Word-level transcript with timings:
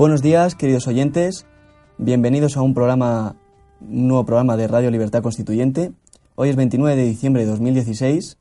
Buenos 0.00 0.22
días, 0.22 0.54
queridos 0.54 0.86
oyentes. 0.86 1.44
Bienvenidos 1.98 2.56
a 2.56 2.62
un 2.62 2.72
programa, 2.72 3.36
un 3.82 4.08
nuevo 4.08 4.24
programa 4.24 4.56
de 4.56 4.66
Radio 4.66 4.90
Libertad 4.90 5.22
Constituyente. 5.22 5.92
Hoy 6.36 6.48
es 6.48 6.56
29 6.56 6.96
de 6.96 7.04
diciembre 7.04 7.44
de 7.44 7.50
2016. 7.50 8.38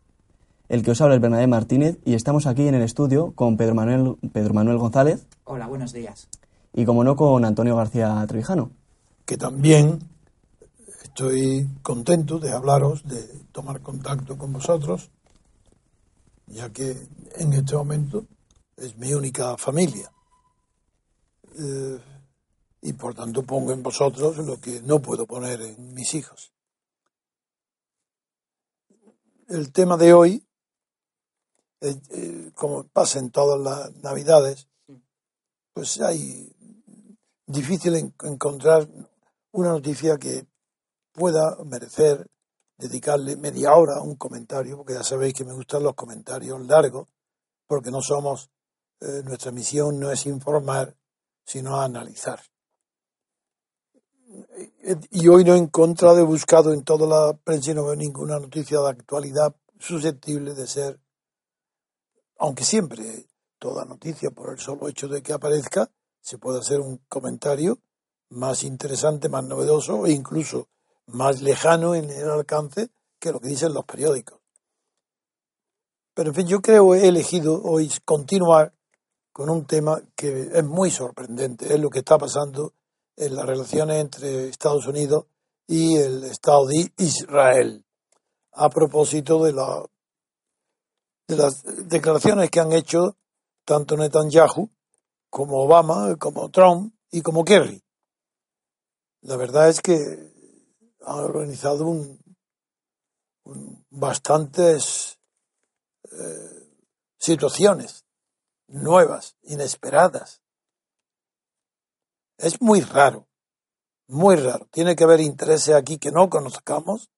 El 0.70 0.84
que 0.84 0.92
os 0.92 1.02
habla 1.02 1.16
es 1.16 1.22
Bernabé 1.22 1.48
Martínez 1.48 2.00
y 2.06 2.14
estamos 2.14 2.48
aquí 2.48 2.66
en 2.66 2.76
el 2.76 2.82
estudio 2.82 3.34
con 3.34 3.58
Pedro 3.58 3.76
Manuel, 3.76 4.16
Pedro 4.32 4.54
Manuel 4.54 4.78
González. 4.78 5.28
Hola, 5.44 5.68
buenos 5.68 5.92
días. 5.92 6.30
Y 6.74 6.86
como 6.86 7.04
no, 7.04 7.18
con 7.18 7.44
Antonio 7.44 7.76
García 7.76 8.26
Trevijano. 8.26 8.72
Que 9.26 9.36
también 9.36 10.00
estoy 11.04 11.68
contento 11.82 12.40
de 12.40 12.54
hablaros, 12.54 13.04
de 13.04 13.22
tomar 13.52 13.82
contacto 13.82 14.38
con 14.38 14.54
vosotros, 14.54 15.12
ya 16.48 16.70
que 16.70 16.96
en 17.36 17.52
este 17.52 17.76
momento 17.76 18.24
es 18.78 18.98
mi 18.98 19.14
única 19.14 19.58
familia 19.58 20.10
eh, 21.58 22.00
y 22.82 22.94
por 22.94 23.14
tanto 23.14 23.44
pongo 23.44 23.72
en 23.72 23.84
vosotros 23.84 24.38
lo 24.38 24.60
que 24.60 24.82
no 24.82 25.02
puedo 25.02 25.26
poner 25.26 25.62
en 25.62 25.94
mis 25.94 26.14
hijos. 26.14 26.54
El 29.48 29.72
tema 29.72 29.98
de 29.98 30.14
hoy, 30.14 30.48
eh, 31.82 32.00
eh, 32.12 32.52
como 32.54 32.84
pasa 32.88 33.20
en 33.20 33.32
todas 33.32 33.60
las 33.60 33.96
navidades, 34.04 34.68
pues 35.74 36.00
hay 36.02 36.54
difícil 37.46 37.96
encontrar 38.24 38.88
una 39.52 39.70
noticia 39.70 40.18
que 40.18 40.46
pueda 41.12 41.58
merecer 41.66 42.28
dedicarle 42.78 43.36
media 43.36 43.74
hora 43.74 43.96
a 43.96 44.02
un 44.02 44.16
comentario, 44.16 44.78
porque 44.78 44.94
ya 44.94 45.04
sabéis 45.04 45.34
que 45.34 45.44
me 45.44 45.54
gustan 45.54 45.84
los 45.84 45.96
comentarios 45.96 46.66
largos, 46.66 47.10
porque 47.68 47.92
no 47.92 48.02
somos, 48.02 48.50
nuestra 49.26 49.52
misión 49.52 50.00
no 50.00 50.12
es 50.12 50.26
informar, 50.26 50.96
sino 51.50 51.78
a 51.78 51.86
analizar. 51.86 52.40
Y 55.10 55.28
hoy 55.30 55.44
no 55.44 55.56
he 55.56 55.58
encontrado, 55.58 56.20
he 56.20 56.24
buscado 56.24 56.74
en 56.74 56.84
toda 56.84 57.08
la 57.08 57.36
prensa 57.38 57.72
y 57.72 57.74
no 57.74 57.86
veo 57.86 57.96
ninguna 57.96 58.40
noticia 58.40 58.80
de 58.80 58.90
actualidad 58.90 59.56
susceptible 59.80 60.54
de 60.54 60.68
ser, 60.68 61.00
aunque 62.38 62.64
siempre 62.64 63.26
toda 63.58 63.84
noticia, 63.84 64.30
por 64.30 64.54
el 64.54 64.60
solo 64.60 64.88
hecho 64.90 65.08
de 65.08 65.24
que 65.24 65.34
aparezca, 65.34 65.90
se 66.22 66.38
puede 66.38 66.60
hacer 66.60 66.82
un 66.82 66.98
comentario 67.10 67.80
más 68.30 68.64
interesante, 68.64 69.28
más 69.28 69.44
novedoso 69.44 70.06
e 70.06 70.12
incluso 70.12 70.70
más 71.08 71.42
lejano 71.42 71.96
en 71.96 72.12
el 72.12 72.30
alcance 72.30 72.92
que 73.18 73.32
lo 73.32 73.40
que 73.40 73.48
dicen 73.48 73.74
los 73.74 73.86
periódicos. 73.86 74.40
Pero 76.14 76.30
en 76.30 76.36
fin, 76.36 76.48
yo 76.48 76.62
creo 76.62 76.94
he 76.94 77.08
elegido 77.08 77.60
hoy 77.64 77.92
continuar 78.06 78.76
con 79.40 79.50
un 79.50 79.64
tema 79.64 80.02
que 80.18 80.50
es 80.54 80.66
muy 80.66 80.92
sorprendente, 80.92 81.74
es 81.74 81.80
lo 81.80 81.90
que 81.90 82.00
está 82.00 82.18
pasando 82.18 82.74
en 83.16 83.34
las 83.38 83.46
relaciones 83.46 84.02
entre 84.02 84.50
Estados 84.50 84.86
Unidos 84.86 85.28
y 85.66 85.96
el 85.96 86.26
Estado 86.26 86.66
de 86.66 86.92
Israel, 86.98 87.86
a 88.52 88.70
propósito 88.70 89.42
de, 89.46 89.54
la, 89.54 89.86
de 91.26 91.38
las 91.38 91.64
declaraciones 91.88 92.50
que 92.50 92.60
han 92.60 92.74
hecho 92.74 93.16
tanto 93.64 93.96
Netanyahu 93.96 94.70
como 95.30 95.64
Obama, 95.64 96.18
como 96.18 96.50
Trump 96.50 96.94
y 97.10 97.22
como 97.22 97.46
Kerry. 97.46 97.82
La 99.22 99.38
verdad 99.38 99.70
es 99.70 99.80
que 99.80 99.94
han 101.06 101.20
organizado 101.20 101.86
un, 101.86 102.20
bastantes 103.90 105.18
eh, 106.12 106.74
situaciones 107.18 108.04
nuevas, 108.70 109.36
inesperadas. 109.42 110.42
Es 112.38 112.62
muy 112.62 112.82
raro, 112.82 113.28
muy 114.08 114.36
raro. 114.36 114.68
Tiene 114.72 114.96
que 114.96 115.04
haber 115.04 115.20
intereses 115.20 115.76
aquí 115.76 115.98
que 115.98 116.12
no 116.12 116.30
conozcamos 116.30 117.10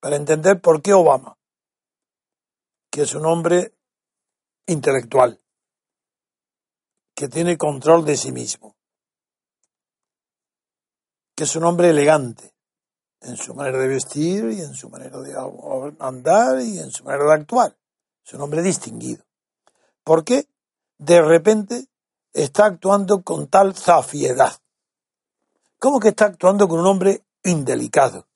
para 0.00 0.16
entender 0.16 0.60
por 0.60 0.82
qué 0.82 0.92
Obama, 0.92 1.38
que 2.90 3.02
es 3.02 3.14
un 3.14 3.26
hombre 3.26 3.74
intelectual, 4.66 5.40
que 7.14 7.28
tiene 7.28 7.56
control 7.56 8.04
de 8.04 8.16
sí 8.16 8.32
mismo, 8.32 8.76
que 11.36 11.44
es 11.44 11.56
un 11.56 11.64
hombre 11.64 11.90
elegante 11.90 12.54
en 13.20 13.36
su 13.36 13.54
manera 13.54 13.78
de 13.78 13.88
vestir 13.88 14.50
y 14.50 14.60
en 14.60 14.74
su 14.74 14.90
manera 14.90 15.18
de 15.20 15.34
andar 15.98 16.60
y 16.60 16.78
en 16.78 16.90
su 16.90 17.04
manera 17.04 17.24
de 17.24 17.34
actuar. 17.34 17.76
Es 18.24 18.34
un 18.34 18.42
hombre 18.42 18.62
distinguido. 18.62 19.23
¿Por 20.04 20.22
qué 20.22 20.46
de 20.98 21.22
repente 21.22 21.86
está 22.34 22.66
actuando 22.66 23.22
con 23.22 23.48
tal 23.48 23.74
zafiedad? 23.74 24.54
¿Cómo 25.78 25.98
que 25.98 26.08
está 26.08 26.26
actuando 26.26 26.68
con 26.68 26.80
un 26.80 26.86
hombre 26.86 27.24
indelicado, 27.42 28.26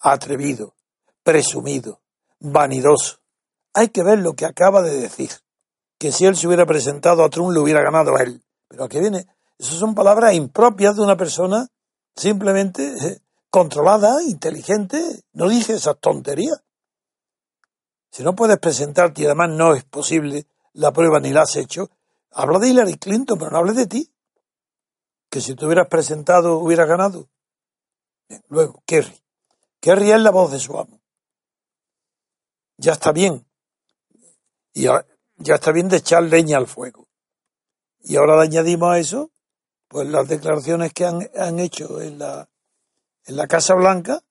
atrevido, 0.00 0.74
presumido, 1.22 2.00
vanidoso? 2.40 3.20
Hay 3.74 3.88
que 3.88 4.02
ver 4.02 4.18
lo 4.18 4.34
que 4.34 4.44
acaba 4.44 4.82
de 4.82 5.00
decir. 5.00 5.30
Que 5.98 6.10
si 6.10 6.26
él 6.26 6.36
se 6.36 6.48
hubiera 6.48 6.66
presentado 6.66 7.24
a 7.24 7.30
Trump, 7.30 7.52
le 7.52 7.60
hubiera 7.60 7.82
ganado 7.82 8.16
a 8.16 8.22
él. 8.22 8.42
Pero 8.68 8.84
aquí 8.84 8.98
viene, 8.98 9.26
esas 9.58 9.76
son 9.76 9.94
palabras 9.94 10.34
impropias 10.34 10.96
de 10.96 11.02
una 11.02 11.16
persona 11.16 11.68
simplemente 12.16 12.94
eh, 13.00 13.20
controlada, 13.50 14.22
inteligente. 14.24 15.22
No 15.32 15.48
dije 15.48 15.74
esas 15.74 15.98
tonterías. 16.00 16.60
Si 18.10 18.24
no 18.24 18.34
puedes 18.34 18.58
presentarte 18.58 19.22
y 19.22 19.26
además 19.26 19.50
no 19.50 19.74
es 19.74 19.84
posible 19.84 20.46
la 20.74 20.92
prueba 20.92 21.20
ni 21.20 21.30
la 21.30 21.42
has 21.42 21.56
hecho, 21.56 21.90
habla 22.30 22.58
de 22.58 22.68
Hillary 22.68 22.96
Clinton, 22.96 23.38
pero 23.38 23.50
no 23.50 23.58
hables 23.58 23.76
de 23.76 23.86
ti. 23.86 24.12
Que 25.28 25.40
si 25.40 25.54
te 25.54 25.64
hubieras 25.66 25.88
presentado 25.88 26.58
hubieras 26.58 26.88
ganado. 26.88 27.28
luego, 28.48 28.82
Kerry. 28.86 29.18
Kerry 29.80 30.12
es 30.12 30.20
la 30.20 30.30
voz 30.30 30.52
de 30.52 30.58
su 30.58 30.78
amo. 30.78 31.00
Ya 32.76 32.92
está 32.92 33.12
bien. 33.12 33.46
Y 34.72 34.84
ya 34.84 35.54
está 35.54 35.72
bien 35.72 35.88
de 35.88 35.98
echar 35.98 36.22
leña 36.22 36.58
al 36.58 36.66
fuego. 36.66 37.08
Y 38.00 38.16
ahora 38.16 38.36
le 38.36 38.42
añadimos 38.42 38.90
a 38.90 38.98
eso, 38.98 39.30
pues 39.88 40.08
las 40.08 40.28
declaraciones 40.28 40.92
que 40.92 41.04
han, 41.04 41.28
han 41.36 41.58
hecho 41.58 42.00
en 42.00 42.18
la, 42.18 42.48
en 43.26 43.36
la 43.36 43.46
Casa 43.46 43.74
Blanca, 43.74 44.22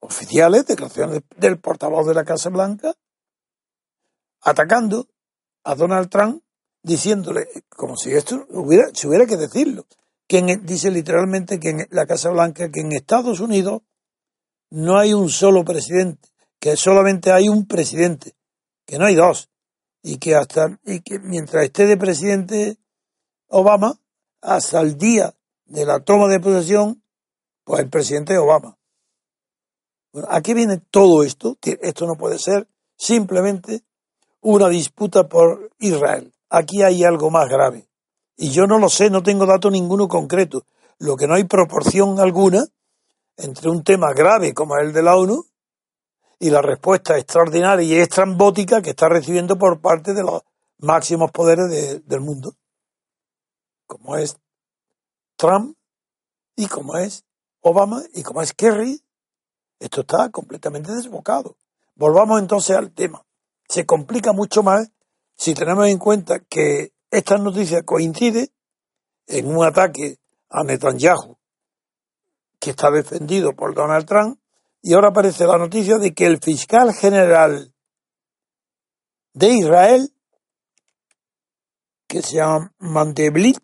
oficiales, 0.00 0.66
declaraciones 0.66 1.22
del 1.36 1.58
portavoz 1.58 2.06
de 2.06 2.14
la 2.14 2.24
Casa 2.24 2.48
Blanca, 2.48 2.94
atacando 4.40 5.08
a 5.66 5.74
Donald 5.74 6.08
Trump 6.08 6.42
diciéndole, 6.82 7.48
como 7.68 7.96
si 7.96 8.12
esto 8.12 8.46
hubiera, 8.50 8.86
hubiera 9.04 9.26
que 9.26 9.36
decirlo, 9.36 9.86
que 10.28 10.40
dice 10.62 10.92
literalmente 10.92 11.58
que 11.58 11.70
en 11.70 11.86
la 11.90 12.06
Casa 12.06 12.30
Blanca, 12.30 12.70
que 12.70 12.80
en 12.80 12.92
Estados 12.92 13.40
Unidos 13.40 13.82
no 14.70 14.96
hay 14.96 15.12
un 15.12 15.28
solo 15.28 15.64
presidente, 15.64 16.28
que 16.60 16.76
solamente 16.76 17.32
hay 17.32 17.48
un 17.48 17.66
presidente, 17.66 18.36
que 18.86 18.98
no 18.98 19.06
hay 19.06 19.16
dos, 19.16 19.50
y 20.02 20.18
que 20.18 20.36
hasta, 20.36 20.78
y 20.84 21.00
que 21.00 21.18
mientras 21.18 21.64
esté 21.64 21.86
de 21.86 21.96
presidente 21.96 22.78
Obama, 23.48 24.00
hasta 24.40 24.80
el 24.80 24.96
día 24.96 25.34
de 25.64 25.84
la 25.84 25.98
toma 25.98 26.28
de 26.28 26.38
posesión, 26.38 27.02
pues 27.64 27.80
el 27.80 27.90
presidente 27.90 28.34
es 28.34 28.38
Obama. 28.38 28.78
Bueno, 30.12 30.28
¿a 30.30 30.40
qué 30.40 30.54
viene 30.54 30.78
todo 30.78 31.24
esto? 31.24 31.58
Esto 31.60 32.06
no 32.06 32.16
puede 32.16 32.38
ser 32.38 32.68
simplemente 32.96 33.82
una 34.48 34.68
disputa 34.68 35.28
por 35.28 35.72
Israel. 35.80 36.32
Aquí 36.50 36.80
hay 36.80 37.02
algo 37.02 37.30
más 37.30 37.48
grave. 37.48 37.88
Y 38.36 38.50
yo 38.50 38.68
no 38.68 38.78
lo 38.78 38.88
sé, 38.88 39.10
no 39.10 39.20
tengo 39.20 39.44
dato 39.44 39.70
ninguno 39.70 40.06
concreto. 40.06 40.66
Lo 40.98 41.16
que 41.16 41.26
no 41.26 41.34
hay 41.34 41.44
proporción 41.44 42.20
alguna 42.20 42.64
entre 43.36 43.68
un 43.68 43.82
tema 43.82 44.12
grave 44.14 44.54
como 44.54 44.76
el 44.76 44.92
de 44.92 45.02
la 45.02 45.16
ONU 45.16 45.44
y 46.38 46.50
la 46.50 46.62
respuesta 46.62 47.18
extraordinaria 47.18 47.84
y 47.84 48.00
estrambótica 48.00 48.82
que 48.82 48.90
está 48.90 49.08
recibiendo 49.08 49.58
por 49.58 49.80
parte 49.80 50.14
de 50.14 50.22
los 50.22 50.42
máximos 50.78 51.32
poderes 51.32 52.06
del 52.06 52.20
mundo, 52.20 52.54
como 53.86 54.16
es 54.16 54.36
Trump 55.36 55.76
y 56.54 56.66
como 56.66 56.96
es 56.98 57.24
Obama 57.62 58.04
y 58.14 58.22
como 58.22 58.42
es 58.42 58.52
Kerry. 58.52 59.02
Esto 59.80 60.02
está 60.02 60.30
completamente 60.30 60.92
desbocado. 60.92 61.56
volvamos 61.96 62.40
entonces 62.40 62.76
al 62.76 62.92
tema. 62.92 63.25
Se 63.68 63.84
complica 63.84 64.32
mucho 64.32 64.62
más 64.62 64.90
si 65.36 65.54
tenemos 65.54 65.86
en 65.88 65.98
cuenta 65.98 66.40
que 66.40 66.92
esta 67.10 67.38
noticia 67.38 67.82
coincide 67.82 68.50
en 69.26 69.46
un 69.54 69.64
ataque 69.64 70.18
a 70.48 70.64
Netanyahu 70.64 71.36
que 72.58 72.70
está 72.70 72.90
defendido 72.90 73.54
por 73.54 73.74
Donald 73.74 74.06
Trump 74.06 74.38
y 74.82 74.94
ahora 74.94 75.08
aparece 75.08 75.46
la 75.46 75.58
noticia 75.58 75.98
de 75.98 76.14
que 76.14 76.26
el 76.26 76.38
fiscal 76.38 76.94
general 76.94 77.72
de 79.34 79.48
Israel, 79.48 80.12
que 82.06 82.22
se 82.22 82.36
llama 82.36 82.72
Mandeblit, 82.78 83.58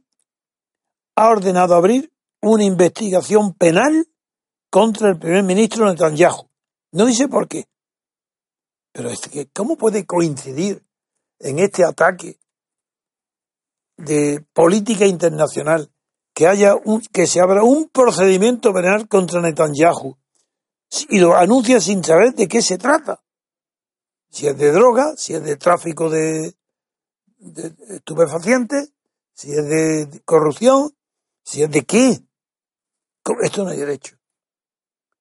ha 1.14 1.28
ordenado 1.30 1.74
abrir 1.74 2.12
una 2.40 2.64
investigación 2.64 3.54
penal 3.54 4.06
contra 4.68 5.10
el 5.10 5.18
primer 5.18 5.44
ministro 5.44 5.86
Netanyahu. 5.86 6.48
No 6.92 7.06
dice 7.06 7.28
por 7.28 7.48
qué. 7.48 7.66
Pero 8.92 9.10
es 9.10 9.20
que, 9.20 9.48
¿cómo 9.48 9.76
puede 9.76 10.04
coincidir 10.04 10.84
en 11.38 11.58
este 11.58 11.84
ataque 11.84 12.38
de 13.96 14.44
política 14.52 15.06
internacional 15.06 15.90
que 16.34 16.46
haya 16.46 16.74
un, 16.76 17.00
que 17.00 17.26
se 17.26 17.40
abra 17.40 17.62
un 17.62 17.88
procedimiento 17.88 18.72
penal 18.72 19.08
contra 19.08 19.40
Netanyahu 19.40 20.16
y 21.08 21.20
lo 21.20 21.36
anuncia 21.36 21.80
sin 21.80 22.04
saber 22.04 22.34
de 22.34 22.48
qué 22.48 22.60
se 22.60 22.78
trata? 22.78 23.22
Si 24.30 24.46
es 24.46 24.56
de 24.56 24.72
droga, 24.72 25.14
si 25.16 25.34
es 25.34 25.42
de 25.42 25.56
tráfico 25.56 26.08
de, 26.10 26.54
de 27.38 27.74
estupefacientes, 27.96 28.92
si 29.34 29.52
es 29.52 29.64
de 29.68 30.22
corrupción, 30.24 30.94
si 31.44 31.62
es 31.62 31.70
de 31.70 31.84
qué. 31.84 32.22
Esto 33.42 33.64
no 33.64 33.70
hay 33.70 33.78
derecho. 33.78 34.16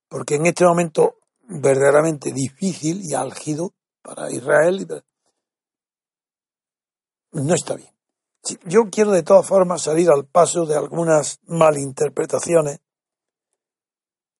Porque 0.07 0.35
en 0.35 0.45
este 0.45 0.65
momento 0.65 1.20
verdaderamente 1.51 2.31
difícil 2.31 3.01
y 3.03 3.13
álgido 3.13 3.73
para 4.01 4.31
Israel 4.31 5.03
no 7.33 7.53
está 7.53 7.75
bien. 7.75 7.89
Yo 8.65 8.89
quiero 8.89 9.11
de 9.11 9.23
todas 9.23 9.47
formas 9.47 9.83
salir 9.83 10.09
al 10.09 10.25
paso 10.25 10.65
de 10.65 10.75
algunas 10.75 11.39
malinterpretaciones 11.45 12.79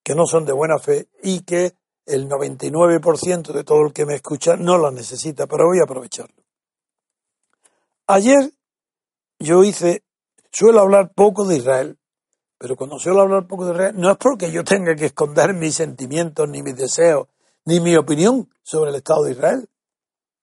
que 0.03 0.15
no 0.15 0.25
son 0.25 0.45
de 0.45 0.53
buena 0.53 0.79
fe 0.79 1.07
y 1.21 1.41
que 1.41 1.75
el 2.05 2.27
99% 2.27 3.53
de 3.53 3.63
todo 3.63 3.85
el 3.85 3.93
que 3.93 4.05
me 4.05 4.15
escucha 4.15 4.55
no 4.55 4.77
las 4.77 4.93
necesita, 4.93 5.45
pero 5.47 5.67
voy 5.67 5.79
a 5.79 5.83
aprovecharlo. 5.83 6.43
Ayer 8.07 8.51
yo 9.39 9.63
hice, 9.63 10.03
suelo 10.51 10.79
hablar 10.79 11.13
poco 11.13 11.45
de 11.45 11.57
Israel, 11.57 11.99
pero 12.61 12.75
cuando 12.75 12.99
suelo 12.99 13.21
hablar 13.21 13.47
poco 13.47 13.65
de 13.65 13.71
Israel 13.71 13.95
no 13.97 14.11
es 14.11 14.17
porque 14.17 14.51
yo 14.51 14.63
tenga 14.63 14.93
que 14.95 15.07
esconder 15.07 15.55
mis 15.55 15.73
sentimientos, 15.73 16.47
ni 16.47 16.61
mis 16.61 16.75
deseos, 16.75 17.27
ni 17.65 17.79
mi 17.79 17.95
opinión 17.95 18.47
sobre 18.61 18.91
el 18.91 18.97
Estado 18.97 19.23
de 19.23 19.31
Israel, 19.31 19.67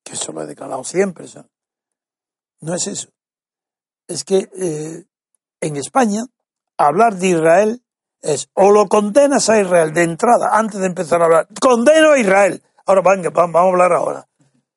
que 0.03 0.15
eso 0.15 0.33
lo 0.33 0.43
he 0.43 0.47
declarado 0.47 0.83
siempre. 0.83 1.27
No 2.61 2.75
es 2.75 2.89
eso 2.89 3.09
es 4.09 4.25
que 4.25 4.49
eh, 4.59 5.05
en 5.61 5.77
España 5.77 6.25
hablar 6.77 7.17
de 7.17 7.29
Israel 7.29 7.83
es 8.21 8.49
o 8.55 8.73
lo 8.73 8.89
condenas 8.89 9.49
a 9.49 9.61
Israel 9.61 9.93
de 9.93 10.03
entrada, 10.03 10.51
antes 10.53 10.81
de 10.81 10.87
empezar 10.87 11.23
a 11.23 11.27
hablar, 11.27 11.49
condeno 11.61 12.13
a 12.13 12.19
Israel. 12.19 12.63
Ahora 12.87 13.03
venga, 13.05 13.31
vamos 13.31 13.57
a 13.57 13.69
hablar 13.69 13.93
ahora. 13.93 14.27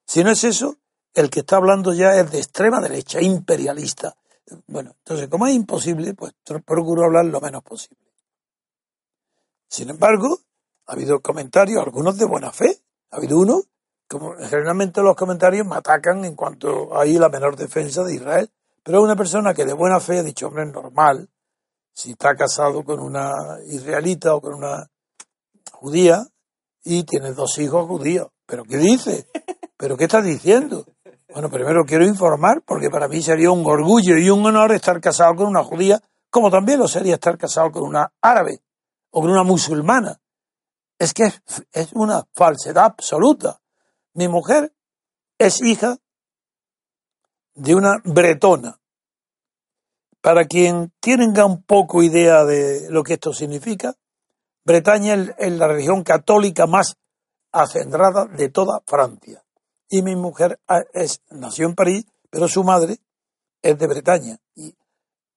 Si 0.05 0.23
no 0.23 0.29
es 0.29 0.43
eso, 0.43 0.75
el 1.15 1.29
que 1.29 1.39
está 1.39 1.55
hablando 1.55 1.93
ya 1.93 2.13
es 2.15 2.29
de 2.29 2.37
extrema 2.37 2.81
derecha, 2.81 3.19
imperialista. 3.21 4.15
Bueno, 4.67 4.95
entonces 4.97 5.27
como 5.27 5.47
es 5.47 5.53
imposible, 5.53 6.13
pues 6.13 6.33
procuro 6.65 7.05
hablar 7.05 7.25
lo 7.25 7.39
menos 7.39 7.63
posible. 7.63 7.97
Sin 9.67 9.89
embargo, 9.89 10.39
ha 10.87 10.93
habido 10.93 11.21
comentarios, 11.21 11.81
algunos 11.81 12.17
de 12.17 12.25
buena 12.25 12.51
fe. 12.51 12.81
Ha 13.11 13.17
habido 13.17 13.39
uno, 13.39 13.61
como 14.07 14.33
generalmente 14.35 15.01
los 15.01 15.15
comentarios 15.15 15.65
me 15.65 15.75
atacan 15.75 16.25
en 16.25 16.35
cuanto 16.35 16.97
hay 16.97 17.17
la 17.17 17.29
menor 17.29 17.55
defensa 17.55 18.03
de 18.03 18.15
Israel. 18.15 18.49
Pero 18.83 19.01
una 19.01 19.15
persona 19.15 19.53
que 19.53 19.65
de 19.65 19.73
buena 19.73 19.99
fe 19.99 20.19
ha 20.19 20.23
dicho, 20.23 20.47
hombre, 20.47 20.63
es 20.63 20.73
normal, 20.73 21.29
si 21.93 22.11
está 22.11 22.35
casado 22.35 22.83
con 22.83 22.99
una 22.99 23.31
israelita 23.67 24.35
o 24.35 24.41
con 24.41 24.55
una 24.55 24.89
judía 25.71 26.25
y 26.83 27.03
tiene 27.03 27.31
dos 27.33 27.57
hijos 27.59 27.87
judíos. 27.87 28.29
¿Pero 28.45 28.63
qué 28.63 28.77
dice? 28.77 29.27
¿Pero 29.77 29.97
qué 29.97 30.05
estás 30.05 30.25
diciendo? 30.25 30.85
Bueno, 31.33 31.49
primero 31.49 31.85
quiero 31.85 32.05
informar 32.05 32.61
porque 32.65 32.89
para 32.89 33.07
mí 33.07 33.21
sería 33.21 33.51
un 33.51 33.65
orgullo 33.65 34.17
y 34.17 34.29
un 34.29 34.45
honor 34.45 34.73
estar 34.73 34.99
casado 34.99 35.33
con 35.35 35.47
una 35.47 35.63
judía, 35.63 36.01
como 36.29 36.51
también 36.51 36.79
lo 36.79 36.89
sería 36.89 37.13
estar 37.13 37.37
casado 37.37 37.71
con 37.71 37.83
una 37.83 38.11
árabe 38.21 38.61
o 39.11 39.21
con 39.21 39.31
una 39.31 39.43
musulmana. 39.43 40.19
Es 40.99 41.13
que 41.13 41.31
es, 41.71 41.93
una 41.93 42.27
falsedad 42.33 42.83
absoluta. 42.83 43.61
Mi 44.13 44.27
mujer 44.27 44.73
es 45.37 45.61
hija 45.61 45.97
de 47.55 47.75
una 47.75 48.01
bretona. 48.03 48.77
Para 50.19 50.45
quien 50.45 50.91
tenga 50.99 51.45
un 51.45 51.63
poco 51.63 52.03
idea 52.03 52.43
de 52.43 52.89
lo 52.89 53.03
que 53.03 53.13
esto 53.13 53.31
significa, 53.31 53.95
Bretaña 54.65 55.13
es 55.37 55.51
la 55.53 55.67
región 55.67 56.03
católica 56.03 56.67
más 56.67 56.97
acendrada 57.53 58.25
de 58.25 58.49
toda 58.49 58.81
Francia. 58.85 59.41
Y 59.93 60.03
mi 60.03 60.15
mujer 60.15 60.57
ah, 60.69 60.83
es, 60.93 61.21
nació 61.29 61.67
en 61.67 61.75
París, 61.75 62.05
pero 62.29 62.47
su 62.47 62.63
madre 62.63 62.99
es 63.61 63.77
de 63.77 63.87
Bretaña. 63.87 64.39
Y 64.55 64.73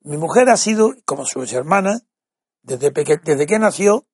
mi 0.02 0.16
mujer 0.16 0.48
ha 0.48 0.56
sido, 0.56 0.94
como 1.04 1.26
su 1.26 1.42
hermana, 1.42 1.98
desde, 2.62 2.92
desde 2.92 3.46
que 3.46 3.58
nació, 3.58 4.06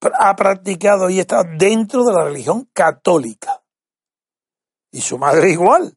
ha 0.00 0.34
practicado 0.34 1.10
y 1.10 1.20
está 1.20 1.44
dentro 1.44 2.04
de 2.04 2.12
la 2.12 2.24
religión 2.24 2.68
católica. 2.72 3.62
Y 4.90 5.00
su 5.00 5.16
madre 5.16 5.50
igual. 5.52 5.96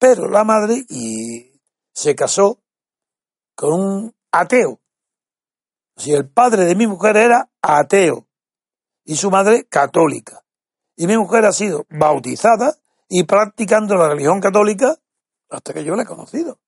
Pero 0.00 0.28
la 0.28 0.42
madre 0.42 0.84
y 0.88 1.60
se 1.94 2.16
casó 2.16 2.64
con 3.54 3.74
un 3.74 4.16
ateo. 4.32 4.80
Si 5.96 6.12
el 6.12 6.28
padre 6.28 6.64
de 6.64 6.74
mi 6.74 6.88
mujer 6.88 7.16
era 7.16 7.48
ateo 7.62 8.26
y 9.04 9.14
su 9.14 9.30
madre 9.30 9.66
católica. 9.66 10.44
Y 11.00 11.06
mi 11.06 11.16
mujer 11.16 11.46
ha 11.46 11.52
sido 11.52 11.86
bautizada 11.88 12.76
y 13.08 13.24
practicando 13.24 13.96
la 13.96 14.10
religión 14.10 14.38
católica 14.38 14.98
hasta 15.48 15.72
que 15.72 15.82
yo 15.82 15.96
la 15.96 16.02
he 16.02 16.06
conocido. 16.06 16.58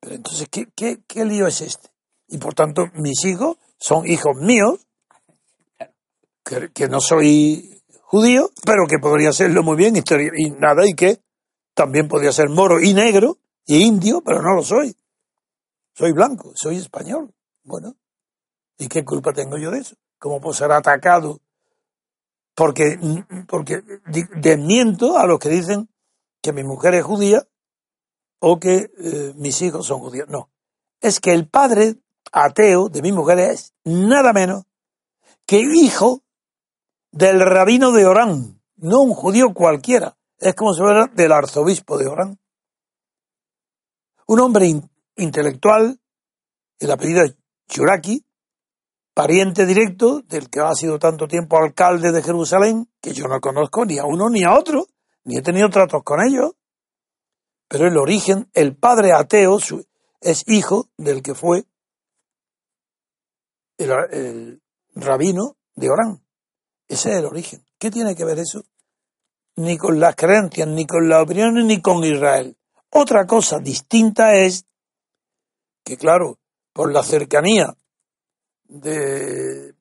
Pero 0.00 0.14
entonces, 0.14 0.48
¿qué, 0.50 0.72
qué, 0.74 1.24
lío 1.26 1.46
es 1.46 1.60
este? 1.60 1.90
Y 2.28 2.38
por 2.38 2.54
tanto, 2.54 2.86
mis 2.94 3.26
hijos 3.26 3.58
son 3.76 4.06
hijos 4.06 4.36
míos, 4.36 4.86
que, 6.42 6.72
que 6.72 6.88
no 6.88 7.02
soy 7.02 7.82
judío, 8.00 8.48
pero 8.64 8.86
que 8.88 8.98
podría 8.98 9.34
serlo 9.34 9.62
muy 9.62 9.76
bien 9.76 9.94
y 9.94 10.50
nada, 10.52 10.88
y 10.88 10.94
que 10.94 11.20
también 11.74 12.08
podría 12.08 12.32
ser 12.32 12.48
moro 12.48 12.80
y 12.80 12.94
negro 12.94 13.36
y 13.66 13.84
indio, 13.84 14.22
pero 14.24 14.40
no 14.40 14.54
lo 14.54 14.62
soy. 14.62 14.96
Soy 15.92 16.12
blanco, 16.12 16.52
soy 16.54 16.78
español. 16.78 17.34
Bueno, 17.64 17.96
¿y 18.78 18.88
qué 18.88 19.04
culpa 19.04 19.34
tengo 19.34 19.58
yo 19.58 19.70
de 19.70 19.80
eso? 19.80 19.96
¿Cómo 20.18 20.40
puedo 20.40 20.54
ser 20.54 20.72
atacado? 20.72 21.43
Porque, 22.54 22.98
porque 23.48 23.82
desmiento 24.36 25.18
a 25.18 25.26
los 25.26 25.38
que 25.38 25.48
dicen 25.48 25.88
que 26.40 26.52
mi 26.52 26.62
mujer 26.62 26.94
es 26.94 27.04
judía 27.04 27.46
o 28.38 28.60
que 28.60 28.90
eh, 28.98 29.32
mis 29.36 29.60
hijos 29.62 29.86
son 29.86 30.00
judíos. 30.00 30.28
No, 30.28 30.50
es 31.00 31.18
que 31.18 31.32
el 31.32 31.48
padre 31.48 31.96
ateo 32.32 32.88
de 32.88 33.02
mi 33.02 33.12
mujer 33.12 33.38
es 33.38 33.74
nada 33.84 34.32
menos 34.32 34.64
que 35.46 35.58
hijo 35.58 36.22
del 37.10 37.40
rabino 37.40 37.92
de 37.92 38.06
Orán, 38.06 38.60
no 38.76 39.00
un 39.02 39.14
judío 39.14 39.54
cualquiera, 39.54 40.16
es 40.38 40.54
como 40.54 40.74
si 40.74 40.80
fuera 40.80 41.06
del 41.06 41.32
arzobispo 41.32 41.96
de 41.96 42.06
Orán. 42.06 42.38
Un 44.26 44.40
hombre 44.40 44.82
intelectual, 45.16 46.00
el 46.78 46.90
apellido 46.90 47.22
es 47.22 47.36
Churaki, 47.68 48.24
pariente 49.14 49.64
directo 49.64 50.20
del 50.22 50.50
que 50.50 50.60
ha 50.60 50.74
sido 50.74 50.98
tanto 50.98 51.28
tiempo 51.28 51.56
alcalde 51.56 52.10
de 52.10 52.22
Jerusalén, 52.22 52.90
que 53.00 53.12
yo 53.12 53.26
no 53.28 53.40
conozco 53.40 53.84
ni 53.84 53.98
a 53.98 54.04
uno 54.04 54.28
ni 54.28 54.42
a 54.42 54.54
otro, 54.54 54.88
ni 55.22 55.38
he 55.38 55.42
tenido 55.42 55.70
tratos 55.70 56.02
con 56.02 56.20
ellos. 56.20 56.52
Pero 57.68 57.86
el 57.86 57.96
origen, 57.96 58.50
el 58.52 58.76
padre 58.76 59.12
ateo 59.12 59.58
es 60.20 60.44
hijo 60.48 60.88
del 60.98 61.22
que 61.22 61.34
fue 61.34 61.64
el 63.78 64.60
rabino 64.94 65.56
de 65.74 65.90
Orán. 65.90 66.24
Ese 66.88 67.12
es 67.12 67.18
el 67.18 67.24
origen. 67.24 67.64
¿Qué 67.78 67.90
tiene 67.90 68.14
que 68.14 68.24
ver 68.24 68.38
eso? 68.38 68.64
Ni 69.56 69.78
con 69.78 70.00
las 70.00 70.16
creencias, 70.16 70.68
ni 70.68 70.86
con 70.86 71.08
las 71.08 71.22
opiniones, 71.22 71.64
ni 71.64 71.80
con 71.80 72.04
Israel. 72.04 72.56
Otra 72.90 73.26
cosa 73.26 73.58
distinta 73.58 74.34
es 74.34 74.66
que, 75.84 75.96
claro, 75.96 76.38
por 76.72 76.92
la 76.92 77.02
cercanía 77.02 77.76
de 78.64 79.74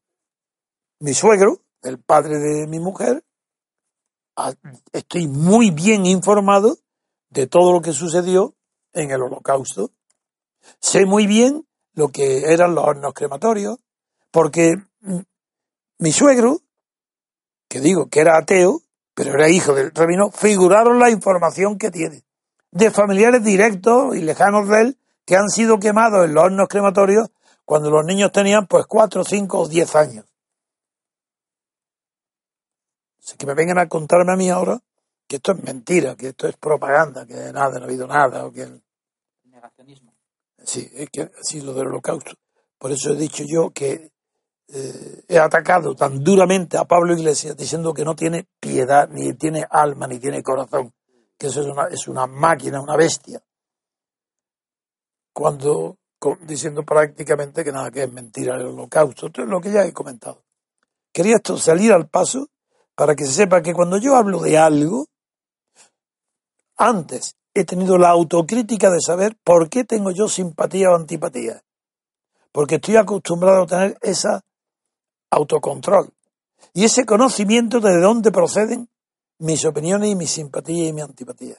mi 1.00 1.14
suegro, 1.14 1.62
el 1.82 2.00
padre 2.00 2.40
de 2.40 2.68
mi 2.68 2.80
mujer, 2.80 3.24
estoy 4.92 5.28
muy 5.28 5.72
bien 5.72 6.06
informado 6.06 6.78
de 7.30 7.48
todo 7.48 7.72
lo 7.74 7.82
que 7.82 7.94
sucedió 7.94 8.56
en 8.94 9.12
el 9.12 9.22
holocausto. 9.22 9.92
Sé 10.80 11.06
muy 11.06 11.28
bien 11.28 11.68
lo 11.94 12.10
que 12.10 12.52
eran 12.54 12.76
los 12.76 12.86
hornos 12.86 13.14
crematorios, 13.14 13.80
porque 14.32 14.76
mi 16.00 16.12
suegro 16.12 16.62
que 17.68 17.80
digo 17.80 18.08
que 18.08 18.20
era 18.20 18.38
ateo, 18.38 18.82
pero 19.16 19.34
era 19.34 19.50
hijo 19.50 19.74
del 19.74 19.92
rabino, 19.92 20.30
figuraron 20.32 21.00
la 21.00 21.10
información 21.10 21.78
que 21.78 21.90
tiene 21.90 22.24
de 22.74 22.92
familiares 22.92 23.44
directos 23.44 24.16
y 24.16 24.22
lejanos 24.22 24.68
de 24.68 24.82
él 24.82 24.98
que 25.26 25.36
han 25.36 25.50
sido 25.50 25.80
quemados 25.80 26.26
en 26.26 26.34
los 26.34 26.44
hornos 26.44 26.68
crematorios 26.68 27.30
cuando 27.66 27.90
los 27.90 28.06
niños 28.06 28.32
tenían 28.32 28.68
pues 28.68 28.86
cuatro, 28.88 29.24
cinco 29.24 29.60
o 29.60 29.68
diez 29.68 29.96
años. 29.96 30.26
Así 33.20 33.38
que 33.38 33.46
me 33.46 33.54
vengan 33.54 33.80
a 33.80 33.88
contarme 33.88 34.34
a 34.34 34.36
mí 34.36 34.50
ahora 34.50 34.82
que 35.28 35.38
esto 35.38 35.54
es 35.54 35.64
mentira, 35.64 36.16
que 36.16 36.30
esto 36.30 36.48
es 36.48 36.58
propaganda, 36.58 37.26
que 37.26 37.34
nada, 37.34 37.80
no 37.80 37.82
ha 37.82 37.86
habido 37.86 38.08
nada, 38.08 38.46
o 38.46 38.52
que... 38.52 38.68
Negacionismo. 39.46 40.14
Sí, 40.64 40.90
es 40.94 41.10
que 41.10 41.32
sí, 41.42 41.62
lo 41.62 41.74
del 41.74 41.88
holocausto. 41.88 42.34
Por 42.78 42.92
eso 42.92 43.12
he 43.12 43.16
dicho 43.16 43.44
yo 43.48 43.72
que 43.72 44.12
eh, 44.68 45.24
he 45.28 45.40
atacado 45.40 45.96
tan 45.96 46.24
duramente 46.24 46.78
a 46.78 46.86
Pablo 46.86 47.14
Iglesias 47.14 47.56
diciendo 47.56 47.94
que 47.94 48.04
no 48.04 48.16
tiene 48.16 48.48
piedad, 48.60 49.10
ni 49.10 49.34
tiene 49.34 49.66
alma, 49.70 50.08
ni 50.08 50.20
tiene 50.20 50.44
corazón, 50.44 50.94
que 51.38 51.48
eso 51.48 51.62
es 51.62 51.68
una, 51.68 51.88
es 51.88 52.08
una 52.08 52.28
máquina, 52.28 52.82
una 52.82 52.98
bestia. 52.98 53.42
Cuando 55.34 55.98
diciendo 56.42 56.84
prácticamente 56.84 57.64
que 57.64 57.72
nada, 57.72 57.92
que 57.92 58.04
es 58.04 58.12
mentira 58.12 58.56
el 58.56 58.68
holocausto, 58.68 59.28
esto 59.28 59.44
es 59.44 59.48
lo 59.48 59.62
que 59.62 59.72
ya 59.72 59.86
he 59.86 59.94
comentado. 59.94 60.44
Quería 61.12 61.36
esto 61.36 61.58
salir 61.58 61.92
al 61.92 62.08
paso 62.08 62.48
para 62.96 63.16
que 63.16 63.26
se 63.26 63.34
sepa 63.34 63.62
que 63.62 63.74
cuando 63.74 63.98
yo 63.98 64.16
hablo 64.16 64.40
de 64.40 64.58
algo, 64.58 65.08
antes 66.78 67.36
he 67.54 67.66
tenido 67.66 67.98
la 67.98 68.10
autocrítica 68.10 68.90
de 68.90 69.00
saber 69.00 69.38
por 69.44 69.70
qué 69.70 69.84
tengo 69.84 70.12
yo 70.12 70.28
simpatía 70.28 70.92
o 70.92 70.96
antipatía. 70.96 71.62
Porque 72.52 72.76
estoy 72.76 72.98
acostumbrado 72.98 73.64
a 73.64 73.68
tener 73.68 73.98
esa 74.02 74.42
autocontrol 75.30 76.12
y 76.74 76.86
ese 76.86 77.06
conocimiento 77.06 77.80
de 77.80 78.00
dónde 78.00 78.32
proceden 78.32 78.90
mis 79.40 79.66
opiniones 79.66 80.10
y 80.10 80.16
mis 80.16 80.32
simpatías 80.32 80.90
y 80.90 80.94
mi 80.94 81.02
antipatía. 81.02 81.58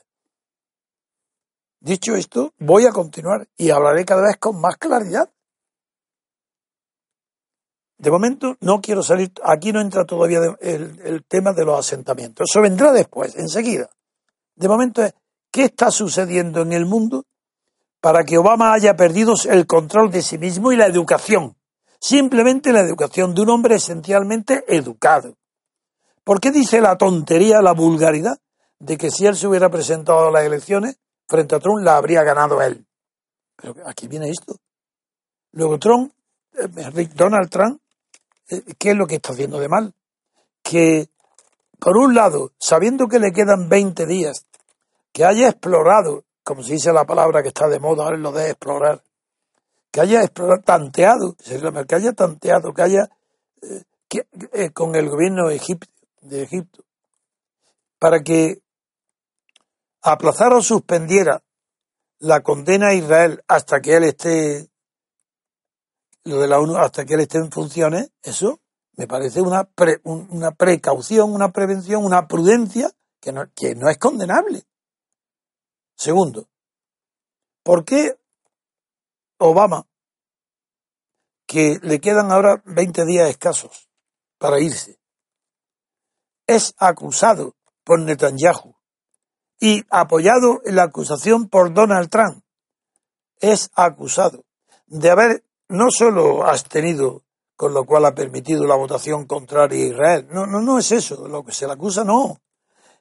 Dicho 1.84 2.16
esto, 2.16 2.54
voy 2.60 2.86
a 2.86 2.92
continuar 2.92 3.46
y 3.58 3.68
hablaré 3.68 4.06
cada 4.06 4.22
vez 4.22 4.38
con 4.38 4.58
más 4.58 4.78
claridad. 4.78 5.28
De 7.98 8.10
momento 8.10 8.56
no 8.60 8.80
quiero 8.80 9.02
salir, 9.02 9.32
aquí 9.42 9.70
no 9.70 9.82
entra 9.82 10.06
todavía 10.06 10.38
el, 10.62 11.24
tema 11.28 11.52
de 11.52 11.66
los 11.66 11.78
asentamientos, 11.78 12.46
eso 12.50 12.62
vendrá 12.62 12.90
después, 12.90 13.36
enseguida. 13.36 13.90
De 14.56 14.66
momento 14.66 15.04
es, 15.04 15.12
¿qué 15.52 15.64
está 15.64 15.90
sucediendo 15.90 16.62
en 16.62 16.72
el 16.72 16.86
mundo 16.86 17.26
para 18.00 18.24
que 18.24 18.38
Obama 18.38 18.72
haya 18.72 18.96
perdido 18.96 19.34
el 19.50 19.66
control 19.66 20.10
de 20.10 20.22
sí 20.22 20.38
mismo 20.38 20.72
y 20.72 20.76
la 20.76 20.86
educación? 20.86 21.54
Simplemente 22.00 22.72
la 22.72 22.80
educación 22.80 23.34
de 23.34 23.42
un 23.42 23.50
hombre 23.50 23.74
esencialmente 23.74 24.64
educado. 24.68 25.36
¿Por 26.24 26.40
qué 26.40 26.50
dice 26.50 26.80
la 26.80 26.96
tontería, 26.96 27.60
la 27.60 27.74
vulgaridad 27.74 28.38
de 28.78 28.96
que 28.96 29.10
si 29.10 29.26
él 29.26 29.36
se 29.36 29.46
hubiera 29.46 29.70
presentado 29.70 30.28
a 30.28 30.30
las 30.30 30.44
elecciones 30.44 30.98
frente 31.26 31.54
a 31.54 31.60
Trump 31.60 31.84
la 31.84 31.96
habría 31.96 32.22
ganado 32.22 32.60
él? 32.62 32.86
Pero 33.56 33.74
aquí 33.86 34.08
viene 34.08 34.30
esto. 34.30 34.56
Luego 35.52 35.78
Trump, 35.78 36.12
eh, 36.54 37.08
Donald 37.14 37.50
Trump, 37.50 37.80
eh, 38.50 38.62
¿qué 38.78 38.90
es 38.90 38.96
lo 38.96 39.06
que 39.06 39.16
está 39.16 39.32
haciendo 39.32 39.58
de 39.58 39.68
mal? 39.68 39.94
Que 40.62 41.08
por 41.78 41.96
un 41.98 42.14
lado, 42.14 42.52
sabiendo 42.58 43.08
que 43.08 43.18
le 43.18 43.32
quedan 43.32 43.68
20 43.68 44.06
días, 44.06 44.46
que 45.12 45.24
haya 45.24 45.48
explorado, 45.48 46.24
como 46.42 46.62
se 46.62 46.72
dice 46.72 46.92
la 46.92 47.04
palabra 47.04 47.42
que 47.42 47.48
está 47.48 47.68
de 47.68 47.78
moda 47.78 48.04
ahora 48.04 48.16
lo 48.16 48.32
de 48.32 48.50
explorar, 48.50 49.02
que 49.90 50.00
haya 50.00 50.22
explorado, 50.22 50.62
tanteado, 50.62 51.36
que 51.36 51.94
haya 51.94 52.12
tanteado, 52.12 52.72
que 52.72 52.82
haya 52.82 53.10
eh, 53.62 53.84
eh, 54.52 54.70
con 54.70 54.94
el 54.96 55.08
gobierno 55.08 55.48
de 55.48 55.56
Egipto, 56.42 56.84
para 57.98 58.20
que 58.20 58.62
aplazara 60.04 60.56
o 60.56 60.62
suspendiera 60.62 61.42
la 62.18 62.42
condena 62.42 62.88
a 62.88 62.94
Israel 62.94 63.42
hasta 63.48 63.80
que 63.80 63.96
él 63.96 64.04
esté, 64.04 64.70
lo 66.24 66.40
de 66.40 66.46
la 66.46 66.60
ONU, 66.60 66.76
hasta 66.76 67.04
que 67.04 67.14
él 67.14 67.20
esté 67.20 67.38
en 67.38 67.50
funciones, 67.50 68.12
eso 68.22 68.60
me 68.96 69.06
parece 69.06 69.40
una, 69.40 69.68
una 70.04 70.52
precaución, 70.52 71.32
una 71.32 71.52
prevención, 71.52 72.04
una 72.04 72.28
prudencia 72.28 72.90
que 73.20 73.32
no, 73.32 73.50
que 73.54 73.74
no 73.74 73.88
es 73.88 73.98
condenable. 73.98 74.64
Segundo, 75.96 76.48
¿por 77.62 77.84
qué 77.84 78.18
Obama, 79.38 79.88
que 81.46 81.78
le 81.82 82.00
quedan 82.00 82.30
ahora 82.30 82.62
20 82.66 83.04
días 83.06 83.28
escasos 83.28 83.88
para 84.38 84.60
irse, 84.60 84.98
es 86.46 86.74
acusado 86.78 87.56
por 87.84 88.00
Netanyahu 88.00 88.73
y 89.64 89.82
apoyado 89.88 90.60
en 90.66 90.76
la 90.76 90.82
acusación 90.82 91.48
por 91.48 91.72
Donald 91.72 92.10
Trump, 92.10 92.44
es 93.40 93.70
acusado 93.74 94.44
de 94.86 95.08
haber 95.10 95.44
no 95.68 95.86
solo 95.88 96.44
abstenido 96.44 97.22
con 97.56 97.72
lo 97.72 97.86
cual 97.86 98.04
ha 98.04 98.14
permitido 98.14 98.66
la 98.66 98.74
votación 98.74 99.24
contraria 99.24 99.82
a 99.82 99.88
Israel. 99.88 100.26
No, 100.30 100.44
no, 100.44 100.60
no 100.60 100.78
es 100.78 100.92
eso, 100.92 101.26
lo 101.28 101.42
que 101.46 101.52
se 101.52 101.66
le 101.66 101.72
acusa 101.72 102.04
no. 102.04 102.42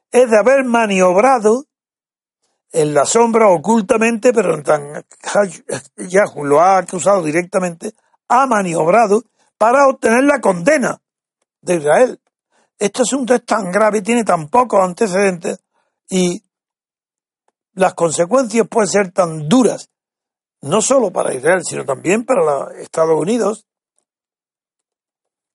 Es 0.10 0.30
de 0.30 0.38
haber 0.38 0.64
maniobrado 0.64 1.66
en 2.72 2.94
la 2.94 3.04
sombra 3.04 3.50
ocultamente, 3.50 4.32
pero 4.32 4.56
Yahoo 5.98 6.46
lo 6.46 6.62
ha 6.62 6.78
acusado 6.78 7.24
directamente, 7.24 7.92
ha 8.30 8.48
maniobrado 8.48 9.24
para 9.58 9.86
obtener 9.90 10.24
la 10.24 10.40
condena 10.40 11.02
de 11.60 11.76
Israel. 11.76 12.22
Este 12.80 13.02
asunto 13.02 13.36
es 13.36 13.44
tan 13.44 13.70
grave, 13.70 14.02
tiene 14.02 14.24
tan 14.24 14.48
pocos 14.48 14.80
antecedentes 14.82 15.60
y 16.10 16.43
las 17.74 17.94
consecuencias 17.94 18.68
pueden 18.68 18.90
ser 18.90 19.12
tan 19.12 19.48
duras, 19.50 19.90
no 20.62 20.82
solo 20.82 21.12
para 21.12 21.34
Israel, 21.34 21.62
sino 21.64 21.86
también 21.86 22.26
para 22.26 22.44
los 22.44 22.76
Estados 22.78 23.20
Unidos, 23.20 23.66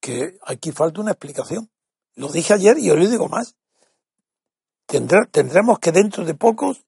que 0.00 0.38
aquí 0.42 0.72
falta 0.72 1.00
una 1.00 1.12
explicación. 1.12 1.70
Lo 2.14 2.28
dije 2.28 2.54
ayer 2.54 2.78
y 2.78 2.90
hoy 2.90 3.04
lo 3.04 3.08
digo 3.08 3.28
más. 3.28 3.54
tendremos 5.30 5.78
que 5.78 5.92
dentro 5.92 6.24
de 6.24 6.34
pocos 6.34 6.84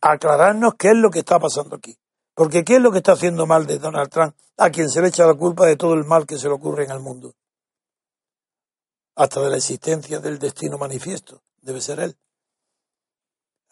aclararnos 0.00 0.74
qué 0.74 0.88
es 0.88 0.96
lo 0.96 1.10
que 1.10 1.20
está 1.20 1.38
pasando 1.38 1.76
aquí. 1.76 1.96
Porque 2.34 2.64
qué 2.64 2.76
es 2.76 2.80
lo 2.80 2.90
que 2.90 2.98
está 2.98 3.12
haciendo 3.12 3.46
mal 3.46 3.66
de 3.66 3.78
Donald 3.78 4.10
Trump, 4.10 4.34
a 4.56 4.70
quien 4.70 4.88
se 4.88 5.02
le 5.02 5.08
echa 5.08 5.26
la 5.26 5.34
culpa 5.34 5.66
de 5.66 5.76
todo 5.76 5.94
el 5.94 6.04
mal 6.04 6.26
que 6.26 6.38
se 6.38 6.48
le 6.48 6.54
ocurre 6.54 6.84
en 6.84 6.90
el 6.90 7.00
mundo. 7.00 7.34
Hasta 9.16 9.40
de 9.40 9.50
la 9.50 9.56
existencia 9.56 10.20
del 10.20 10.38
destino 10.38 10.78
manifiesto. 10.78 11.42
Debe 11.60 11.80
ser 11.80 12.00
él. 12.00 12.16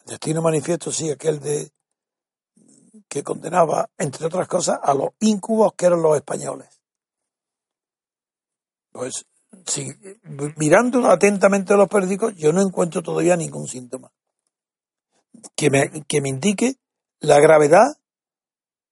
Destino 0.05 0.41
manifiesto, 0.41 0.91
sí, 0.91 1.09
aquel 1.09 1.39
de 1.39 1.71
que 3.07 3.23
condenaba, 3.23 3.89
entre 3.97 4.25
otras 4.27 4.47
cosas, 4.47 4.79
a 4.81 4.93
los 4.93 5.09
incubos 5.19 5.73
que 5.73 5.87
eran 5.87 6.01
los 6.01 6.15
españoles. 6.15 6.81
Pues 8.91 9.25
si, 9.65 9.91
mirando 10.57 11.05
atentamente 11.09 11.75
los 11.75 11.89
periódicos, 11.89 12.35
yo 12.35 12.51
no 12.53 12.61
encuentro 12.61 13.01
todavía 13.01 13.35
ningún 13.35 13.67
síntoma 13.67 14.11
que 15.55 15.69
me, 15.69 16.03
que 16.07 16.21
me 16.21 16.29
indique 16.29 16.75
la 17.19 17.39
gravedad 17.39 17.97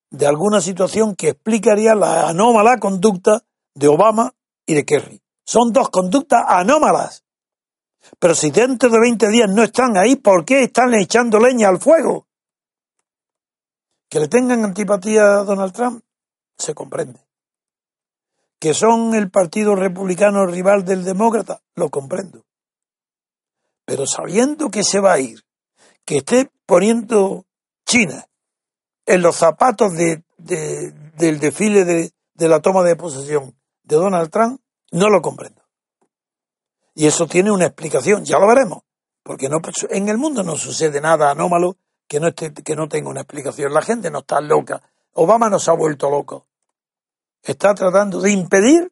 de 0.10 0.26
alguna 0.26 0.62
situación 0.62 1.16
que 1.16 1.30
explicaría 1.30 1.96
la 1.96 2.30
anómala 2.30 2.78
conducta 2.80 3.44
de 3.74 3.88
Obama 3.88 4.34
y 4.66 4.74
de 4.74 4.86
Kerry. 4.86 5.22
Son 5.46 5.72
dos 5.72 5.90
conductas 5.90 6.44
anómalas. 6.48 7.24
Pero 8.20 8.36
si 8.36 8.52
dentro 8.52 8.90
de 8.90 9.00
20 9.00 9.30
días 9.30 9.50
no 9.50 9.64
están 9.64 9.98
ahí, 9.98 10.16
¿por 10.16 10.46
qué 10.46 10.64
están 10.64 10.94
echando 10.94 11.40
leña 11.40 11.70
al 11.70 11.80
fuego? 11.80 12.28
Que 14.10 14.20
le 14.20 14.28
tengan 14.28 14.64
antipatía 14.64 15.40
a 15.40 15.44
Donald 15.44 15.74
Trump, 15.74 16.04
se 16.58 16.74
comprende 16.74 17.28
que 18.60 18.74
son 18.74 19.14
el 19.14 19.30
Partido 19.30 19.76
Republicano 19.76 20.46
rival 20.46 20.84
del 20.84 21.04
Demócrata, 21.04 21.62
lo 21.76 21.90
comprendo. 21.90 22.44
Pero 23.86 24.06
sabiendo 24.08 24.70
que 24.70 24.84
se 24.84 25.00
va 25.00 25.14
a 25.14 25.20
ir, 25.20 25.44
que 26.06 26.18
esté 26.18 26.52
poniendo 26.66 27.46
China 27.86 28.28
en 29.06 29.22
los 29.22 29.36
zapatos 29.36 29.94
de, 29.94 30.24
del 30.38 31.40
desfile 31.40 31.86
de, 31.86 32.12
de 32.34 32.50
la 32.50 32.60
toma 32.60 32.84
de 32.84 32.96
posesión 32.96 33.56
de 33.84 33.96
Donald 33.96 34.30
Trump, 34.30 34.60
no 34.92 35.10
lo 35.10 35.22
comprendo. 35.22 35.62
Y 36.98 37.06
eso 37.06 37.28
tiene 37.28 37.52
una 37.52 37.66
explicación, 37.66 38.26
ya 38.26 38.40
lo 38.40 38.48
veremos, 38.48 38.80
porque 39.22 39.50
no, 39.50 39.60
en 39.92 40.10
el 40.10 40.18
mundo 40.18 40.42
no 40.42 40.56
sucede 40.56 41.00
nada 41.00 41.30
anómalo 41.30 41.78
que 42.08 42.20
no, 42.20 42.30
esté, 42.30 42.52
que 42.52 42.76
no 42.76 42.88
tenga 42.90 43.10
una 43.10 43.22
explicación. 43.22 43.72
La 43.72 43.84
gente 43.84 44.10
no 44.10 44.20
está 44.20 44.42
loca. 44.42 44.82
Obama 45.14 45.48
nos 45.50 45.70
ha 45.70 45.74
vuelto 45.74 46.10
loco 46.10 46.48
está 47.52 47.74
tratando 47.74 48.20
de 48.20 48.32
impedir 48.32 48.92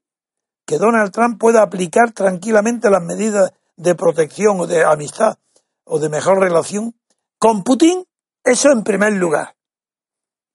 que 0.65 0.77
Donald 0.77 1.11
Trump 1.11 1.39
pueda 1.39 1.61
aplicar 1.61 2.11
tranquilamente 2.11 2.89
las 2.89 3.03
medidas 3.03 3.51
de 3.75 3.95
protección 3.95 4.59
o 4.59 4.67
de 4.67 4.83
amistad 4.83 5.37
o 5.83 5.99
de 5.99 6.09
mejor 6.09 6.39
relación 6.39 6.95
con 7.37 7.63
Putin, 7.63 8.05
eso 8.43 8.71
en 8.71 8.83
primer 8.83 9.13
lugar. 9.13 9.55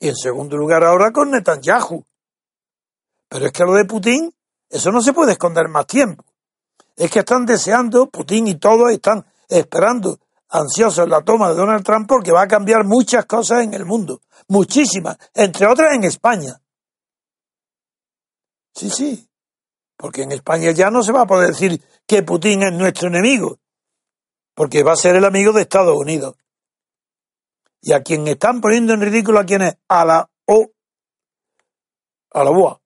Y 0.00 0.08
en 0.08 0.16
segundo 0.16 0.56
lugar 0.56 0.82
ahora 0.82 1.12
con 1.12 1.30
Netanyahu. 1.30 2.04
Pero 3.28 3.46
es 3.46 3.52
que 3.52 3.64
lo 3.64 3.74
de 3.74 3.84
Putin, 3.84 4.34
eso 4.68 4.90
no 4.90 5.00
se 5.02 5.12
puede 5.12 5.32
esconder 5.32 5.68
más 5.68 5.86
tiempo. 5.86 6.24
Es 7.00 7.10
que 7.10 7.20
están 7.20 7.46
deseando, 7.46 8.10
Putin 8.10 8.46
y 8.46 8.56
todos 8.56 8.92
están 8.92 9.24
esperando 9.48 10.20
ansiosos 10.50 11.08
la 11.08 11.22
toma 11.22 11.48
de 11.48 11.54
Donald 11.54 11.82
Trump 11.82 12.06
porque 12.06 12.30
va 12.30 12.42
a 12.42 12.46
cambiar 12.46 12.84
muchas 12.84 13.24
cosas 13.24 13.64
en 13.64 13.72
el 13.72 13.86
mundo, 13.86 14.20
muchísimas, 14.48 15.16
entre 15.32 15.66
otras 15.66 15.94
en 15.94 16.04
España. 16.04 16.60
Sí, 18.74 18.90
sí, 18.90 19.26
porque 19.96 20.24
en 20.24 20.32
España 20.32 20.72
ya 20.72 20.90
no 20.90 21.02
se 21.02 21.12
va 21.12 21.22
a 21.22 21.26
poder 21.26 21.52
decir 21.52 21.82
que 22.06 22.22
Putin 22.22 22.64
es 22.64 22.72
nuestro 22.74 23.08
enemigo, 23.08 23.56
porque 24.54 24.82
va 24.82 24.92
a 24.92 24.96
ser 24.96 25.16
el 25.16 25.24
amigo 25.24 25.54
de 25.54 25.62
Estados 25.62 25.96
Unidos. 25.96 26.36
Y 27.80 27.94
a 27.94 28.02
quien 28.02 28.28
están 28.28 28.60
poniendo 28.60 28.92
en 28.92 29.00
ridículo 29.00 29.40
a 29.40 29.46
quien 29.46 29.62
es 29.62 29.74
a 29.88 30.04
la 30.04 30.30
O, 30.44 30.70
a 32.32 32.44
la 32.44 32.50
UA, 32.50 32.78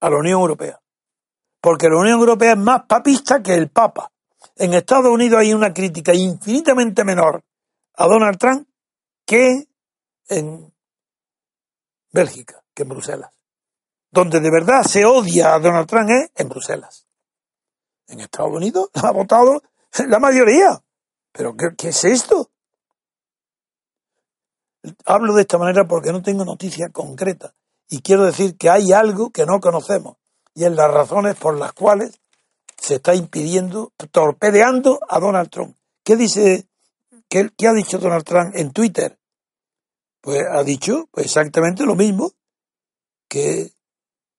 a 0.00 0.10
la 0.10 0.16
Unión 0.16 0.40
Europea. 0.40 0.79
Porque 1.60 1.88
la 1.88 1.98
Unión 1.98 2.18
Europea 2.18 2.52
es 2.52 2.58
más 2.58 2.82
papista 2.86 3.42
que 3.42 3.54
el 3.54 3.70
Papa. 3.70 4.10
En 4.56 4.74
Estados 4.74 5.10
Unidos 5.10 5.40
hay 5.40 5.52
una 5.52 5.72
crítica 5.72 6.14
infinitamente 6.14 7.04
menor 7.04 7.44
a 7.94 8.06
Donald 8.06 8.38
Trump 8.38 8.68
que 9.26 9.68
en 10.28 10.72
Bélgica, 12.12 12.62
que 12.74 12.82
en 12.82 12.88
Bruselas. 12.88 13.30
Donde 14.10 14.40
de 14.40 14.50
verdad 14.50 14.82
se 14.82 15.04
odia 15.04 15.54
a 15.54 15.58
Donald 15.58 15.86
Trump 15.86 16.10
es 16.10 16.30
en 16.34 16.48
Bruselas. 16.48 17.06
En 18.08 18.20
Estados 18.20 18.52
Unidos 18.52 18.90
ha 18.94 19.10
votado 19.12 19.62
la 20.08 20.18
mayoría. 20.18 20.82
¿Pero 21.32 21.54
qué, 21.56 21.88
es 21.88 22.04
esto? 22.04 22.50
Hablo 25.04 25.34
de 25.34 25.42
esta 25.42 25.58
manera 25.58 25.86
porque 25.86 26.10
no 26.10 26.22
tengo 26.22 26.44
noticia 26.44 26.88
concreta 26.88 27.54
y 27.88 28.00
quiero 28.00 28.24
decir 28.24 28.56
que 28.56 28.70
hay 28.70 28.92
algo 28.92 29.30
que 29.30 29.44
no 29.44 29.60
conocemos 29.60 30.16
y 30.54 30.64
es 30.64 30.72
las 30.72 30.90
razones 30.92 31.36
por 31.36 31.58
las 31.58 31.72
cuales 31.72 32.20
se 32.76 32.96
está 32.96 33.14
impidiendo, 33.14 33.92
torpedeando 34.10 35.00
a 35.08 35.20
Donald 35.20 35.50
Trump. 35.50 35.76
¿Qué 36.02 36.16
dice, 36.16 36.66
qué, 37.28 37.50
ha 37.66 37.72
dicho 37.72 37.98
Donald 37.98 38.24
Trump 38.24 38.54
en 38.54 38.72
Twitter? 38.72 39.18
Pues 40.20 40.42
ha 40.50 40.62
dicho 40.62 41.08
pues 41.10 41.26
exactamente 41.26 41.84
lo 41.84 41.94
mismo, 41.94 42.32
que, 43.28 43.70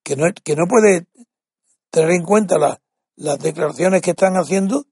que, 0.04 0.16
no, 0.16 0.26
que 0.44 0.56
no 0.56 0.66
puede 0.68 1.08
tener 1.90 2.12
en 2.12 2.24
cuenta 2.24 2.80
las 3.16 3.40
declaraciones 3.40 4.02
que 4.02 4.12
están 4.12 4.34
haciendo 4.36 4.86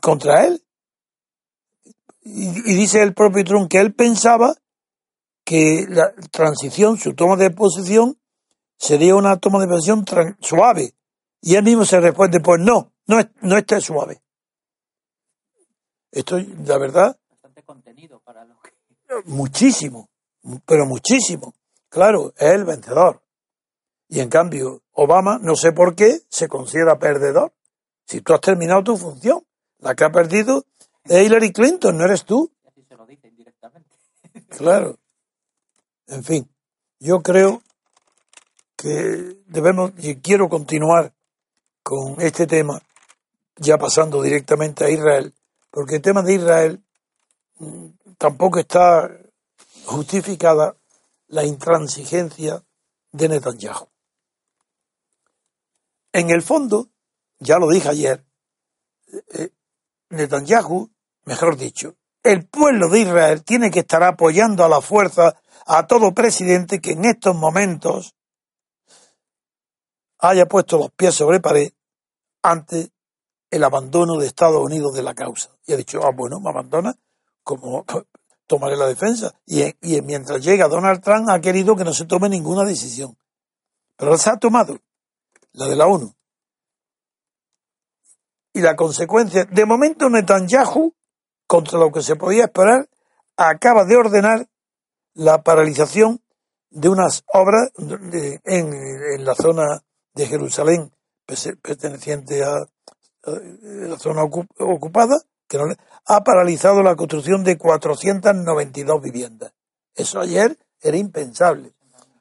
contra 0.00 0.44
él. 0.44 0.62
Y, 2.22 2.48
y, 2.48 2.74
dice 2.74 3.02
el 3.02 3.14
propio 3.14 3.44
Trump 3.44 3.70
que 3.70 3.78
él 3.78 3.94
pensaba 3.94 4.54
que 5.44 5.84
la 5.88 6.14
transición, 6.30 6.98
su 6.98 7.14
toma 7.14 7.36
de 7.36 7.50
posición, 7.50 8.18
sería 8.76 9.14
una 9.14 9.36
toma 9.38 9.60
de 9.60 9.68
posición 9.68 10.04
suave, 10.40 10.94
y 11.40 11.56
él 11.56 11.64
mismo 11.64 11.84
se 11.84 12.00
responde, 12.00 12.40
pues 12.40 12.60
no, 12.60 12.92
no, 13.06 13.18
no 13.42 13.58
está 13.58 13.80
suave. 13.80 14.22
Esto, 16.10 16.38
la 16.38 16.78
verdad. 16.78 17.18
Bastante 17.28 17.62
contenido 17.62 18.20
para 18.20 18.44
lo 18.44 18.58
que... 18.60 18.72
Muchísimo, 19.26 20.08
pero 20.64 20.86
muchísimo. 20.86 21.54
Claro, 21.88 22.32
es 22.36 22.52
el 22.52 22.64
vencedor. 22.64 23.22
Y 24.08 24.20
en 24.20 24.28
cambio, 24.28 24.82
Obama, 24.92 25.38
no 25.40 25.56
sé 25.56 25.72
por 25.72 25.94
qué, 25.94 26.20
se 26.28 26.48
considera 26.48 26.98
perdedor. 26.98 27.52
Si 28.06 28.20
tú 28.20 28.32
has 28.32 28.40
terminado 28.40 28.84
tu 28.84 28.96
función, 28.96 29.44
la 29.78 29.94
que 29.94 30.04
ha 30.04 30.10
perdido 30.10 30.64
es 31.04 31.26
Hillary 31.26 31.52
Clinton, 31.52 31.98
no 31.98 32.04
eres 32.04 32.24
tú. 32.24 32.50
Así 32.66 32.84
se 32.84 32.96
lo 32.96 33.06
dice 33.06 33.28
indirectamente. 33.28 33.90
Claro. 34.48 34.98
En 36.06 36.22
fin, 36.22 36.48
yo 37.00 37.20
creo 37.22 37.62
que 38.84 39.38
debemos, 39.46 39.92
y 39.96 40.16
quiero 40.16 40.50
continuar 40.50 41.14
con 41.82 42.20
este 42.20 42.46
tema, 42.46 42.82
ya 43.56 43.78
pasando 43.78 44.20
directamente 44.20 44.84
a 44.84 44.90
Israel, 44.90 45.32
porque 45.70 45.96
el 45.96 46.02
tema 46.02 46.20
de 46.20 46.34
Israel 46.34 46.84
mm, 47.60 47.86
tampoco 48.18 48.58
está 48.58 49.10
justificada 49.86 50.76
la 51.28 51.44
intransigencia 51.44 52.62
de 53.10 53.28
Netanyahu. 53.30 53.88
En 56.12 56.28
el 56.28 56.42
fondo, 56.42 56.90
ya 57.38 57.58
lo 57.58 57.70
dije 57.70 57.88
ayer, 57.88 58.22
eh, 59.06 59.22
eh, 59.32 59.48
Netanyahu, 60.10 60.90
mejor 61.24 61.56
dicho, 61.56 61.96
el 62.22 62.46
pueblo 62.46 62.90
de 62.90 63.00
Israel 63.00 63.44
tiene 63.44 63.70
que 63.70 63.80
estar 63.80 64.02
apoyando 64.02 64.62
a 64.62 64.68
la 64.68 64.82
fuerza 64.82 65.40
a 65.64 65.86
todo 65.86 66.12
presidente 66.12 66.82
que 66.82 66.92
en 66.92 67.06
estos 67.06 67.34
momentos 67.34 68.14
haya 70.18 70.46
puesto 70.46 70.78
los 70.78 70.90
pies 70.92 71.14
sobre 71.14 71.40
pared 71.40 71.72
ante 72.42 72.90
el 73.50 73.64
abandono 73.64 74.18
de 74.18 74.26
Estados 74.26 74.62
Unidos 74.62 74.94
de 74.94 75.02
la 75.02 75.14
causa. 75.14 75.50
Y 75.66 75.72
ha 75.72 75.76
dicho, 75.76 76.00
ah, 76.04 76.10
bueno, 76.14 76.40
me 76.40 76.50
abandona, 76.50 76.96
como 77.42 77.84
tomaré 78.46 78.76
la 78.76 78.86
defensa. 78.86 79.34
Y, 79.46 79.72
mientras 80.02 80.42
llega 80.42 80.68
Donald 80.68 81.02
Trump 81.02 81.28
ha 81.30 81.40
querido 81.40 81.76
que 81.76 81.84
no 81.84 81.92
se 81.92 82.06
tome 82.06 82.28
ninguna 82.28 82.64
decisión. 82.64 83.16
Pero 83.96 84.18
se 84.18 84.30
ha 84.30 84.36
tomado, 84.36 84.78
la 85.52 85.68
de 85.68 85.76
la 85.76 85.86
ONU. 85.86 86.12
Y 88.52 88.60
la 88.60 88.76
consecuencia, 88.76 89.44
de 89.44 89.64
momento 89.64 90.08
Netanyahu, 90.08 90.94
contra 91.46 91.78
lo 91.78 91.90
que 91.92 92.02
se 92.02 92.16
podía 92.16 92.44
esperar, 92.44 92.88
acaba 93.36 93.84
de 93.84 93.96
ordenar 93.96 94.48
la 95.14 95.42
paralización 95.42 96.22
de 96.70 96.88
unas 96.88 97.24
obras 97.32 97.70
en 98.44 99.24
la 99.24 99.34
zona 99.34 99.84
de 100.14 100.26
Jerusalén 100.26 100.92
perteneciente 101.62 102.44
a, 102.44 102.66
la 103.26 103.98
zona 103.98 104.22
ocupada, 104.22 105.16
que 105.48 105.58
ha 106.06 106.24
paralizado 106.24 106.82
la 106.82 106.94
construcción 106.94 107.42
de 107.42 107.56
492 107.56 109.02
viviendas. 109.02 109.52
Eso 109.94 110.20
ayer 110.20 110.58
era 110.80 110.96
impensable. 110.98 111.72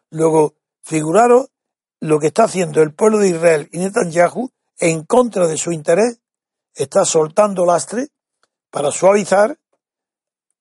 Luego, 0.10 0.56
figuraros 0.82 1.50
lo 2.00 2.20
que 2.20 2.28
está 2.28 2.46
haciendo 2.46 2.82
el 2.82 2.94
pueblo 2.94 3.20
de 3.20 3.30
Israel 3.30 3.70
y 3.72 3.80
Netanyahu 3.80 4.50
en 4.80 5.04
contra 5.06 5.48
de 5.48 5.58
su 5.58 5.72
interés, 5.72 6.20
está 6.74 7.06
soltando 7.06 7.66
lastre 7.66 8.10
para 8.70 8.92
suavizar. 8.92 9.58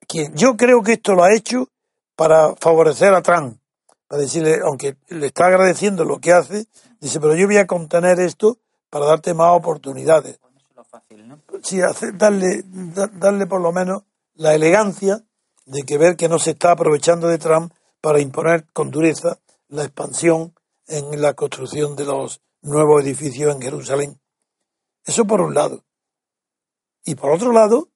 Quien, 0.07 0.35
yo 0.37 0.57
creo 0.57 0.83
que 0.83 0.95
esto 0.95 1.14
lo 1.14 1.25
ha 1.25 1.35
hecho 1.35 1.68
para 2.14 2.55
favorecer 2.57 3.14
a 3.14 3.23
Trump, 3.23 3.59
para 4.07 4.23
decirle, 4.23 4.61
aunque 4.64 4.97
le 5.09 5.27
está 5.27 5.47
agradeciendo 5.47 6.05
lo 6.05 6.18
que 6.18 6.33
hace, 6.33 6.66
Dice, 7.03 7.19
pero 7.19 7.35
yo 7.35 7.49
voy 7.49 7.57
a 7.57 7.67
contener 7.67 8.21
esto 8.21 8.59
para 8.88 9.07
darte 9.07 9.35
más 9.35 9.51
oportunidades. 9.57 10.38
Sí, 11.65 11.81
darle, 12.15 12.62
darle 12.65 13.47
por 13.49 13.61
lo 13.61 13.73
menos 13.73 14.05
la 14.35 14.55
elegancia 14.55 15.25
de 15.67 15.83
que 15.83 15.99
ver 15.99 16.15
que 16.15 16.29
no 16.29 16.38
se 16.38 16.53
está 16.53 16.71
aprovechando 16.71 17.27
de 17.27 17.38
Trump 17.38 17.73
para 18.01 18.21
imponer 18.21 18.69
con 18.73 18.93
dureza 18.93 19.41
la 19.67 19.83
expansión 19.83 20.55
en 20.87 21.21
la 21.21 21.35
construcción 21.35 21.97
de 21.97 22.05
los 22.05 22.41
nuevos 22.61 23.03
edificios 23.03 23.53
en 23.53 23.62
Jerusalén. 23.62 24.21
Eso 25.05 25.25
por 25.25 25.41
un 25.41 25.55
lado. 25.55 25.83
Y 27.05 27.17
por 27.17 27.33
otro 27.33 27.51
lado 27.51 27.88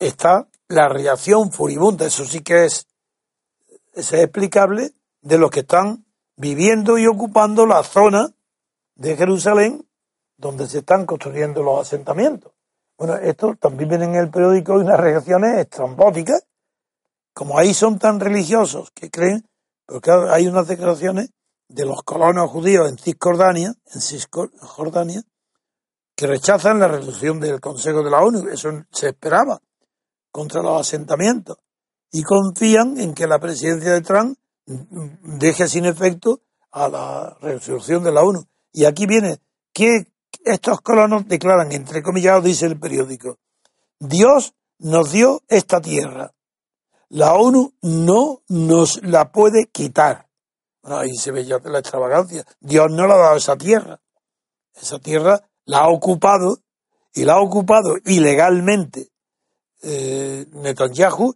está 0.00 0.48
la 0.66 0.88
reacción 0.88 1.52
furibunda, 1.52 2.06
eso 2.06 2.24
sí 2.24 2.40
que 2.40 2.64
es, 2.64 2.88
es 3.92 4.12
explicable, 4.14 4.90
de 5.20 5.38
los 5.38 5.52
que 5.52 5.60
están 5.60 6.04
viviendo 6.36 6.98
y 6.98 7.06
ocupando 7.06 7.66
la 7.66 7.82
zona 7.82 8.30
de 8.96 9.16
Jerusalén 9.16 9.86
donde 10.36 10.66
se 10.68 10.78
están 10.78 11.06
construyendo 11.06 11.62
los 11.62 11.80
asentamientos. 11.80 12.52
Bueno, 12.96 13.16
esto 13.16 13.56
también 13.56 13.88
viene 13.88 14.04
en 14.04 14.14
el 14.14 14.30
periódico 14.30 14.74
unas 14.74 14.98
reacciones 14.98 15.58
estrambóticas, 15.58 16.46
como 17.32 17.58
ahí 17.58 17.74
son 17.74 17.98
tan 17.98 18.20
religiosos 18.20 18.90
que 18.92 19.10
creen, 19.10 19.48
porque 19.86 20.10
hay 20.10 20.46
unas 20.46 20.68
declaraciones 20.68 21.30
de 21.68 21.84
los 21.84 22.02
colonos 22.02 22.50
judíos 22.50 22.88
en 22.88 22.98
Cisjordania, 22.98 23.74
en 23.92 24.00
Cisjordania, 24.00 25.22
que 26.14 26.26
rechazan 26.26 26.78
la 26.78 26.88
resolución 26.88 27.40
del 27.40 27.60
Consejo 27.60 28.02
de 28.02 28.10
la 28.10 28.20
ONU, 28.20 28.48
eso 28.48 28.70
se 28.92 29.08
esperaba, 29.08 29.60
contra 30.30 30.62
los 30.62 30.80
asentamientos, 30.80 31.58
y 32.12 32.22
confían 32.22 33.00
en 33.00 33.14
que 33.14 33.26
la 33.26 33.40
presidencia 33.40 33.92
de 33.92 34.02
Trump 34.02 34.38
deje 34.66 35.68
sin 35.68 35.84
efecto 35.84 36.40
a 36.70 36.88
la 36.88 37.36
resolución 37.40 38.02
de 38.02 38.12
la 38.12 38.22
ONU. 38.22 38.46
Y 38.72 38.84
aquí 38.84 39.06
viene 39.06 39.38
que 39.72 40.06
estos 40.44 40.80
colonos 40.80 41.26
declaran, 41.28 41.72
entre 41.72 42.02
comillas, 42.02 42.42
dice 42.42 42.66
el 42.66 42.78
periódico, 42.78 43.38
Dios 43.98 44.54
nos 44.78 45.12
dio 45.12 45.42
esta 45.48 45.80
tierra. 45.80 46.34
La 47.08 47.34
ONU 47.34 47.74
no 47.82 48.42
nos 48.48 49.02
la 49.02 49.30
puede 49.30 49.66
quitar. 49.66 50.28
ahí 50.82 51.14
se 51.14 51.30
ve 51.30 51.44
ya 51.44 51.58
la 51.64 51.78
extravagancia. 51.78 52.44
Dios 52.60 52.90
no 52.90 53.06
le 53.06 53.14
ha 53.14 53.18
dado 53.18 53.36
esa 53.36 53.56
tierra. 53.56 54.00
Esa 54.74 54.98
tierra 54.98 55.48
la 55.64 55.78
ha 55.78 55.88
ocupado 55.88 56.58
y 57.12 57.24
la 57.24 57.34
ha 57.34 57.40
ocupado 57.40 57.96
ilegalmente 58.04 59.10
eh, 59.82 60.46
Netanyahu, 60.50 61.34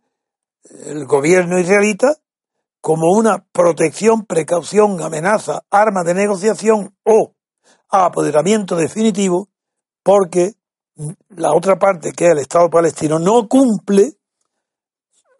el 0.86 1.06
gobierno 1.06 1.58
israelita, 1.58 2.16
como 2.80 3.12
una 3.16 3.44
protección, 3.52 4.24
precaución, 4.24 5.02
amenaza, 5.02 5.62
arma 5.70 6.04
de 6.04 6.14
negociación 6.14 6.94
o 7.04 7.34
apoderamiento 7.90 8.76
definitivo 8.76 9.48
porque 10.02 10.54
la 11.28 11.52
otra 11.52 11.78
parte, 11.78 12.12
que 12.12 12.26
es 12.26 12.32
el 12.32 12.38
Estado 12.38 12.68
palestino, 12.70 13.18
no 13.18 13.48
cumple 13.48 14.14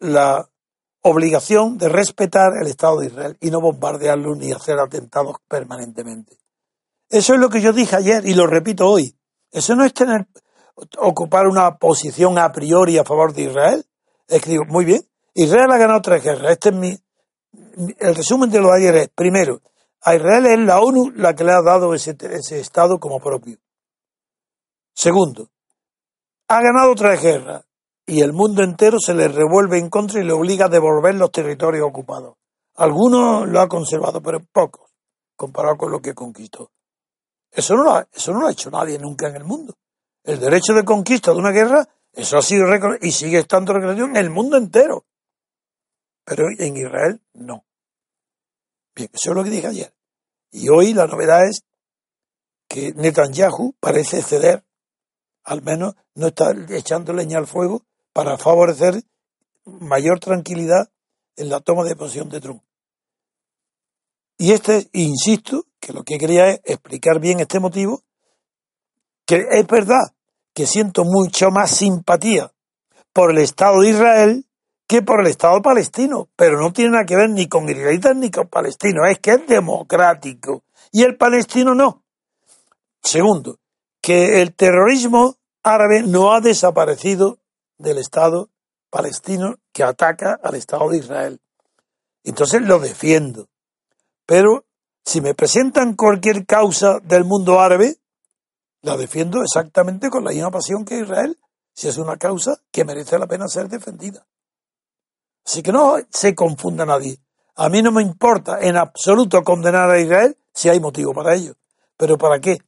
la 0.01 0.49
obligación 1.03 1.79
de 1.79 1.89
respetar 1.89 2.53
el 2.61 2.69
Estado 2.69 3.01
de 3.01 3.07
Israel 3.07 3.37
y 3.41 3.51
no 3.51 3.61
bombardearlo 3.61 4.35
ni 4.35 4.53
hacer 4.53 4.79
atentados 4.79 5.37
permanentemente. 5.49 6.37
Eso 7.09 7.35
es 7.35 7.41
lo 7.41 7.49
que 7.49 7.61
yo 7.61 7.73
dije 7.73 7.97
ayer 7.97 8.27
y 8.27 8.35
lo 8.35 8.47
repito 8.47 8.89
hoy. 8.89 9.17
Eso 9.51 9.75
no 9.75 9.85
es 9.85 9.95
tener 9.95 10.27
ocupar 10.99 11.47
una 11.47 11.77
posición 11.77 12.39
a 12.39 12.53
priori 12.53 12.99
a 12.99 13.05
favor 13.05 13.33
de 13.33 13.43
Israel. 13.43 13.85
Escribo, 14.29 14.65
muy 14.67 14.85
bien, 14.85 15.03
Israel 15.35 15.71
ha 15.73 15.79
ganado 15.79 16.03
tres 16.03 16.23
guerras. 16.23 16.53
Este 16.53 16.69
es 16.69 16.75
mi, 16.75 16.99
el 17.99 18.15
resumen 18.15 18.51
de 18.51 18.61
lo 18.61 18.69
de 18.69 18.77
ayer 18.77 18.95
es, 18.97 19.09
primero, 19.09 19.61
a 20.03 20.15
Israel 20.15 20.47
es 20.47 20.59
la 20.61 20.81
ONU 20.81 21.11
la 21.17 21.35
que 21.35 21.45
le 21.45 21.53
ha 21.53 21.63
dado 21.63 21.95
ese, 21.95 22.17
ese 22.21 22.61
Estado 22.61 22.99
como 22.99 23.21
propio. 23.21 23.59
Segundo, 24.95 25.49
ha 26.49 26.61
ganado 26.61 26.95
tres 26.95 27.21
guerras 27.21 27.65
y 28.07 28.23
el 28.23 28.33
mundo 28.33 28.63
entero 28.63 28.99
se 28.99 29.15
le 29.15 29.29
revuelve 29.29 29.79
en 29.79 29.91
contra 29.91 30.21
y 30.21 30.25
le 30.25 30.33
obliga 30.33 30.67
a 30.67 30.71
devolver 30.71 31.15
los 31.15 31.31
territorios 31.31 31.87
ocupados. 31.87 32.37
Algunos 32.77 33.49
lo 33.49 33.61
ha 33.61 33.69
conservado, 33.69 34.23
pero 34.23 34.41
pocos, 34.53 34.91
comparado 35.37 35.77
con 35.77 35.93
lo 35.93 36.01
que 36.01 36.15
conquistó. 36.15 36.71
Eso 37.51 37.75
no 37.75 37.83
lo 37.85 37.93
ha, 37.93 38.09
eso 38.13 38.33
no 38.33 38.41
lo 38.41 38.47
ha 38.47 38.53
hecho 38.53 38.71
nadie 38.71 38.99
nunca 38.99 39.29
en 39.29 39.37
el 39.37 39.45
mundo. 39.45 39.75
El 40.25 40.39
derecho 40.41 40.73
de 40.73 40.85
conquista 40.85 41.33
de 41.33 41.39
una 41.39 41.51
guerra, 41.51 41.87
eso 42.13 42.39
ha 42.39 42.43
sido 42.43 42.67
y 43.01 43.13
sigue 43.13 43.39
estando 43.39 43.73
reconocido 43.73 44.07
en 44.07 44.17
el 44.17 44.31
mundo 44.31 44.57
entero. 44.57 45.05
Pero 46.29 46.51
en 46.51 46.77
Israel 46.77 47.23
no. 47.33 47.65
Bien, 48.95 49.09
eso 49.15 49.31
es 49.31 49.35
lo 49.35 49.45
que 49.45 49.49
dije 49.49 49.67
ayer. 49.67 49.95
Y 50.51 50.69
hoy 50.69 50.93
la 50.93 51.07
novedad 51.07 51.49
es 51.49 51.63
que 52.69 52.93
Netanyahu 52.93 53.75
parece 53.81 54.21
ceder, 54.21 54.63
al 55.43 55.63
menos 55.63 55.95
no 56.15 56.27
está 56.27 56.53
echando 56.69 57.15
leña 57.15 57.39
al 57.39 57.47
fuego 57.47 57.87
para 58.13 58.37
favorecer 58.37 59.03
mayor 59.65 60.21
tranquilidad 60.21 60.91
en 61.37 61.49
la 61.49 61.61
toma 61.61 61.85
de 61.85 61.97
posición 61.97 62.29
de 62.29 62.41
Trump. 62.41 62.63
Y 64.37 64.53
este, 64.53 64.87
insisto, 64.93 65.65
que 65.81 65.95
lo 65.95 66.03
que 66.03 66.19
quería 66.19 66.51
es 66.51 66.61
explicar 66.65 67.21
bien 67.21 67.41
este 67.41 67.59
motivo, 67.59 68.03
que 69.25 69.47
es 69.51 69.67
verdad 69.67 70.13
que 70.53 70.67
siento 70.67 71.05
mucho 71.05 71.51
más 71.51 71.71
simpatía 71.71 72.53
por 73.15 73.31
el 73.31 73.39
Estado 73.39 73.81
de 73.81 73.89
Israel 73.89 74.48
que 74.89 75.03
por 75.03 75.21
el 75.21 75.27
Estado 75.27 75.61
palestino, 75.61 76.29
pero 76.35 76.59
no 76.59 76.73
tiene 76.73 76.93
nada 76.93 77.05
que 77.05 77.15
ver 77.15 77.29
ni 77.29 77.47
con 77.47 77.69
israelitas 77.69 78.17
ni 78.17 78.31
con 78.31 78.49
palestinos, 78.49 79.07
es 79.11 79.19
que 79.19 79.33
es 79.33 79.47
democrático 79.47 80.63
y 80.91 81.03
el 81.03 81.17
palestino 81.17 81.75
no. 81.75 82.03
Segundo, 83.03 83.59
que 84.01 84.41
el 84.41 84.55
terrorismo 84.55 85.37
árabe 85.63 86.03
no 86.03 86.33
ha 86.33 86.41
desaparecido 86.41 87.39
del 87.77 87.99
Estado 87.99 88.49
palestino 88.89 89.57
que 89.73 89.85
ataca 89.85 90.41
al 90.43 90.55
Estado 90.55 90.89
de 90.89 90.99
Israel. 90.99 91.41
Entonces 92.25 92.63
lo 92.63 92.79
defiendo. 92.79 93.47
Pero 94.25 94.65
si 95.05 95.21
me 95.21 95.35
presentan 95.35 95.97
cualquier 95.97 96.47
causa 96.47 96.99
del 97.01 97.25
mundo 97.25 97.61
árabe, 97.61 97.99
la 98.81 98.97
defiendo 98.97 99.43
exactamente 99.43 100.09
con 100.09 100.25
la 100.25 100.31
misma 100.31 100.51
pasión 100.51 100.87
que 100.87 101.01
Israel, 101.01 101.39
si 101.75 101.89
es 101.89 101.99
una 101.99 102.17
causa 102.17 102.59
que 102.73 102.87
merece 102.87 103.19
la 103.19 103.27
pena 103.27 103.49
ser 103.49 103.69
defendida. 103.69 104.27
Así 105.49 105.63
que 105.63 105.73
no 105.73 105.97
se 106.11 106.35
confunda 106.35 106.85
nadie. 106.85 107.19
A 107.57 107.69
mí 107.71 107.83
no 107.83 107.91
me 107.91 108.03
importa 108.03 108.59
en 108.61 108.77
absoluto 108.77 109.43
condenar 109.43 109.91
a 109.91 109.99
Israel 109.99 110.37
si 110.53 110.69
hay 110.69 110.79
motivo 110.79 111.13
para 111.15 111.35
ello. 111.35 111.55
¿Pero 111.97 112.19
para 112.19 112.39
qué? 112.39 112.59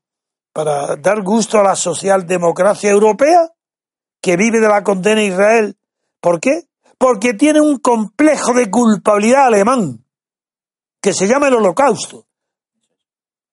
¿Para 0.52 0.96
dar 0.96 1.22
gusto 1.22 1.60
a 1.60 1.62
la 1.62 1.76
socialdemocracia 1.76 2.90
europea? 2.90 3.52
que 4.20 4.36
vive 4.36 4.60
de 4.60 4.68
la 4.68 4.84
condena 4.84 5.20
a 5.20 5.24
Israel. 5.24 5.76
¿Por 6.20 6.40
qué? 6.40 6.68
Porque 6.98 7.34
tiene 7.34 7.60
un 7.60 7.78
complejo 7.78 8.52
de 8.52 8.70
culpabilidad 8.70 9.46
alemán 9.46 10.04
que 11.00 11.14
se 11.14 11.26
llama 11.26 11.48
el 11.48 11.54
holocausto. 11.54 12.26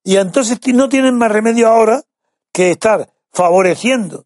Y 0.03 0.17
entonces 0.17 0.59
no 0.73 0.89
tienen 0.89 1.17
más 1.17 1.31
remedio 1.31 1.67
ahora 1.67 2.03
que 2.51 2.71
estar 2.71 3.09
favoreciendo 3.31 4.25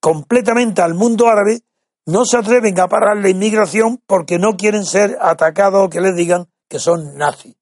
completamente 0.00 0.82
al 0.82 0.94
mundo 0.94 1.28
árabe, 1.28 1.60
no 2.06 2.24
se 2.24 2.36
atreven 2.36 2.78
a 2.80 2.88
parar 2.88 3.16
la 3.16 3.28
inmigración 3.28 4.00
porque 4.06 4.38
no 4.38 4.56
quieren 4.56 4.84
ser 4.84 5.18
atacados 5.20 5.84
o 5.84 5.90
que 5.90 6.00
les 6.00 6.14
digan 6.14 6.48
que 6.68 6.78
son 6.78 7.16
nazis. 7.16 7.56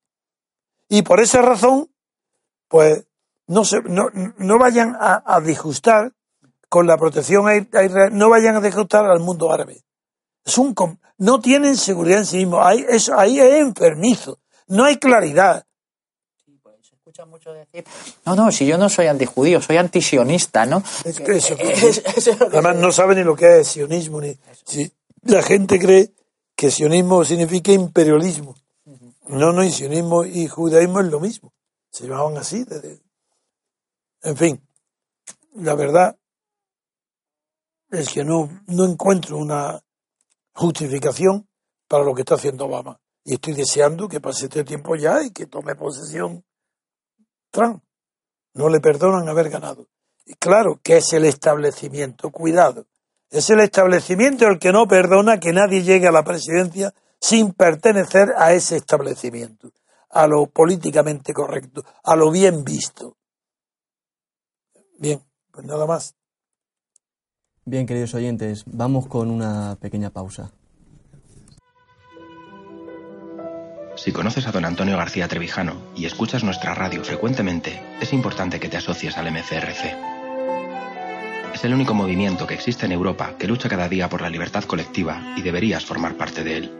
Y 0.88 1.02
por 1.02 1.20
esa 1.20 1.42
razón, 1.42 1.90
pues 2.68 3.06
no, 3.46 3.62
no, 3.86 4.10
no 4.36 4.58
vayan 4.58 4.96
a, 4.98 5.40
disgustar 5.40 6.12
con 6.68 6.86
la 6.86 6.96
protección 6.96 7.48
a 7.48 7.56
Israel, 7.56 8.10
no 8.12 8.28
vayan 8.28 8.56
a 8.56 8.60
descontar 8.60 9.06
al 9.06 9.20
mundo 9.20 9.52
árabe. 9.52 9.82
Es 10.44 10.58
un, 10.58 10.74
no 11.18 11.40
tienen 11.40 11.76
seguridad 11.76 12.18
en 12.18 12.26
sí 12.26 12.38
mismos. 12.38 12.60
Ahí, 12.62 12.84
eso, 12.88 13.18
ahí 13.18 13.40
es 13.40 13.60
enfermizo. 13.60 14.40
No 14.66 14.84
hay 14.84 14.98
claridad. 14.98 15.66
Mucho 17.22 17.52
decir, 17.52 17.84
no, 18.26 18.34
no, 18.34 18.50
si 18.50 18.66
yo 18.66 18.76
no 18.76 18.88
soy 18.88 19.06
antijudío, 19.06 19.62
soy 19.62 19.76
antisionista, 19.76 20.66
¿no? 20.66 20.82
Es 21.04 21.20
que 21.20 21.36
eso, 21.36 21.54
además 22.40 22.74
no 22.74 22.90
saben 22.90 23.18
ni 23.18 23.24
lo 23.24 23.36
que 23.36 23.60
es 23.60 23.68
sionismo. 23.68 24.20
Ni, 24.20 24.36
si, 24.64 24.90
la 25.22 25.40
gente 25.40 25.78
cree 25.78 26.12
que 26.56 26.72
sionismo 26.72 27.24
significa 27.24 27.70
imperialismo. 27.70 28.56
No, 29.28 29.52
no, 29.52 29.62
y 29.62 29.70
sionismo 29.70 30.24
y 30.24 30.48
judaísmo 30.48 31.00
es 31.00 31.06
lo 31.06 31.20
mismo. 31.20 31.52
Se 31.92 32.08
llamaban 32.08 32.36
así. 32.36 32.66
En 34.22 34.36
fin, 34.36 34.60
la 35.54 35.76
verdad 35.76 36.18
es 37.92 38.08
que 38.08 38.24
no, 38.24 38.64
no 38.66 38.84
encuentro 38.86 39.36
una 39.36 39.80
justificación 40.52 41.48
para 41.86 42.02
lo 42.02 42.12
que 42.12 42.22
está 42.22 42.34
haciendo 42.34 42.64
Obama. 42.64 43.00
Y 43.22 43.34
estoy 43.34 43.54
deseando 43.54 44.08
que 44.08 44.20
pase 44.20 44.46
este 44.46 44.64
tiempo 44.64 44.96
ya 44.96 45.22
y 45.22 45.30
que 45.30 45.46
tome 45.46 45.76
posesión 45.76 46.44
Trump. 47.54 47.82
No 48.54 48.68
le 48.68 48.80
perdonan 48.80 49.28
haber 49.28 49.48
ganado. 49.48 49.86
Y 50.26 50.34
claro 50.34 50.80
que 50.82 50.96
es 50.96 51.12
el 51.12 51.24
establecimiento, 51.24 52.30
cuidado. 52.30 52.86
Es 53.30 53.48
el 53.50 53.60
establecimiento 53.60 54.46
el 54.46 54.58
que 54.58 54.72
no 54.72 54.86
perdona 54.86 55.38
que 55.38 55.52
nadie 55.52 55.82
llegue 55.82 56.08
a 56.08 56.12
la 56.12 56.24
presidencia 56.24 56.92
sin 57.20 57.52
pertenecer 57.52 58.32
a 58.36 58.52
ese 58.52 58.76
establecimiento, 58.76 59.70
a 60.10 60.26
lo 60.26 60.46
políticamente 60.46 61.32
correcto, 61.32 61.82
a 62.02 62.16
lo 62.16 62.30
bien 62.30 62.64
visto. 62.64 63.16
Bien, 64.98 65.20
pues 65.50 65.64
nada 65.66 65.86
más. 65.86 66.14
Bien, 67.64 67.86
queridos 67.86 68.14
oyentes, 68.14 68.64
vamos 68.66 69.06
con 69.06 69.30
una 69.30 69.76
pequeña 69.80 70.10
pausa. 70.10 70.50
Si 74.04 74.12
conoces 74.12 74.46
a 74.46 74.52
don 74.52 74.66
Antonio 74.66 74.98
García 74.98 75.28
Trevijano 75.28 75.76
y 75.96 76.04
escuchas 76.04 76.44
nuestra 76.44 76.74
radio 76.74 77.02
frecuentemente, 77.02 77.80
es 78.02 78.12
importante 78.12 78.60
que 78.60 78.68
te 78.68 78.76
asocies 78.76 79.16
al 79.16 79.32
MCRC. 79.32 79.96
Es 81.54 81.64
el 81.64 81.72
único 81.72 81.94
movimiento 81.94 82.46
que 82.46 82.52
existe 82.52 82.84
en 82.84 82.92
Europa 82.92 83.32
que 83.38 83.48
lucha 83.48 83.70
cada 83.70 83.88
día 83.88 84.10
por 84.10 84.20
la 84.20 84.28
libertad 84.28 84.64
colectiva 84.64 85.22
y 85.38 85.40
deberías 85.40 85.86
formar 85.86 86.18
parte 86.18 86.44
de 86.44 86.56
él. 86.58 86.72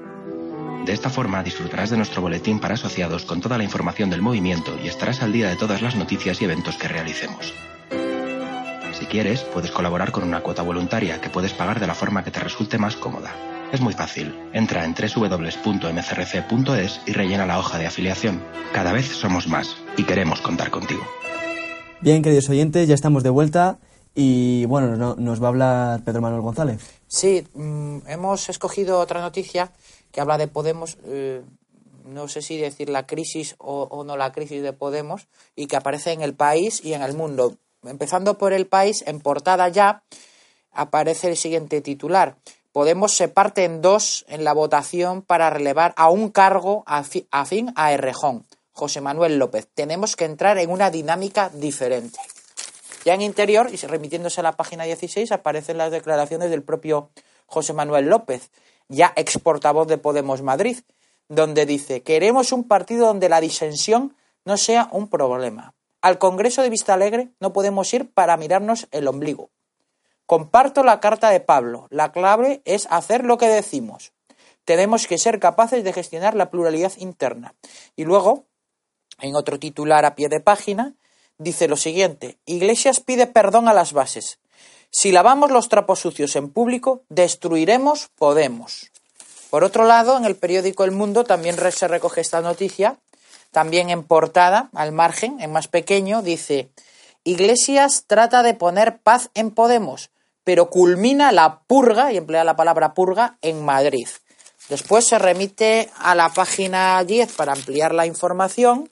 De 0.85 0.93
esta 0.93 1.09
forma 1.09 1.43
disfrutarás 1.43 1.89
de 1.89 1.97
nuestro 1.97 2.21
boletín 2.21 2.61
para 2.61 2.75
asociados 2.75 3.25
con 3.25 3.41
toda 3.41 3.57
la 3.57 3.65
información 3.65 4.11
del 4.11 4.21
movimiento 4.21 4.79
y 4.85 4.89
estarás 4.89 5.23
al 5.23 5.33
día 5.33 5.49
de 5.49 5.57
todas 5.57 5.81
las 5.81 5.97
noticias 5.97 6.43
y 6.43 6.45
eventos 6.45 6.77
que 6.77 6.89
realicemos. 6.89 7.55
Si 8.93 9.07
quieres, 9.07 9.41
puedes 9.45 9.71
colaborar 9.71 10.13
con 10.13 10.25
una 10.25 10.41
cuota 10.41 10.61
voluntaria 10.61 11.23
que 11.23 11.31
puedes 11.31 11.55
pagar 11.55 11.81
de 11.81 11.87
la 11.87 11.95
forma 11.95 12.23
que 12.23 12.31
te 12.31 12.41
resulte 12.41 12.77
más 12.77 12.97
cómoda. 12.97 13.33
Es 13.75 13.81
muy 13.81 13.93
fácil. 13.93 14.33
Entra 14.53 14.85
en 14.85 14.95
www.mcrc.es 14.95 15.51
y 17.07 17.13
rellena 17.13 17.45
la 17.45 17.59
hoja 17.59 17.77
de 17.77 17.89
afiliación. 17.89 18.41
Cada 18.73 18.93
vez 18.93 19.07
somos 19.07 19.49
más 19.49 19.77
y 19.97 20.05
queremos 20.05 20.41
contar 20.41 20.71
contigo. 20.71 21.03
Bien, 22.01 22.23
queridos 22.23 22.49
oyentes, 22.49 22.87
ya 22.87 22.95
estamos 22.95 23.25
de 23.25 23.31
vuelta 23.31 23.81
y 24.15 24.65
bueno, 24.67 25.17
nos 25.17 25.43
va 25.43 25.47
a 25.47 25.49
hablar 25.49 26.05
Pedro 26.05 26.21
Manuel 26.21 26.43
González. 26.43 26.89
Sí, 27.09 27.45
mm, 27.53 28.07
hemos 28.07 28.49
escogido 28.49 29.01
otra 29.01 29.21
noticia 29.21 29.73
que 30.13 30.21
habla 30.21 30.39
de 30.39 30.47
Podemos. 30.47 30.97
Eh, 31.07 31.43
no 32.05 32.29
sé 32.29 32.43
si 32.43 32.57
decir 32.57 32.91
la 32.91 33.09
crisis 33.09 33.57
o, 33.59 33.89
o, 33.91 34.05
no 34.05 34.17
la 34.17 34.31
crisis 34.31 34.63
de 34.63 34.73
Podemos, 34.73 35.27
y 35.57 35.67
que 35.67 35.75
aparece 35.75 36.13
en 36.13 36.23
el 36.23 36.35
país 36.35 36.81
y 36.85 36.93
en 36.93 37.03
el 37.03 37.15
mundo 37.15 37.57
empezando 37.83 38.39
por 38.39 38.53
el 38.53 38.69
país, 38.69 39.03
en 39.05 39.19
portada 39.19 39.69
ya 39.69 40.05
aparece 40.71 41.29
el 41.29 41.37
siguiente 41.37 41.81
titular. 41.81 42.37
Podemos 42.75 43.17
se 43.17 43.29
parte 43.29 43.63
en 43.63 43.83
dos 43.83 44.25
en 44.27 44.43
la 44.43 44.53
votación 44.53 45.23
para 45.23 45.49
relevar 45.49 45.95
a 45.97 46.11
un 46.11 46.29
cargo 46.29 46.83
afín 46.87 47.73
a 47.77 47.93
Errejón. 47.93 48.47
José 48.73 49.01
Manuel 49.01 49.39
López. 49.39 49.69
Tenemos 49.73 50.17
que 50.17 50.25
entrar 50.25 50.59
en 50.59 50.71
una 50.71 50.91
dinámica 50.91 51.51
diferente. 51.51 52.19
Ya 53.05 53.15
en 53.15 53.21
interior, 53.21 53.69
y 53.73 53.77
remitiéndose 53.77 54.41
a 54.41 54.43
la 54.43 54.57
página 54.57 54.83
16, 54.83 55.31
aparecen 55.31 55.79
las 55.79 55.93
declaraciones 55.93 56.51
del 56.51 56.65
propio 56.65 57.11
José 57.47 57.75
Manuel 57.75 58.07
López, 58.07 58.51
ya 58.89 59.13
ex 59.15 59.39
portavoz 59.39 59.87
de 59.87 59.99
Podemos 59.99 60.43
Madrid, 60.43 60.79
donde 61.29 61.67
dice, 61.67 62.03
queremos 62.03 62.51
un 62.51 62.67
partido 62.67 63.07
donde 63.07 63.29
la 63.29 63.41
disensión 63.41 64.17
no 64.45 64.57
sea 64.57 64.89
un 64.91 65.07
problema 65.07 65.75
Al 66.03 66.19
Congreso 66.19 66.61
de 66.63 66.71
Vista 66.71 66.95
Alegre 66.95 67.29
no 67.39 67.53
podemos 67.53 67.95
ir 67.95 68.11
para 68.13 68.37
mirarnos 68.37 68.89
el 68.91 69.07
ombligo. 69.07 69.51
Comparto 70.27 70.83
la 70.83 71.01
carta 71.01 71.31
de 71.31 71.41
Pablo. 71.41 71.87
La 71.91 72.13
clave 72.13 72.63
es 72.65 72.87
hacer 72.91 73.25
lo 73.25 73.37
que 73.37 73.49
decimos. 73.49 74.13
Tenemos 74.65 75.07
que 75.07 75.19
ser 75.19 75.39
capaces 75.39 75.85
de 75.85 75.93
gestionar 75.93 76.35
la 76.35 76.51
pluralidad 76.51 76.93
interna. 76.97 77.55
Y 77.97 78.05
luego, 78.05 78.47
en 79.21 79.37
otro 79.37 79.59
titular 79.59 80.05
a 80.05 80.15
pie 80.15 80.29
de 80.29 80.41
página, 80.41 80.95
dice 81.37 81.69
lo 81.69 81.77
siguiente. 81.77 82.39
Iglesias 82.47 83.01
pide 83.01 83.27
perdón 83.27 83.69
a 83.69 83.75
las 83.75 83.93
bases. 83.93 84.39
Si 84.91 85.13
lavamos 85.13 85.51
los 85.51 85.69
trapos 85.69 86.01
sucios 86.01 86.37
en 86.37 86.51
público, 86.51 87.03
destruiremos 87.09 88.09
Podemos. 88.17 88.91
Por 89.51 89.63
otro 89.63 89.85
lado, 89.85 90.17
en 90.17 90.25
el 90.25 90.37
periódico 90.37 90.85
El 90.85 90.93
Mundo 90.93 91.25
también 91.25 91.57
se 91.71 91.89
recoge 91.89 92.21
esta 92.21 92.41
noticia, 92.41 92.99
también 93.51 93.91
en 93.91 94.03
portada, 94.03 94.71
al 94.73 94.93
margen, 94.93 95.41
en 95.41 95.53
más 95.53 95.69
pequeño, 95.69 96.23
dice 96.23 96.71
Iglesias 97.25 98.05
trata 98.07 98.43
de 98.43 98.55
poner 98.55 98.99
paz 98.99 99.31
en 99.35 99.51
Podemos, 99.51 100.11
pero 100.45 100.71
culmina 100.71 101.33
la 101.33 101.61
purga, 101.67 102.13
y 102.13 102.19
emplea 102.19 102.45
la 102.45 102.57
palabra 102.57 102.95
purga, 102.95 103.39
en 103.43 103.65
Madrid. 103.65 104.09
Después 104.69 105.07
se 105.07 105.19
remite 105.19 105.91
a 105.99 106.15
la 106.15 106.31
página 106.31 107.03
10 107.05 107.33
para 107.33 107.53
ampliar 107.53 107.93
la 107.95 108.07
información 108.07 108.89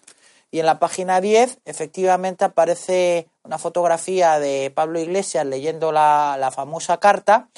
y 0.51 0.61
en 0.61 0.67
la 0.67 0.79
página 0.79 1.21
10 1.23 1.61
efectivamente 1.65 2.45
aparece 2.45 3.29
una 3.43 3.57
fotografía 3.57 4.39
de 4.39 4.71
Pablo 4.75 5.01
Iglesias 5.01 5.47
leyendo 5.47 5.91
la, 5.91 6.37
la 6.39 6.51
famosa 6.51 6.99
carta 6.99 7.49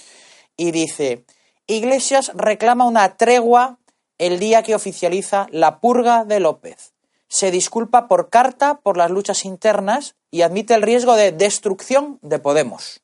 y 0.56 0.70
dice, 0.70 1.24
Iglesias 1.66 2.30
reclama 2.34 2.86
una 2.86 3.16
tregua 3.16 3.78
el 4.18 4.38
día 4.38 4.62
que 4.62 4.76
oficializa 4.76 5.48
la 5.50 5.80
purga 5.80 6.24
de 6.24 6.38
López. 6.38 6.92
Se 7.26 7.50
disculpa 7.50 8.06
por 8.06 8.30
carta 8.30 8.80
por 8.80 8.96
las 8.96 9.10
luchas 9.10 9.44
internas 9.44 10.14
y 10.30 10.42
admite 10.42 10.74
el 10.74 10.82
riesgo 10.82 11.16
de 11.16 11.32
destrucción 11.32 12.20
de 12.22 12.38
Podemos. 12.38 13.03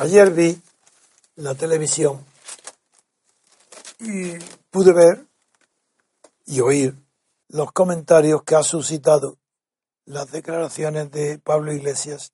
Ayer 0.00 0.30
vi 0.30 0.56
la 1.34 1.56
televisión 1.56 2.24
y 3.98 4.38
pude 4.70 4.92
ver 4.92 5.26
y 6.46 6.60
oír 6.60 6.94
los 7.48 7.72
comentarios 7.72 8.44
que 8.44 8.54
ha 8.54 8.62
suscitado 8.62 9.38
las 10.04 10.30
declaraciones 10.30 11.10
de 11.10 11.40
Pablo 11.40 11.72
Iglesias 11.72 12.32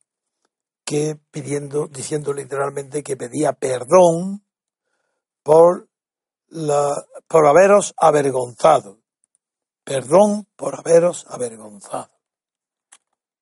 que 0.85 1.19
pidiendo, 1.31 1.87
diciendo 1.87 2.35
literalmente 2.35 3.03
que 3.03 3.17
pedía 3.17 3.55
perdón 3.55 4.45
por 5.43 5.89
la, 6.49 6.93
por 7.29 7.47
haberos 7.47 7.95
avergonzado. 7.97 9.01
Perdón 9.85 10.47
por 10.55 10.79
haberos 10.79 11.25
avergonzado. 11.31 12.11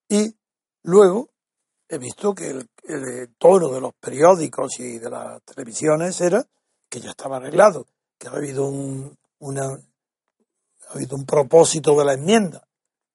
Y 0.08 0.36
luego 0.84 1.30
he 1.88 1.98
visto 1.98 2.36
que 2.36 2.50
el, 2.50 2.68
el, 2.82 3.34
tono 3.38 3.68
de 3.68 3.80
los 3.80 3.92
periódicos 3.94 4.78
y 4.80 4.98
de 4.98 5.10
las 5.10 5.42
televisiones 5.42 6.20
era 6.20 6.44
que 6.88 7.00
ya 7.00 7.10
estaba 7.10 7.36
arreglado, 7.36 7.86
que 8.18 8.28
ha 8.28 8.32
habido 8.32 8.66
un, 8.66 9.16
una, 9.38 9.64
ha 9.64 10.92
habido 10.94 11.16
un 11.16 11.24
propósito 11.24 11.96
de 11.98 12.04
la 12.04 12.14
enmienda, 12.14 12.66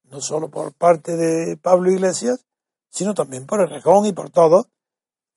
no 0.06 0.22
solo 0.22 0.50
por 0.50 0.74
parte 0.74 1.16
de 1.16 1.58
Pablo 1.58 1.92
Iglesias, 1.92 2.46
sino 2.90 3.14
también 3.14 3.46
por 3.46 3.62
el 3.62 3.70
Rejón 3.70 4.06
y 4.06 4.14
por 4.14 4.30
todos. 4.30 4.68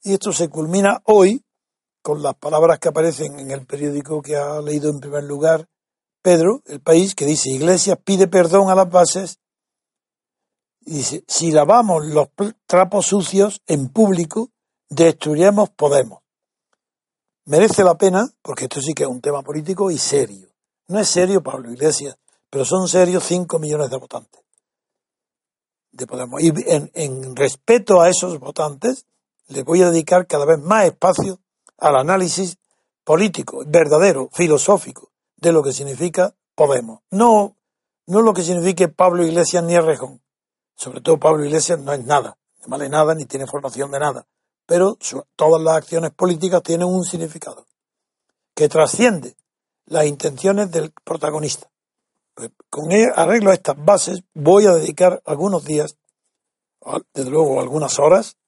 Y 0.02 0.14
esto 0.14 0.32
se 0.32 0.48
culmina 0.48 1.02
hoy 1.04 1.44
con 2.02 2.22
las 2.22 2.34
palabras 2.34 2.78
que 2.78 2.88
aparecen 2.88 3.38
en 3.38 3.50
el 3.50 3.66
periódico 3.66 4.22
que 4.22 4.36
ha 4.36 4.60
leído 4.60 4.90
en 4.90 5.00
primer 5.00 5.24
lugar 5.24 5.68
Pedro, 6.22 6.62
el 6.66 6.80
país, 6.80 7.14
que 7.14 7.24
dice, 7.24 7.50
Iglesias 7.50 7.98
pide 8.04 8.28
perdón 8.28 8.70
a 8.70 8.74
las 8.74 8.90
bases 8.90 9.39
dice, 10.94 11.24
si 11.26 11.52
lavamos 11.52 12.04
los 12.06 12.28
trapos 12.66 13.06
sucios 13.06 13.62
en 13.66 13.88
público, 13.88 14.50
destruiremos 14.88 15.70
Podemos. 15.70 16.20
Merece 17.46 17.84
la 17.84 17.96
pena, 17.96 18.28
porque 18.42 18.64
esto 18.64 18.80
sí 18.80 18.92
que 18.92 19.04
es 19.04 19.08
un 19.08 19.20
tema 19.20 19.42
político 19.42 19.90
y 19.90 19.98
serio. 19.98 20.48
No 20.88 20.98
es 20.98 21.08
serio 21.08 21.42
Pablo 21.42 21.70
Iglesias, 21.70 22.16
pero 22.48 22.64
son 22.64 22.88
serios 22.88 23.24
5 23.24 23.58
millones 23.58 23.90
de 23.90 23.96
votantes 23.96 24.42
de 25.92 26.06
Podemos. 26.06 26.40
Y 26.42 26.52
en, 26.66 26.90
en 26.94 27.36
respeto 27.36 28.00
a 28.00 28.08
esos 28.08 28.38
votantes, 28.38 29.06
le 29.48 29.62
voy 29.62 29.82
a 29.82 29.90
dedicar 29.90 30.26
cada 30.26 30.44
vez 30.44 30.58
más 30.58 30.86
espacio 30.86 31.40
al 31.78 31.96
análisis 31.96 32.58
político, 33.04 33.64
verdadero, 33.66 34.28
filosófico, 34.32 35.10
de 35.36 35.52
lo 35.52 35.62
que 35.62 35.72
significa 35.72 36.34
Podemos. 36.54 37.00
No, 37.10 37.56
no 38.06 38.22
lo 38.22 38.34
que 38.34 38.42
signifique 38.42 38.88
Pablo 38.88 39.24
Iglesias 39.24 39.64
ni 39.64 39.78
Rejón 39.78 40.20
sobre 40.80 41.02
todo 41.02 41.18
Pablo 41.18 41.44
Iglesias, 41.44 41.78
no 41.78 41.92
es 41.92 42.02
nada, 42.06 42.38
no 42.62 42.68
vale 42.68 42.88
nada 42.88 43.14
ni 43.14 43.26
tiene 43.26 43.46
formación 43.46 43.90
de 43.90 43.98
nada, 43.98 44.26
pero 44.64 44.96
todas 45.36 45.62
las 45.62 45.76
acciones 45.76 46.10
políticas 46.12 46.62
tienen 46.62 46.88
un 46.88 47.04
significado 47.04 47.66
que 48.54 48.66
trasciende 48.66 49.36
las 49.84 50.06
intenciones 50.06 50.70
del 50.70 50.92
protagonista. 51.04 51.70
Pues 52.32 52.50
con 52.70 52.90
arreglo 53.14 53.50
a 53.50 53.54
estas 53.54 53.76
bases 53.76 54.22
voy 54.32 54.66
a 54.66 54.72
dedicar 54.72 55.20
algunos 55.26 55.64
días, 55.64 55.98
desde 57.12 57.30
luego 57.30 57.60
algunas 57.60 57.98
horas, 57.98 58.38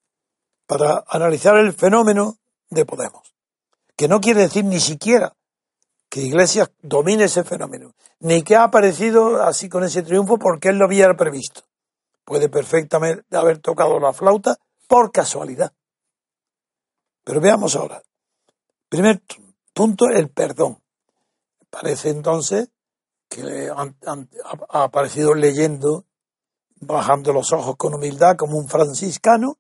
para 0.67 1.05
analizar 1.09 1.59
el 1.59 1.75
fenómeno 1.75 2.39
de 2.71 2.87
Podemos, 2.87 3.35
que 3.95 4.09
no 4.09 4.23
quiere 4.23 4.41
decir 4.41 4.65
ni 4.65 4.81
siquiera 4.81 5.37
que 6.09 6.23
Iglesias 6.23 6.71
domine 6.81 7.25
ese 7.25 7.45
fenómeno, 7.45 7.93
ni 8.21 8.43
que 8.43 8.57
ha 8.57 8.65
aparecido 8.65 9.43
así 9.43 9.69
con 9.69 9.85
ese 9.85 10.03
triunfo 10.03 10.39
porque 10.39 10.71
él 10.71 10.77
lo 10.77 10.87
había 10.87 11.13
previsto 11.15 11.65
puede 12.25 12.49
perfectamente 12.49 13.37
haber 13.37 13.59
tocado 13.59 13.99
la 13.99 14.13
flauta 14.13 14.57
por 14.87 15.11
casualidad. 15.13 15.73
Pero 17.25 17.41
veamos 17.41 17.77
ahora. 17.77 18.03
Primer 18.89 19.23
punto, 19.73 20.07
el 20.07 20.29
perdón. 20.29 20.79
Parece 21.71 22.11
entonces 22.11 22.69
que 23.29 23.71
ha 23.71 24.83
aparecido 24.83 25.35
leyendo, 25.35 26.05
bajando 26.81 27.33
los 27.33 27.53
ojos 27.53 27.77
con 27.77 27.95
humildad 27.95 28.37
como 28.37 28.59
un 28.59 28.69
franciscano 28.69 29.57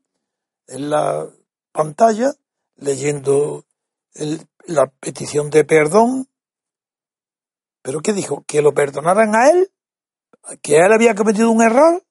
en 0.66 0.90
la 0.90 1.26
pantalla, 1.72 2.34
leyendo 2.76 3.64
la 4.66 4.86
petición 4.86 5.48
de 5.50 5.64
perdón. 5.64 6.28
¿Pero 7.80 8.00
qué 8.00 8.12
dijo? 8.12 8.44
¿Que 8.46 8.60
lo 8.62 8.74
perdonaran 8.74 9.34
a 9.34 9.50
él? 9.50 9.70
¿Que 10.60 10.76
él 10.76 10.92
había 10.92 11.14
cometido 11.14 11.50
un 11.50 11.62
error? 11.62 12.02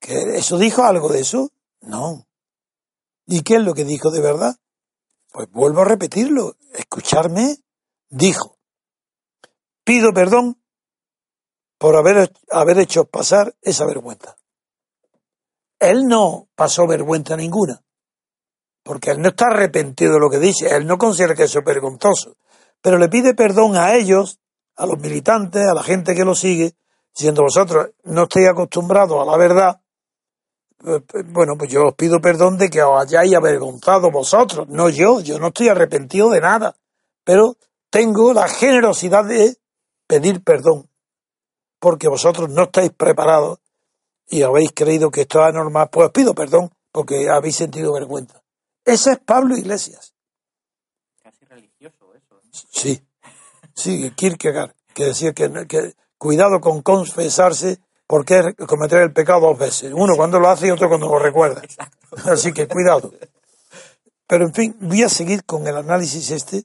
¿Que 0.00 0.36
eso 0.36 0.58
dijo 0.58 0.84
algo 0.84 1.08
de 1.08 1.20
eso? 1.20 1.50
No. 1.80 2.26
¿Y 3.26 3.42
qué 3.42 3.56
es 3.56 3.62
lo 3.62 3.74
que 3.74 3.84
dijo 3.84 4.10
de 4.10 4.20
verdad? 4.20 4.56
Pues 5.32 5.50
vuelvo 5.50 5.82
a 5.82 5.84
repetirlo. 5.84 6.56
Escucharme, 6.74 7.58
dijo. 8.08 8.58
Pido 9.84 10.12
perdón 10.12 10.60
por 11.78 11.96
haber, 11.96 12.32
haber 12.50 12.78
hecho 12.78 13.04
pasar 13.04 13.54
esa 13.62 13.86
vergüenza. 13.86 14.36
Él 15.78 16.06
no 16.06 16.48
pasó 16.56 16.86
vergüenza 16.86 17.36
ninguna, 17.36 17.82
porque 18.82 19.12
él 19.12 19.22
no 19.22 19.28
está 19.28 19.46
arrepentido 19.46 20.14
de 20.14 20.20
lo 20.20 20.28
que 20.28 20.38
dice, 20.38 20.74
él 20.74 20.86
no 20.86 20.98
considera 20.98 21.36
que 21.36 21.44
eso 21.44 21.60
es 21.60 21.64
vergonzoso, 21.64 22.36
pero 22.82 22.98
le 22.98 23.08
pide 23.08 23.34
perdón 23.34 23.76
a 23.76 23.94
ellos, 23.94 24.40
a 24.74 24.86
los 24.86 24.98
militantes, 24.98 25.62
a 25.62 25.74
la 25.74 25.84
gente 25.84 26.16
que 26.16 26.24
lo 26.24 26.34
sigue, 26.34 26.74
diciendo 27.14 27.42
vosotros 27.42 27.90
no 28.04 28.24
estáis 28.24 28.48
acostumbrados 28.48 29.22
a 29.22 29.30
la 29.30 29.36
verdad, 29.36 29.80
bueno, 30.80 31.56
pues 31.58 31.70
yo 31.70 31.88
os 31.88 31.94
pido 31.94 32.20
perdón 32.20 32.56
de 32.56 32.70
que 32.70 32.82
os 32.82 33.00
hayáis 33.00 33.34
avergonzado 33.34 34.10
vosotros, 34.10 34.68
no 34.68 34.88
yo, 34.88 35.20
yo 35.20 35.38
no 35.38 35.48
estoy 35.48 35.68
arrepentido 35.68 36.30
de 36.30 36.40
nada, 36.40 36.76
pero 37.24 37.56
tengo 37.90 38.32
la 38.32 38.48
generosidad 38.48 39.24
de 39.24 39.56
pedir 40.06 40.42
perdón, 40.42 40.88
porque 41.80 42.08
vosotros 42.08 42.48
no 42.50 42.64
estáis 42.64 42.92
preparados 42.92 43.58
y 44.28 44.42
habéis 44.42 44.72
creído 44.72 45.10
que 45.10 45.22
esto 45.22 45.40
es 45.40 45.46
anormal, 45.46 45.88
pues 45.90 46.06
os 46.06 46.12
pido 46.12 46.34
perdón 46.34 46.70
porque 46.92 47.28
habéis 47.28 47.56
sentido 47.56 47.92
vergüenza. 47.92 48.42
Ese 48.84 49.12
es 49.12 49.18
Pablo 49.18 49.56
Iglesias. 49.56 50.14
Casi 51.22 51.44
religioso 51.44 52.14
eso. 52.14 52.40
Sí, 52.50 53.02
sí, 53.74 54.10
Kierkegaard, 54.12 54.74
que 54.94 55.06
decía 55.06 55.32
que, 55.32 55.66
que 55.68 55.94
cuidado 56.16 56.60
con 56.60 56.82
confesarse 56.82 57.80
¿Por 58.08 58.24
qué 58.24 58.54
cometer 58.66 59.02
el 59.02 59.12
pecado 59.12 59.40
dos 59.40 59.58
veces? 59.58 59.92
Uno 59.94 60.16
cuando 60.16 60.40
lo 60.40 60.48
hace 60.48 60.66
y 60.66 60.70
otro 60.70 60.88
cuando 60.88 61.08
lo 61.08 61.18
recuerda. 61.18 61.60
Así 62.24 62.54
que 62.54 62.66
cuidado. 62.66 63.12
Pero 64.26 64.46
en 64.46 64.54
fin, 64.54 64.76
voy 64.80 65.02
a 65.02 65.10
seguir 65.10 65.44
con 65.44 65.66
el 65.66 65.76
análisis 65.76 66.30
este, 66.30 66.64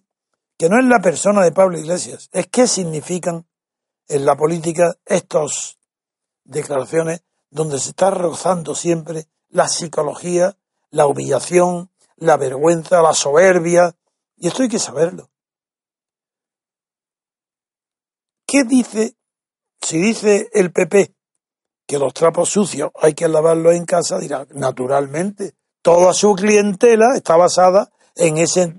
que 0.58 0.70
no 0.70 0.80
es 0.80 0.86
la 0.86 1.00
persona 1.00 1.44
de 1.44 1.52
Pablo 1.52 1.78
Iglesias, 1.78 2.30
es 2.32 2.48
qué 2.48 2.66
significan 2.66 3.46
en 4.08 4.26
la 4.26 4.38
política 4.38 4.96
estas 5.06 5.80
declaraciones 6.46 7.24
donde 7.50 7.78
se 7.78 7.90
está 7.90 8.10
rozando 8.10 8.74
siempre 8.74 9.28
la 9.50 9.68
psicología, 9.68 10.58
la 10.92 11.08
humillación, 11.08 11.92
la 12.16 12.38
vergüenza, 12.38 13.02
la 13.02 13.14
soberbia, 13.14 13.94
y 14.38 14.48
esto 14.48 14.64
hay 14.64 14.70
que 14.70 14.80
saberlo. 14.80 15.30
¿Qué 18.48 18.64
dice, 18.64 19.18
si 19.82 19.98
dice 19.98 20.50
el 20.54 20.72
PP 20.72 21.14
que 21.86 22.00
los 22.00 22.14
trapos 22.14 22.50
sucios 22.50 22.92
hay 23.02 23.14
que 23.14 23.28
lavarlos 23.28 23.74
en 23.76 23.86
casa, 23.86 24.20
dirá, 24.20 24.46
naturalmente, 24.54 25.56
toda 25.82 26.14
su 26.14 26.34
clientela 26.34 27.16
está 27.16 27.36
basada 27.36 27.92
en 28.16 28.38
ese, 28.38 28.74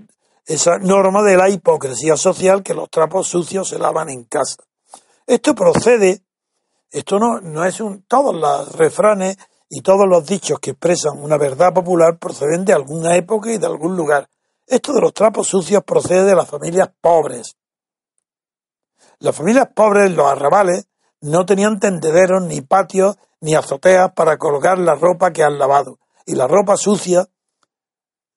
esa 0.47 0.79
norma 0.79 1.23
de 1.23 1.37
la 1.37 1.49
hipocresía 1.49 2.17
social 2.17 2.63
que 2.63 2.75
los 2.75 2.91
trapos 2.91 3.29
sucios 3.29 3.69
se 3.69 3.79
lavan 3.79 4.09
en 4.09 4.25
casa. 4.25 4.57
Esto 5.27 5.55
procede, 5.55 6.23
esto 6.91 7.19
no, 7.19 7.41
no 7.41 7.65
es 7.65 7.81
un, 7.81 8.03
todos 8.03 8.35
los 8.35 8.73
refranes 8.77 9.37
y 9.69 9.81
todos 9.81 10.07
los 10.09 10.27
dichos 10.27 10.61
que 10.61 10.71
expresan 10.71 11.23
una 11.23 11.37
verdad 11.37 11.73
popular 11.73 12.19
proceden 12.19 12.65
de 12.65 12.73
alguna 12.73 13.17
época 13.17 13.51
y 13.51 13.59
de 13.59 13.67
algún 13.67 13.97
lugar. 13.97 14.29
Esto 14.67 14.93
de 14.93 15.01
los 15.01 15.13
trapos 15.13 15.49
sucios 15.49 15.83
procede 15.85 16.25
de 16.25 16.35
las 16.35 16.49
familias 16.49 16.91
pobres. 17.01 17.57
Las 19.19 19.35
familias 19.35 19.69
pobres, 19.75 20.11
los 20.13 20.27
arrabales, 20.27 20.87
no 21.25 21.47
tenían 21.47 21.81
tendederos, 21.81 22.43
ni 22.43 22.61
patios, 22.61 23.17
ni 23.41 23.55
azoteas 23.55 24.13
para 24.13 24.37
colgar 24.37 24.79
la 24.79 24.95
ropa 24.95 25.33
que 25.33 25.43
han 25.43 25.59
lavado. 25.59 25.99
Y 26.27 26.35
la 26.35 26.47
ropa 26.47 26.77
sucia, 26.77 27.27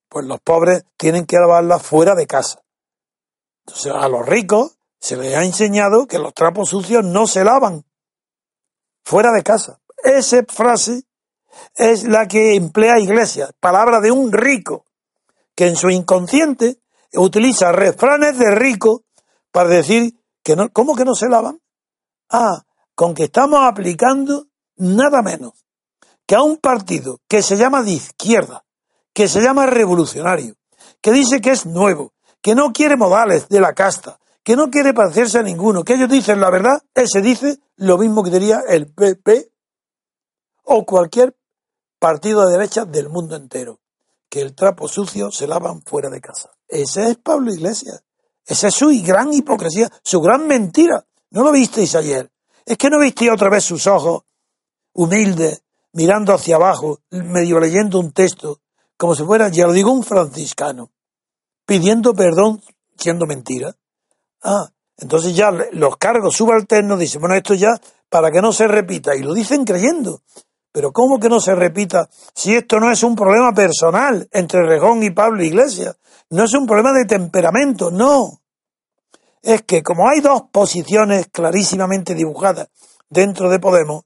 pues 0.07 0.25
los 0.25 0.39
pobres 0.39 0.85
tienen 0.95 1.25
que 1.25 1.35
lavarla 1.35 1.79
fuera 1.79 2.15
de 2.15 2.27
casa. 2.27 2.63
Entonces 3.65 3.91
a 3.93 4.07
los 4.07 4.25
ricos 4.25 4.77
se 5.01 5.17
les 5.17 5.35
ha 5.35 5.43
enseñado 5.43 6.07
que 6.07 6.17
los 6.17 6.33
trapos 6.33 6.69
sucios 6.69 7.03
no 7.03 7.27
se 7.27 7.43
lavan 7.43 7.83
fuera 9.03 9.33
de 9.33 9.43
casa. 9.43 9.81
Esa 10.01 10.43
frase 10.47 11.03
es 11.75 12.05
la 12.05 12.25
que 12.25 12.55
emplea 12.55 12.99
Iglesia, 12.99 13.49
palabra 13.59 13.99
de 13.99 14.11
un 14.11 14.31
rico, 14.31 14.85
que 15.55 15.67
en 15.67 15.75
su 15.75 15.89
inconsciente 15.89 16.79
utiliza 17.13 17.73
refranes 17.73 18.37
de 18.37 18.55
rico 18.55 19.03
para 19.51 19.67
decir 19.67 20.13
que 20.41 20.55
no, 20.55 20.69
¿cómo 20.71 20.95
que 20.95 21.03
no 21.03 21.15
se 21.15 21.27
lavan? 21.27 21.59
Ah, 22.29 22.63
con 22.97 23.13
que 23.13 23.25
estamos 23.25 23.59
aplicando 23.63 24.47
nada 24.75 25.21
menos 25.21 25.53
que 26.25 26.33
a 26.33 26.41
un 26.41 26.57
partido 26.57 27.19
que 27.27 27.43
se 27.43 27.55
llama 27.55 27.83
de 27.83 27.91
izquierda, 27.91 28.65
que 29.13 29.27
se 29.27 29.39
llama 29.39 29.67
revolucionario, 29.67 30.55
que 30.99 31.11
dice 31.11 31.39
que 31.39 31.51
es 31.51 31.67
nuevo, 31.67 32.13
que 32.41 32.55
no 32.55 32.73
quiere 32.73 32.97
modales 32.97 33.49
de 33.49 33.61
la 33.61 33.73
casta, 33.73 34.19
que 34.43 34.55
no 34.55 34.71
quiere 34.71 34.95
parecerse 34.95 35.37
a 35.37 35.43
ninguno, 35.43 35.83
que 35.83 35.93
ellos 35.93 36.09
dicen 36.09 36.41
la 36.41 36.49
verdad, 36.49 36.81
ese 36.95 37.21
dice 37.21 37.59
lo 37.75 37.99
mismo 37.99 38.23
que 38.23 38.31
diría 38.31 38.61
el 38.67 38.91
PP 38.91 39.51
o 40.63 40.83
cualquier 40.83 41.37
partido 41.99 42.47
de 42.47 42.53
derecha 42.53 42.83
del 42.85 43.09
mundo 43.09 43.35
entero, 43.35 43.79
que 44.27 44.41
el 44.41 44.55
trapo 44.55 44.87
sucio 44.87 45.29
se 45.29 45.45
lavan 45.45 45.83
fuera 45.83 46.09
de 46.09 46.19
casa. 46.19 46.49
Ese 46.67 47.11
es 47.11 47.17
Pablo 47.17 47.53
Iglesias. 47.53 48.03
Esa 48.43 48.69
es 48.69 48.73
su 48.73 48.89
gran 49.05 49.31
hipocresía, 49.33 49.87
su 50.01 50.19
gran 50.19 50.47
mentira. 50.47 51.05
¿No 51.29 51.43
lo 51.43 51.51
visteis 51.51 51.93
ayer? 51.93 52.31
Es 52.67 52.77
que 52.77 52.89
no 52.89 52.99
visteis 52.99 53.31
otra 53.31 53.49
vez 53.49 53.63
sus 53.63 53.87
ojos 53.87 54.23
humildes, 54.93 55.63
mirando 55.93 56.33
hacia 56.33 56.57
abajo, 56.57 56.99
medio 57.11 57.61
leyendo 57.61 57.97
un 57.97 58.11
texto, 58.11 58.59
como 58.97 59.15
si 59.15 59.23
fuera, 59.23 59.47
ya 59.47 59.67
lo 59.67 59.71
digo, 59.71 59.89
un 59.89 60.03
franciscano, 60.03 60.91
pidiendo 61.65 62.13
perdón 62.13 62.61
siendo 62.97 63.25
mentira. 63.25 63.73
Ah, 64.43 64.69
entonces 64.97 65.33
ya 65.33 65.49
los 65.71 65.95
cargos 65.95 66.35
subalternos 66.35 66.99
dicen, 66.99 67.21
bueno, 67.21 67.35
esto 67.35 67.53
ya 67.53 67.69
para 68.09 68.31
que 68.31 68.41
no 68.41 68.51
se 68.51 68.67
repita, 68.67 69.15
y 69.15 69.23
lo 69.23 69.33
dicen 69.33 69.63
creyendo. 69.63 70.23
Pero 70.73 70.91
¿cómo 70.91 71.19
que 71.21 71.29
no 71.29 71.39
se 71.39 71.55
repita 71.55 72.09
si 72.35 72.53
esto 72.53 72.81
no 72.81 72.91
es 72.91 73.01
un 73.01 73.15
problema 73.15 73.53
personal 73.53 74.27
entre 74.33 74.67
Rejón 74.67 75.03
y 75.03 75.11
Pablo 75.11 75.41
Iglesias? 75.41 75.95
No 76.31 76.43
es 76.43 76.53
un 76.53 76.67
problema 76.67 76.91
de 76.91 77.05
temperamento, 77.05 77.91
no 77.91 78.41
es 79.47 79.61
que 79.61 79.81
como 79.81 80.09
hay 80.09 80.19
dos 80.19 80.43
posiciones 80.51 81.29
clarísimamente 81.31 82.13
dibujadas 82.13 82.67
dentro 83.09 83.49
de 83.49 83.59
Podemos, 83.59 84.03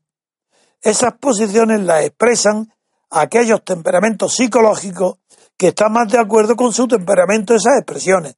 esas 0.84 1.14
posiciones 1.14 1.82
las 1.82 2.04
expresan 2.04 2.72
aquellos 3.10 3.66
temperamentos 3.66 4.36
psicológicos 4.36 5.16
que 5.58 5.70
están 5.70 5.94
más 5.94 6.12
de 6.12 6.20
acuerdo 6.20 6.56
con 6.56 6.72
su 6.74 6.88
temperamento 6.88 7.56
esas 7.56 7.80
expresiones. 7.80 8.36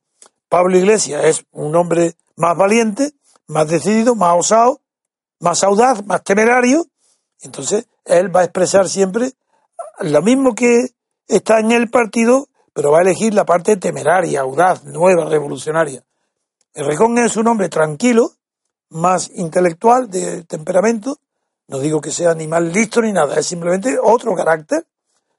Pablo 0.48 0.78
Iglesias 0.78 1.26
es 1.26 1.46
un 1.52 1.76
hombre 1.76 2.14
más 2.38 2.56
valiente, 2.56 3.12
más 3.48 3.68
decidido, 3.68 4.16
más 4.16 4.40
osado, 4.40 4.80
más 5.42 5.62
audaz, 5.66 6.06
más 6.06 6.24
temerario, 6.24 6.86
entonces 7.42 7.86
él 8.06 8.34
va 8.34 8.42
a 8.42 8.46
expresar 8.46 8.88
siempre 8.88 9.34
lo 10.00 10.22
mismo 10.22 10.56
que 10.56 10.86
está 11.28 11.60
en 11.60 11.74
el 11.74 11.90
partido, 11.90 12.48
pero 12.72 12.92
va 12.92 13.00
a 13.00 13.02
elegir 13.02 13.34
la 13.34 13.44
parte 13.44 13.76
temeraria, 13.76 14.40
audaz, 14.40 14.86
nueva, 14.86 15.26
revolucionaria. 15.26 16.02
El 16.74 16.86
Rejón 16.86 17.18
es 17.20 17.38
un 17.38 17.48
hombre 17.48 17.70
tranquilo, 17.70 18.32
más 18.90 19.30
intelectual, 19.36 20.10
de 20.10 20.44
temperamento. 20.44 21.20
No 21.68 21.78
digo 21.80 22.02
que 22.02 22.10
sea 22.10 22.34
ni 22.34 22.48
listo 22.72 23.02
ni 23.02 23.12
nada, 23.12 23.40
es 23.40 23.46
simplemente 23.46 23.98
otro 24.02 24.36
carácter. 24.36 24.88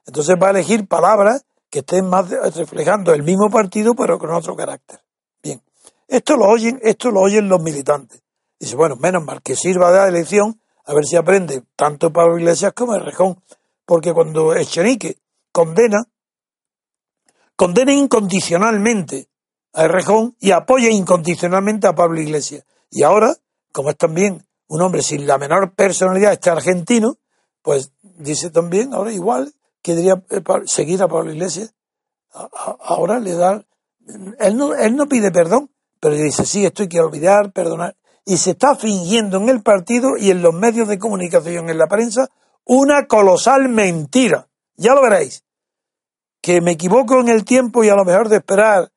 Entonces 0.05 0.35
va 0.41 0.47
a 0.47 0.51
elegir 0.51 0.87
palabras 0.87 1.45
que 1.69 1.79
estén 1.79 2.07
más 2.07 2.29
reflejando 2.55 3.13
el 3.13 3.23
mismo 3.23 3.49
partido, 3.49 3.95
pero 3.95 4.17
con 4.17 4.31
otro 4.31 4.55
carácter. 4.55 5.01
Bien, 5.43 5.61
esto 6.07 6.37
lo 6.37 6.45
oyen, 6.45 6.79
esto 6.81 7.11
lo 7.11 7.19
oyen 7.19 7.49
los 7.49 7.61
militantes. 7.61 8.21
Dice, 8.57 8.77
bueno, 8.77 8.95
menos 8.95 9.23
mal 9.25 9.41
que 9.41 9.57
sirva 9.57 9.91
de 9.91 10.07
elección, 10.07 10.61
a 10.85 10.93
ver 10.93 11.05
si 11.05 11.17
aprende 11.17 11.63
tanto 11.75 12.13
Pablo 12.13 12.37
Iglesias 12.37 12.71
como 12.73 12.95
el 12.95 13.03
Rejón. 13.03 13.41
Porque 13.85 14.13
cuando 14.13 14.55
Echenique 14.55 15.17
condena, 15.51 16.07
condena 17.57 17.93
incondicionalmente 17.93 19.27
a 19.75 19.83
Errejón 19.83 20.35
y 20.39 20.51
apoya 20.51 20.89
incondicionalmente 20.89 21.85
a 21.85 21.93
Pablo 21.93 22.21
Iglesias. 22.21 22.65
Y 22.89 23.03
ahora, 23.03 23.35
como 23.73 23.89
es 23.89 23.97
también 23.97 24.47
un 24.67 24.81
hombre 24.81 25.01
sin 25.01 25.27
la 25.27 25.37
menor 25.37 25.73
personalidad, 25.73 26.31
este 26.31 26.49
argentino, 26.49 27.17
pues 27.61 27.91
dice 28.01 28.49
también, 28.49 28.93
ahora 28.93 29.11
igual, 29.11 29.53
que 29.81 29.95
diría 29.95 30.23
eh, 30.29 30.41
seguir 30.65 31.03
a 31.03 31.07
Pablo 31.07 31.31
Iglesias. 31.31 31.73
Ahora 32.81 33.19
le 33.19 33.33
da, 33.33 33.65
él 34.39 34.57
no, 34.57 34.73
él 34.73 34.95
no 34.95 35.07
pide 35.07 35.31
perdón, 35.31 35.69
pero 35.99 36.15
dice, 36.15 36.45
sí, 36.45 36.65
esto 36.65 36.83
hay 36.83 36.89
que 36.89 37.01
olvidar, 37.01 37.51
perdonar. 37.51 37.95
Y 38.25 38.37
se 38.37 38.51
está 38.51 38.75
fingiendo 38.75 39.37
en 39.37 39.49
el 39.49 39.61
partido 39.61 40.17
y 40.17 40.31
en 40.31 40.41
los 40.41 40.53
medios 40.53 40.87
de 40.87 40.99
comunicación, 40.99 41.69
en 41.69 41.77
la 41.77 41.87
prensa, 41.87 42.29
una 42.63 43.07
colosal 43.07 43.69
mentira. 43.69 44.47
Ya 44.77 44.95
lo 44.95 45.01
veréis. 45.01 45.43
Que 46.41 46.61
me 46.61 46.71
equivoco 46.71 47.19
en 47.19 47.29
el 47.29 47.43
tiempo 47.43 47.83
y 47.83 47.89
a 47.89 47.95
lo 47.95 48.05
mejor 48.05 48.29
de 48.29 48.37
esperar 48.37 48.91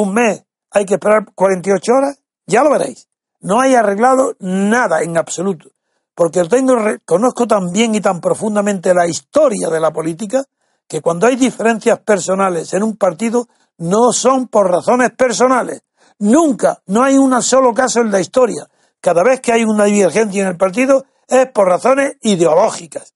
un 0.00 0.14
mes, 0.14 0.44
hay 0.70 0.84
que 0.84 0.94
esperar 0.94 1.26
48 1.34 1.92
horas, 1.92 2.22
ya 2.46 2.62
lo 2.62 2.70
veréis. 2.70 3.08
No 3.40 3.60
hay 3.60 3.74
arreglado 3.74 4.34
nada 4.40 5.02
en 5.02 5.16
absoluto, 5.16 5.70
porque 6.14 6.44
tengo, 6.44 6.74
conozco 7.04 7.46
tan 7.46 7.72
bien 7.72 7.94
y 7.94 8.00
tan 8.00 8.20
profundamente 8.20 8.94
la 8.94 9.06
historia 9.06 9.68
de 9.68 9.80
la 9.80 9.92
política 9.92 10.44
que 10.86 11.00
cuando 11.00 11.26
hay 11.26 11.36
diferencias 11.36 12.00
personales 12.00 12.74
en 12.74 12.82
un 12.82 12.96
partido 12.96 13.46
no 13.78 14.12
son 14.12 14.48
por 14.48 14.70
razones 14.70 15.12
personales. 15.12 15.82
Nunca, 16.18 16.82
no 16.86 17.02
hay 17.02 17.16
un 17.16 17.40
solo 17.42 17.72
caso 17.72 18.00
en 18.00 18.10
la 18.10 18.20
historia. 18.20 18.68
Cada 19.00 19.22
vez 19.22 19.40
que 19.40 19.52
hay 19.52 19.64
una 19.64 19.84
divergencia 19.84 20.42
en 20.42 20.48
el 20.48 20.56
partido 20.56 21.04
es 21.26 21.46
por 21.52 21.68
razones 21.68 22.16
ideológicas 22.20 23.14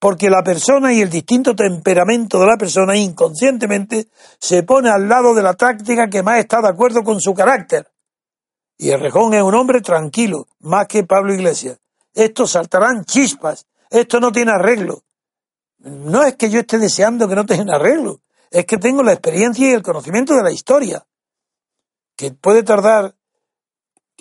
porque 0.00 0.30
la 0.30 0.42
persona 0.42 0.94
y 0.94 1.02
el 1.02 1.10
distinto 1.10 1.54
temperamento 1.54 2.40
de 2.40 2.46
la 2.46 2.56
persona 2.56 2.96
inconscientemente 2.96 4.08
se 4.38 4.62
pone 4.62 4.88
al 4.88 5.06
lado 5.06 5.34
de 5.34 5.42
la 5.42 5.52
táctica 5.52 6.08
que 6.08 6.22
más 6.22 6.38
está 6.38 6.62
de 6.62 6.68
acuerdo 6.68 7.02
con 7.04 7.20
su 7.20 7.34
carácter. 7.34 7.86
Y 8.78 8.88
el 8.88 9.00
Rejón 9.00 9.34
es 9.34 9.42
un 9.42 9.54
hombre 9.54 9.82
tranquilo, 9.82 10.48
más 10.60 10.86
que 10.86 11.04
Pablo 11.04 11.34
Iglesias. 11.34 11.78
Estos 12.14 12.52
saltarán 12.52 13.04
chispas, 13.04 13.66
esto 13.90 14.20
no 14.20 14.32
tiene 14.32 14.52
arreglo. 14.52 15.02
No 15.80 16.22
es 16.22 16.34
que 16.36 16.48
yo 16.48 16.60
esté 16.60 16.78
deseando 16.78 17.28
que 17.28 17.36
no 17.36 17.44
tenga 17.44 17.76
arreglo, 17.76 18.20
es 18.50 18.64
que 18.64 18.78
tengo 18.78 19.02
la 19.02 19.12
experiencia 19.12 19.68
y 19.68 19.72
el 19.74 19.82
conocimiento 19.82 20.34
de 20.34 20.42
la 20.42 20.50
historia, 20.50 21.04
que 22.16 22.30
puede 22.30 22.62
tardar, 22.62 23.14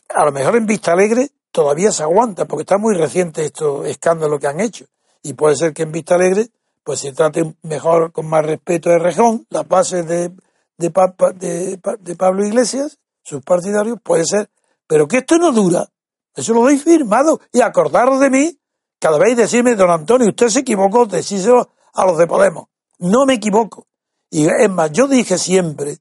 a 0.09 0.25
lo 0.25 0.33
mejor 0.33 0.57
en 0.57 0.65
Vista 0.65 0.91
Alegre 0.91 1.29
todavía 1.51 1.93
se 1.93 2.03
aguanta, 2.03 2.43
porque 2.43 2.63
está 2.63 2.77
muy 2.77 2.95
reciente 2.95 3.45
estos 3.45 3.87
escándalos 3.87 4.41
que 4.41 4.47
han 4.47 4.59
hecho 4.59 4.85
y 5.21 5.33
puede 5.33 5.55
ser 5.55 5.73
que 5.73 5.83
en 5.83 5.91
Vista 5.91 6.15
Alegre 6.15 6.49
pues 6.83 7.01
se 7.01 7.13
trate 7.13 7.55
mejor, 7.61 8.11
con 8.11 8.27
más 8.27 8.43
respeto 8.45 8.89
de 8.89 8.97
Rejón, 8.97 9.45
las 9.49 9.67
bases 9.67 10.07
de, 10.07 10.29
de, 10.77 11.77
de, 11.99 12.15
Pablo 12.15 12.45
Iglesias, 12.45 12.97
sus 13.21 13.43
partidarios, 13.43 13.99
puede 14.01 14.25
ser, 14.25 14.49
pero 14.87 15.07
que 15.07 15.17
esto 15.17 15.37
no 15.37 15.51
dura, 15.51 15.87
eso 16.33 16.53
lo 16.53 16.61
doy 16.61 16.77
firmado, 16.77 17.41
y 17.51 17.61
acordaros 17.61 18.19
de 18.19 18.31
mí, 18.31 18.59
cada 18.99 19.19
vez 19.19 19.37
decirme, 19.37 19.75
don 19.75 19.91
Antonio, 19.91 20.29
usted 20.29 20.47
se 20.47 20.61
equivocó, 20.61 21.05
decíselo 21.05 21.69
a 21.93 22.05
los 22.05 22.17
de 22.17 22.25
Podemos, 22.25 22.69
no 22.97 23.25
me 23.27 23.35
equivoco, 23.35 23.85
y 24.31 24.47
es 24.47 24.69
más, 24.69 24.91
yo 24.91 25.07
dije 25.07 25.37
siempre 25.37 25.97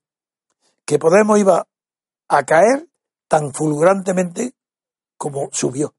que 0.87 0.99
Podemos 0.99 1.39
iba 1.39 1.66
a 2.29 2.43
caer 2.45 2.89
tan 3.29 3.53
fulgurantemente 3.53 4.55
como 5.19 5.51
subió. 5.53 5.95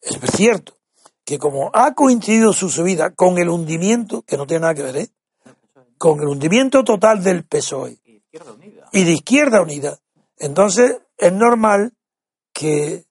Es 0.00 0.18
cierto, 0.36 0.76
que 1.24 1.38
como 1.38 1.70
ha 1.72 1.94
coincidido 1.94 2.52
su 2.52 2.68
subida 2.68 3.10
con 3.10 3.38
el 3.38 3.48
hundimiento, 3.48 4.22
que 4.22 4.36
no 4.36 4.46
tiene 4.46 4.62
nada 4.62 4.74
que 4.74 4.82
ver, 4.82 4.96
¿eh? 4.96 5.08
con 5.98 6.20
el 6.20 6.28
hundimiento 6.28 6.84
total 6.84 7.22
del 7.22 7.44
PSOE 7.44 7.98
y 8.92 9.04
de 9.04 9.12
Izquierda 9.12 9.62
Unida, 9.62 9.98
entonces 10.38 10.98
es 11.16 11.32
normal 11.32 11.92
que 12.52 13.04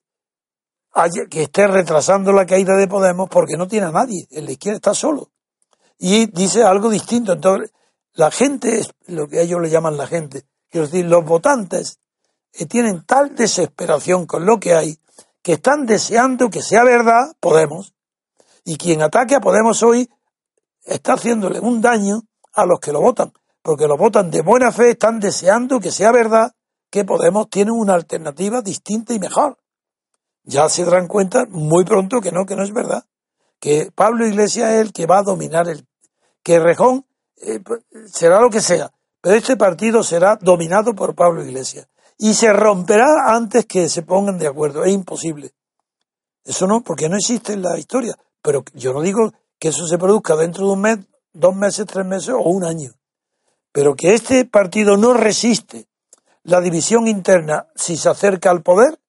que 1.28 1.42
esté 1.42 1.66
retrasando 1.66 2.32
la 2.32 2.46
caída 2.46 2.76
de 2.76 2.86
Podemos 2.86 3.28
porque 3.28 3.56
no 3.56 3.66
tiene 3.66 3.86
a 3.86 3.90
nadie. 3.90 4.26
En 4.30 4.44
la 4.44 4.52
izquierda 4.52 4.76
está 4.76 4.94
solo. 4.94 5.30
Y 5.98 6.26
dice 6.26 6.62
algo 6.62 6.88
distinto. 6.88 7.32
Entonces, 7.32 7.72
la 8.12 8.30
gente 8.30 8.78
es 8.78 8.90
lo 9.06 9.28
que 9.28 9.42
ellos 9.42 9.60
le 9.60 9.70
llaman 9.70 9.96
la 9.96 10.06
gente. 10.06 10.44
Quiero 10.70 10.86
decir, 10.86 11.06
los 11.06 11.24
votantes 11.24 11.98
eh, 12.52 12.66
tienen 12.66 13.04
tal 13.04 13.34
desesperación 13.34 14.26
con 14.26 14.46
lo 14.46 14.60
que 14.60 14.74
hay 14.74 14.98
que 15.42 15.54
están 15.54 15.84
deseando 15.84 16.48
que 16.48 16.62
sea 16.62 16.84
verdad 16.84 17.34
Podemos. 17.40 17.93
Y 18.64 18.76
quien 18.76 19.02
ataque 19.02 19.34
a 19.34 19.40
Podemos 19.40 19.82
hoy 19.82 20.08
está 20.84 21.14
haciéndole 21.14 21.60
un 21.60 21.80
daño 21.80 22.22
a 22.52 22.64
los 22.64 22.80
que 22.80 22.92
lo 22.92 23.00
votan. 23.00 23.32
Porque 23.62 23.86
lo 23.86 23.96
votan 23.96 24.30
de 24.30 24.42
buena 24.42 24.72
fe, 24.72 24.90
están 24.90 25.20
deseando 25.20 25.80
que 25.80 25.90
sea 25.90 26.12
verdad 26.12 26.52
que 26.90 27.04
Podemos 27.04 27.48
tiene 27.50 27.72
una 27.72 27.94
alternativa 27.94 28.62
distinta 28.62 29.14
y 29.14 29.18
mejor 29.18 29.58
ya 30.44 30.68
se 30.68 30.84
darán 30.84 31.08
cuenta 31.08 31.46
muy 31.48 31.84
pronto 31.84 32.20
que 32.20 32.30
no, 32.30 32.46
que 32.46 32.54
no 32.54 32.62
es 32.62 32.72
verdad. 32.72 33.04
Que 33.58 33.90
Pablo 33.94 34.26
Iglesias 34.26 34.72
es 34.72 34.80
el 34.80 34.92
que 34.92 35.06
va 35.06 35.18
a 35.18 35.22
dominar 35.22 35.68
el. 35.68 35.86
que 36.42 36.60
Rejón 36.60 37.06
eh, 37.36 37.60
será 38.06 38.40
lo 38.40 38.50
que 38.50 38.60
sea, 38.60 38.92
pero 39.20 39.36
este 39.36 39.56
partido 39.56 40.02
será 40.02 40.36
dominado 40.40 40.94
por 40.94 41.14
Pablo 41.14 41.42
Iglesias. 41.42 41.88
Y 42.18 42.34
se 42.34 42.52
romperá 42.52 43.06
antes 43.26 43.66
que 43.66 43.88
se 43.88 44.02
pongan 44.02 44.38
de 44.38 44.46
acuerdo. 44.46 44.84
Es 44.84 44.92
imposible. 44.92 45.52
Eso 46.44 46.66
no, 46.66 46.82
porque 46.82 47.08
no 47.08 47.16
existe 47.16 47.54
en 47.54 47.62
la 47.62 47.78
historia. 47.78 48.14
Pero 48.44 48.62
yo 48.74 48.92
no 48.92 49.00
digo 49.00 49.32
que 49.58 49.68
eso 49.68 49.86
se 49.86 49.96
produzca 49.96 50.36
dentro 50.36 50.66
de 50.66 50.72
un 50.74 50.80
mes, 50.82 50.98
dos 51.32 51.56
meses, 51.56 51.86
tres 51.86 52.04
meses 52.04 52.28
o 52.28 52.42
un 52.50 52.62
año. 52.62 52.92
Pero 53.72 53.96
que 53.96 54.12
este 54.12 54.44
partido 54.44 54.98
no 54.98 55.14
resiste 55.14 55.86
la 56.42 56.60
división 56.60 57.08
interna 57.08 57.68
si 57.74 57.96
se 57.96 58.10
acerca 58.10 58.50
al 58.50 58.62
poder, 58.62 59.00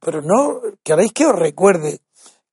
pero 0.00 0.22
no 0.22 0.60
queréis 0.84 1.12
que 1.12 1.26
os 1.26 1.36
recuerde 1.36 2.00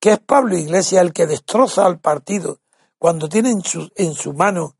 que 0.00 0.10
es 0.10 0.18
Pablo 0.18 0.58
Iglesias 0.58 1.02
el 1.02 1.12
que 1.12 1.28
destroza 1.28 1.86
al 1.86 2.00
partido 2.00 2.58
cuando 2.98 3.28
tiene 3.28 3.50
en 3.50 3.62
su, 3.62 3.88
en 3.94 4.14
su 4.14 4.32
mano 4.32 4.74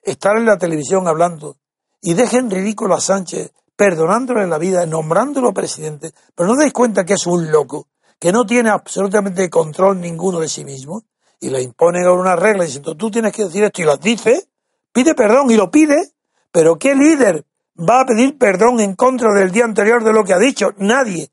estar 0.00 0.38
en 0.38 0.46
la 0.46 0.56
televisión 0.56 1.06
hablando 1.06 1.58
y 2.00 2.14
dejen 2.14 2.50
ridículo 2.50 2.94
a 2.94 3.00
Sánchez 3.00 3.52
perdonándole 3.76 4.46
la 4.46 4.56
vida, 4.58 4.86
nombrándolo 4.86 5.52
presidente, 5.52 6.12
pero 6.34 6.48
no 6.48 6.56
dais 6.56 6.72
cuenta 6.72 7.04
que 7.04 7.14
es 7.14 7.26
un 7.26 7.52
loco, 7.52 7.88
que 8.18 8.32
no 8.32 8.44
tiene 8.44 8.70
absolutamente 8.70 9.48
control 9.48 10.00
ninguno 10.00 10.40
de 10.40 10.48
sí 10.48 10.64
mismo, 10.64 11.04
y 11.40 11.50
le 11.50 11.62
imponen 11.62 12.08
una 12.08 12.34
regla 12.36 12.64
diciendo 12.64 12.96
tú 12.96 13.10
tienes 13.10 13.32
que 13.32 13.44
decir 13.44 13.64
esto 13.64 13.82
y 13.82 13.84
lo 13.84 13.96
dice, 13.96 14.48
pide 14.92 15.14
perdón 15.14 15.50
y 15.50 15.56
lo 15.56 15.70
pide, 15.70 16.12
pero 16.50 16.78
¿qué 16.78 16.94
líder 16.94 17.44
va 17.78 18.00
a 18.00 18.06
pedir 18.06 18.36
perdón 18.38 18.80
en 18.80 18.94
contra 18.94 19.32
del 19.32 19.52
día 19.52 19.64
anterior 19.64 20.02
de 20.02 20.12
lo 20.12 20.24
que 20.24 20.34
ha 20.34 20.38
dicho. 20.38 20.74
Nadie. 20.78 21.30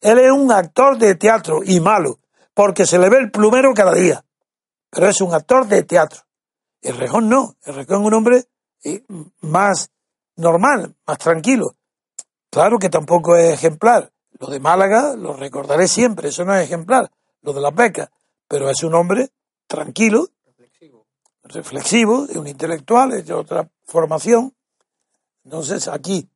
Él 0.00 0.18
es 0.18 0.30
un 0.30 0.52
actor 0.52 0.96
de 0.96 1.16
teatro 1.16 1.60
y 1.64 1.80
malo, 1.80 2.20
porque 2.54 2.86
se 2.86 2.98
le 2.98 3.08
ve 3.08 3.18
el 3.18 3.30
plumero 3.30 3.74
cada 3.74 3.92
día. 3.94 4.24
Pero 4.90 5.08
es 5.08 5.20
un 5.20 5.34
actor 5.34 5.66
de 5.66 5.82
teatro. 5.82 6.20
El 6.80 6.96
Rejón 6.96 7.28
no. 7.28 7.56
El 7.64 7.74
Rejón 7.74 8.02
es 8.02 8.06
un 8.06 8.14
hombre 8.14 8.44
eh, 8.84 9.02
más 9.40 9.90
normal, 10.36 10.94
más 11.06 11.18
tranquilo. 11.18 11.74
Claro 12.50 12.78
que 12.78 12.88
tampoco 12.88 13.36
es 13.36 13.54
ejemplar. 13.54 14.12
Lo 14.40 14.48
de 14.48 14.60
Málaga 14.60 15.16
lo 15.16 15.32
recordaré 15.34 15.88
siempre, 15.88 16.28
eso 16.28 16.44
no 16.44 16.54
es 16.54 16.64
ejemplar. 16.64 17.10
Lo 17.42 17.52
de 17.52 17.60
las 17.60 17.74
becas. 17.74 18.10
Pero 18.46 18.70
es 18.70 18.82
un 18.82 18.94
hombre 18.94 19.30
tranquilo, 19.66 20.28
reflexivo, 20.46 21.06
reflexivo 21.42 22.26
de 22.26 22.38
un 22.38 22.46
intelectual, 22.46 23.24
de 23.24 23.32
otra 23.32 23.68
formación, 23.84 24.54
entonces, 25.48 25.88
aquí, 25.88 26.28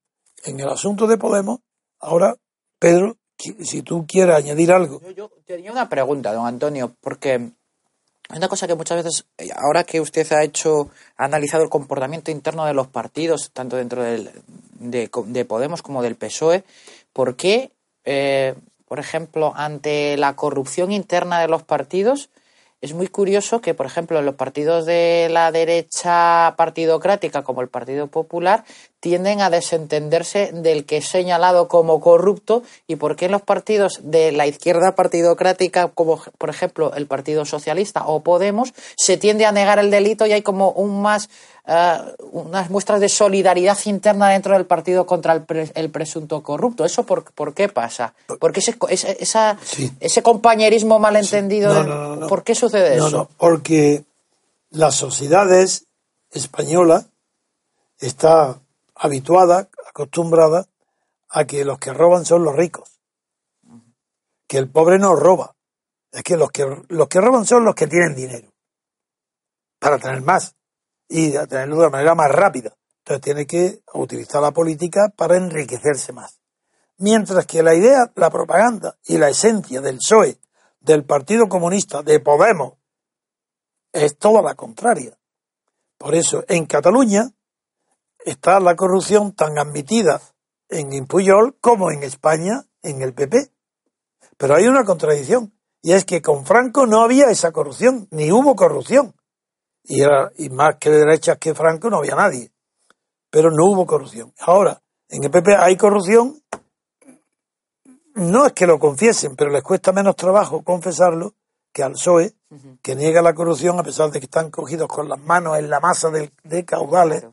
en 0.44 0.58
el 0.58 0.70
asunto 0.70 1.06
de 1.06 1.18
Podemos, 1.18 1.60
ahora, 2.00 2.34
Pedro, 2.78 3.18
si 3.36 3.82
tú 3.82 4.06
quieres 4.08 4.34
añadir 4.34 4.72
algo. 4.72 5.02
Yo, 5.10 5.30
tenía 5.44 5.70
una 5.70 5.90
pregunta, 5.90 6.32
don 6.32 6.46
Antonio, 6.46 6.96
porque 7.02 7.50
una 8.34 8.48
cosa 8.48 8.66
que 8.66 8.74
muchas 8.74 9.04
veces, 9.04 9.26
eh, 9.36 9.50
ahora 9.54 9.84
que 9.84 10.00
usted 10.00 10.32
ha 10.32 10.42
hecho, 10.42 10.88
ha 11.18 11.26
analizado 11.26 11.62
el 11.62 11.68
comportamiento 11.68 12.30
interno 12.30 12.64
de 12.64 12.72
los 12.72 12.86
partidos, 12.86 13.50
tanto 13.52 13.76
dentro 13.76 14.02
del, 14.02 14.30
de, 14.78 15.44
Podemos 15.44 15.82
como 15.82 16.02
del 16.02 16.16
PSOE, 16.16 16.64
¿por 17.12 17.36
qué, 17.36 17.70
eh, 18.04 18.54
por 18.86 18.98
ejemplo, 18.98 19.52
ante 19.56 20.16
la 20.16 20.36
corrupción 20.36 20.92
interna 20.92 21.40
de 21.40 21.48
los 21.48 21.62
partidos, 21.62 22.30
es 22.82 22.94
muy 22.94 23.06
curioso 23.06 23.60
que, 23.60 23.74
por 23.74 23.86
ejemplo, 23.86 24.18
en 24.18 24.26
los 24.26 24.34
partidos 24.34 24.84
de 24.86 25.28
la 25.30 25.52
derecha 25.52 26.54
partidocrática, 26.56 27.42
como 27.44 27.62
el 27.62 27.68
Partido 27.68 28.08
Popular, 28.08 28.64
tienden 28.98 29.40
a 29.40 29.50
desentenderse 29.50 30.50
del 30.52 30.84
que 30.84 30.96
es 30.96 31.06
señalado 31.06 31.68
como 31.68 32.00
corrupto 32.00 32.64
y 32.88 32.96
por 32.96 33.14
qué 33.14 33.26
en 33.26 33.32
los 33.32 33.42
partidos 33.42 34.00
de 34.02 34.32
la 34.32 34.48
izquierda 34.48 34.96
partidocrática, 34.96 35.88
como 35.88 36.20
por 36.38 36.50
ejemplo 36.50 36.92
el 36.94 37.06
Partido 37.06 37.44
Socialista 37.44 38.04
o 38.06 38.24
Podemos, 38.24 38.74
se 38.96 39.16
tiende 39.16 39.46
a 39.46 39.52
negar 39.52 39.78
el 39.78 39.92
delito 39.92 40.26
y 40.26 40.32
hay 40.32 40.42
como 40.42 40.72
un 40.72 41.02
más 41.02 41.30
eh, 41.64 41.98
unas 42.32 42.70
muestras 42.70 42.98
de 43.00 43.08
solidaridad 43.08 43.78
interna 43.84 44.30
dentro 44.30 44.54
del 44.54 44.66
partido 44.66 45.06
contra 45.06 45.44
el, 45.74 45.90
presunto 45.90 46.42
corrupto. 46.42 46.84
¿Eso 46.84 47.04
por, 47.04 47.24
por 47.32 47.54
qué 47.54 47.68
pasa? 47.68 48.14
¿Por 48.26 48.52
qué 48.52 48.60
ese, 48.60 49.16
esa, 49.20 49.56
ese 50.00 50.22
compañerismo 50.22 50.98
malentendido? 50.98 52.26
¿Por 52.28 52.42
qué 52.42 52.56
sucede 52.56 52.96
eso? 52.96 53.10
No, 53.10 53.28
porque 53.36 54.04
las 54.70 54.96
sociedades 54.96 55.86
españolas 56.30 57.06
está 57.98 58.58
habituada, 58.96 59.68
acostumbrada 59.88 60.66
a 61.28 61.44
que 61.44 61.64
los 61.64 61.78
que 61.78 61.92
roban 61.92 62.24
son 62.24 62.42
los 62.44 62.56
ricos. 62.56 62.98
Que 64.48 64.58
el 64.58 64.68
pobre 64.68 64.98
no 64.98 65.14
roba. 65.14 65.54
Es 66.10 66.24
que 66.24 66.36
los 66.36 66.50
que, 66.50 66.66
los 66.88 67.08
que 67.08 67.20
roban 67.20 67.46
son 67.46 67.64
los 67.64 67.74
que 67.74 67.86
tienen 67.86 68.16
dinero. 68.16 68.48
Para 69.78 69.98
tener 69.98 70.22
más 70.22 70.56
y 71.14 71.32
tenerlo 71.46 71.74
de 71.74 71.80
una 71.82 71.90
manera 71.90 72.14
más 72.14 72.32
rápida. 72.32 72.74
Entonces 73.00 73.22
tiene 73.22 73.46
que 73.46 73.82
utilizar 73.92 74.40
la 74.40 74.50
política 74.50 75.12
para 75.14 75.36
enriquecerse 75.36 76.12
más. 76.14 76.40
Mientras 76.96 77.44
que 77.44 77.62
la 77.62 77.74
idea, 77.74 78.10
la 78.14 78.30
propaganda 78.30 78.96
y 79.04 79.18
la 79.18 79.28
esencia 79.28 79.82
del 79.82 79.98
PSOE, 79.98 80.38
del 80.80 81.04
Partido 81.04 81.48
Comunista, 81.48 82.02
de 82.02 82.18
Podemos, 82.20 82.74
es 83.92 84.16
toda 84.16 84.40
la 84.40 84.54
contraria. 84.54 85.18
Por 85.98 86.14
eso, 86.14 86.44
en 86.48 86.64
Cataluña 86.64 87.30
está 88.24 88.58
la 88.58 88.74
corrupción 88.74 89.34
tan 89.34 89.58
admitida 89.58 90.22
en 90.70 90.94
Impuyol 90.94 91.58
como 91.60 91.90
en 91.90 92.04
España 92.04 92.64
en 92.82 93.02
el 93.02 93.12
PP. 93.12 93.50
Pero 94.38 94.54
hay 94.54 94.66
una 94.66 94.84
contradicción, 94.84 95.52
y 95.82 95.92
es 95.92 96.06
que 96.06 96.22
con 96.22 96.46
Franco 96.46 96.86
no 96.86 97.02
había 97.02 97.26
esa 97.26 97.52
corrupción, 97.52 98.08
ni 98.10 98.32
hubo 98.32 98.56
corrupción 98.56 99.14
y, 99.84 100.02
era, 100.02 100.32
y 100.38 100.48
más 100.50 100.76
que 100.76 100.90
de 100.90 100.98
derechas 100.98 101.38
que 101.38 101.54
Franco 101.54 101.90
no 101.90 101.98
había 101.98 102.14
nadie. 102.14 102.50
Pero 103.30 103.50
no 103.50 103.66
hubo 103.66 103.86
corrupción. 103.86 104.32
Ahora, 104.40 104.80
en 105.08 105.24
el 105.24 105.30
PP 105.30 105.56
hay 105.58 105.76
corrupción, 105.76 106.42
no 108.14 108.46
es 108.46 108.52
que 108.52 108.66
lo 108.66 108.78
confiesen, 108.78 109.36
pero 109.36 109.50
les 109.50 109.62
cuesta 109.62 109.92
menos 109.92 110.16
trabajo 110.16 110.62
confesarlo 110.62 111.34
que 111.72 111.82
al 111.82 111.92
PSOE, 111.92 112.34
que 112.82 112.94
niega 112.94 113.22
la 113.22 113.34
corrupción 113.34 113.78
a 113.78 113.82
pesar 113.82 114.10
de 114.10 114.20
que 114.20 114.26
están 114.26 114.50
cogidos 114.50 114.88
con 114.88 115.08
las 115.08 115.18
manos 115.18 115.58
en 115.58 115.70
la 115.70 115.80
masa 115.80 116.10
de, 116.10 116.64
caudales. 116.64 117.24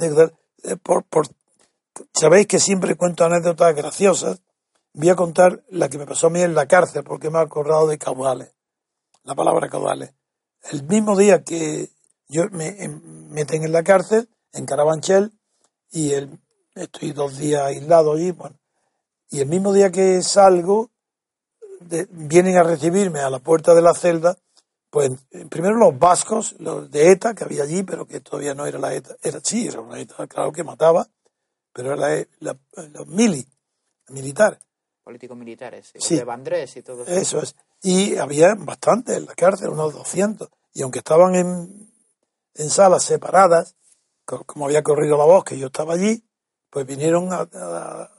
Eh, 0.00 0.76
por, 0.80 1.04
Sabéis 2.12 2.46
que 2.46 2.60
siempre 2.60 2.94
cuento 2.94 3.24
anécdotas 3.24 3.74
graciosas. 3.74 4.40
Voy 4.92 5.08
a 5.08 5.16
contar 5.16 5.64
la 5.70 5.88
que 5.88 5.98
me 5.98 6.06
pasó 6.06 6.28
a 6.28 6.30
mí 6.30 6.40
en 6.40 6.54
la 6.54 6.66
cárcel, 6.66 7.02
porque 7.02 7.30
me 7.30 7.38
ha 7.38 7.42
acordado 7.42 7.88
de 7.88 7.98
caudales. 7.98 8.54
La 9.24 9.34
palabra 9.34 9.68
caudales 9.68 10.14
el 10.70 10.82
mismo 10.84 11.16
día 11.16 11.42
que 11.42 11.90
yo 12.28 12.44
me 12.50 12.88
meten 13.30 13.64
en 13.64 13.72
la 13.72 13.82
cárcel, 13.82 14.28
en 14.52 14.66
Carabanchel, 14.66 15.32
y 15.90 16.12
el, 16.12 16.38
estoy 16.74 17.12
dos 17.12 17.38
días 17.38 17.62
aislado 17.62 18.12
allí, 18.12 18.30
bueno, 18.30 18.56
y 19.30 19.40
el 19.40 19.46
mismo 19.46 19.72
día 19.72 19.90
que 19.90 20.22
salgo, 20.22 20.90
vienen 22.10 22.56
a 22.56 22.62
recibirme 22.62 23.20
a 23.20 23.30
la 23.30 23.40
puerta 23.40 23.74
de 23.74 23.82
la 23.82 23.94
celda, 23.94 24.36
pues 24.90 25.10
primero 25.50 25.76
los 25.76 25.98
vascos, 25.98 26.54
los 26.60 26.90
de 26.90 27.10
ETA 27.10 27.34
que 27.34 27.44
había 27.44 27.64
allí, 27.64 27.82
pero 27.82 28.06
que 28.06 28.20
todavía 28.20 28.54
no 28.54 28.64
era 28.64 28.78
la 28.78 28.94
ETA, 28.94 29.16
era 29.22 29.40
sí, 29.42 29.66
era 29.66 29.80
una 29.80 29.98
ETA, 29.98 30.26
claro 30.28 30.52
que 30.52 30.62
mataba, 30.62 31.08
pero 31.72 31.94
era 31.94 32.26
la, 32.38 32.56
los 32.92 33.06
mili, 33.08 33.44
militar. 34.08 34.58
Políticos 35.02 35.36
militares, 35.36 35.92
sí. 35.98 36.16
de 36.16 36.24
Vandrés 36.24 36.76
y 36.76 36.82
todo 36.82 37.02
eso. 37.02 37.12
Eso 37.12 37.42
es. 37.42 37.56
Y 37.84 38.16
había 38.16 38.54
bastantes 38.56 39.16
en 39.16 39.26
la 39.26 39.34
cárcel, 39.34 39.68
unos 39.68 39.92
200. 39.92 40.48
Y 40.72 40.82
aunque 40.82 40.98
estaban 40.98 41.34
en, 41.34 41.92
en 42.54 42.70
salas 42.70 43.04
separadas, 43.04 43.76
como 44.24 44.64
había 44.64 44.82
corrido 44.82 45.16
la 45.16 45.24
voz 45.24 45.44
que 45.44 45.58
yo 45.58 45.66
estaba 45.66 45.94
allí, 45.94 46.24
pues 46.70 46.86
vinieron 46.86 47.32
a, 47.32 47.46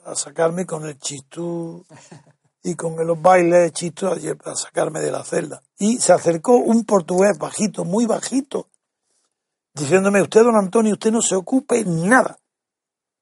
a, 0.05 0.16
sacarme 0.16 0.66
con 0.66 0.86
el 0.86 0.97
chistú 0.97 1.86
y 2.63 2.76
con 2.76 2.95
los 3.05 3.22
bailes 3.22 3.74
chistú 3.74 4.07
a 4.07 4.55
sacarme 4.55 5.01
de 5.01 5.11
la 5.11 5.24
celda. 5.24 5.61
Y 5.78 5.97
se 5.97 6.13
acercó 6.13 6.55
un 6.55 6.86
portugués 6.86 7.38
bajito, 7.38 7.84
muy 7.84 8.05
bajito, 8.05 8.70
diciéndome, 9.74 10.22
usted, 10.22 10.43
don 10.43 10.55
Antonio, 10.55 10.93
usted 10.93 11.11
no 11.11 11.22
se 11.22 11.36
ocupe 11.36 11.84
nada 11.86 12.39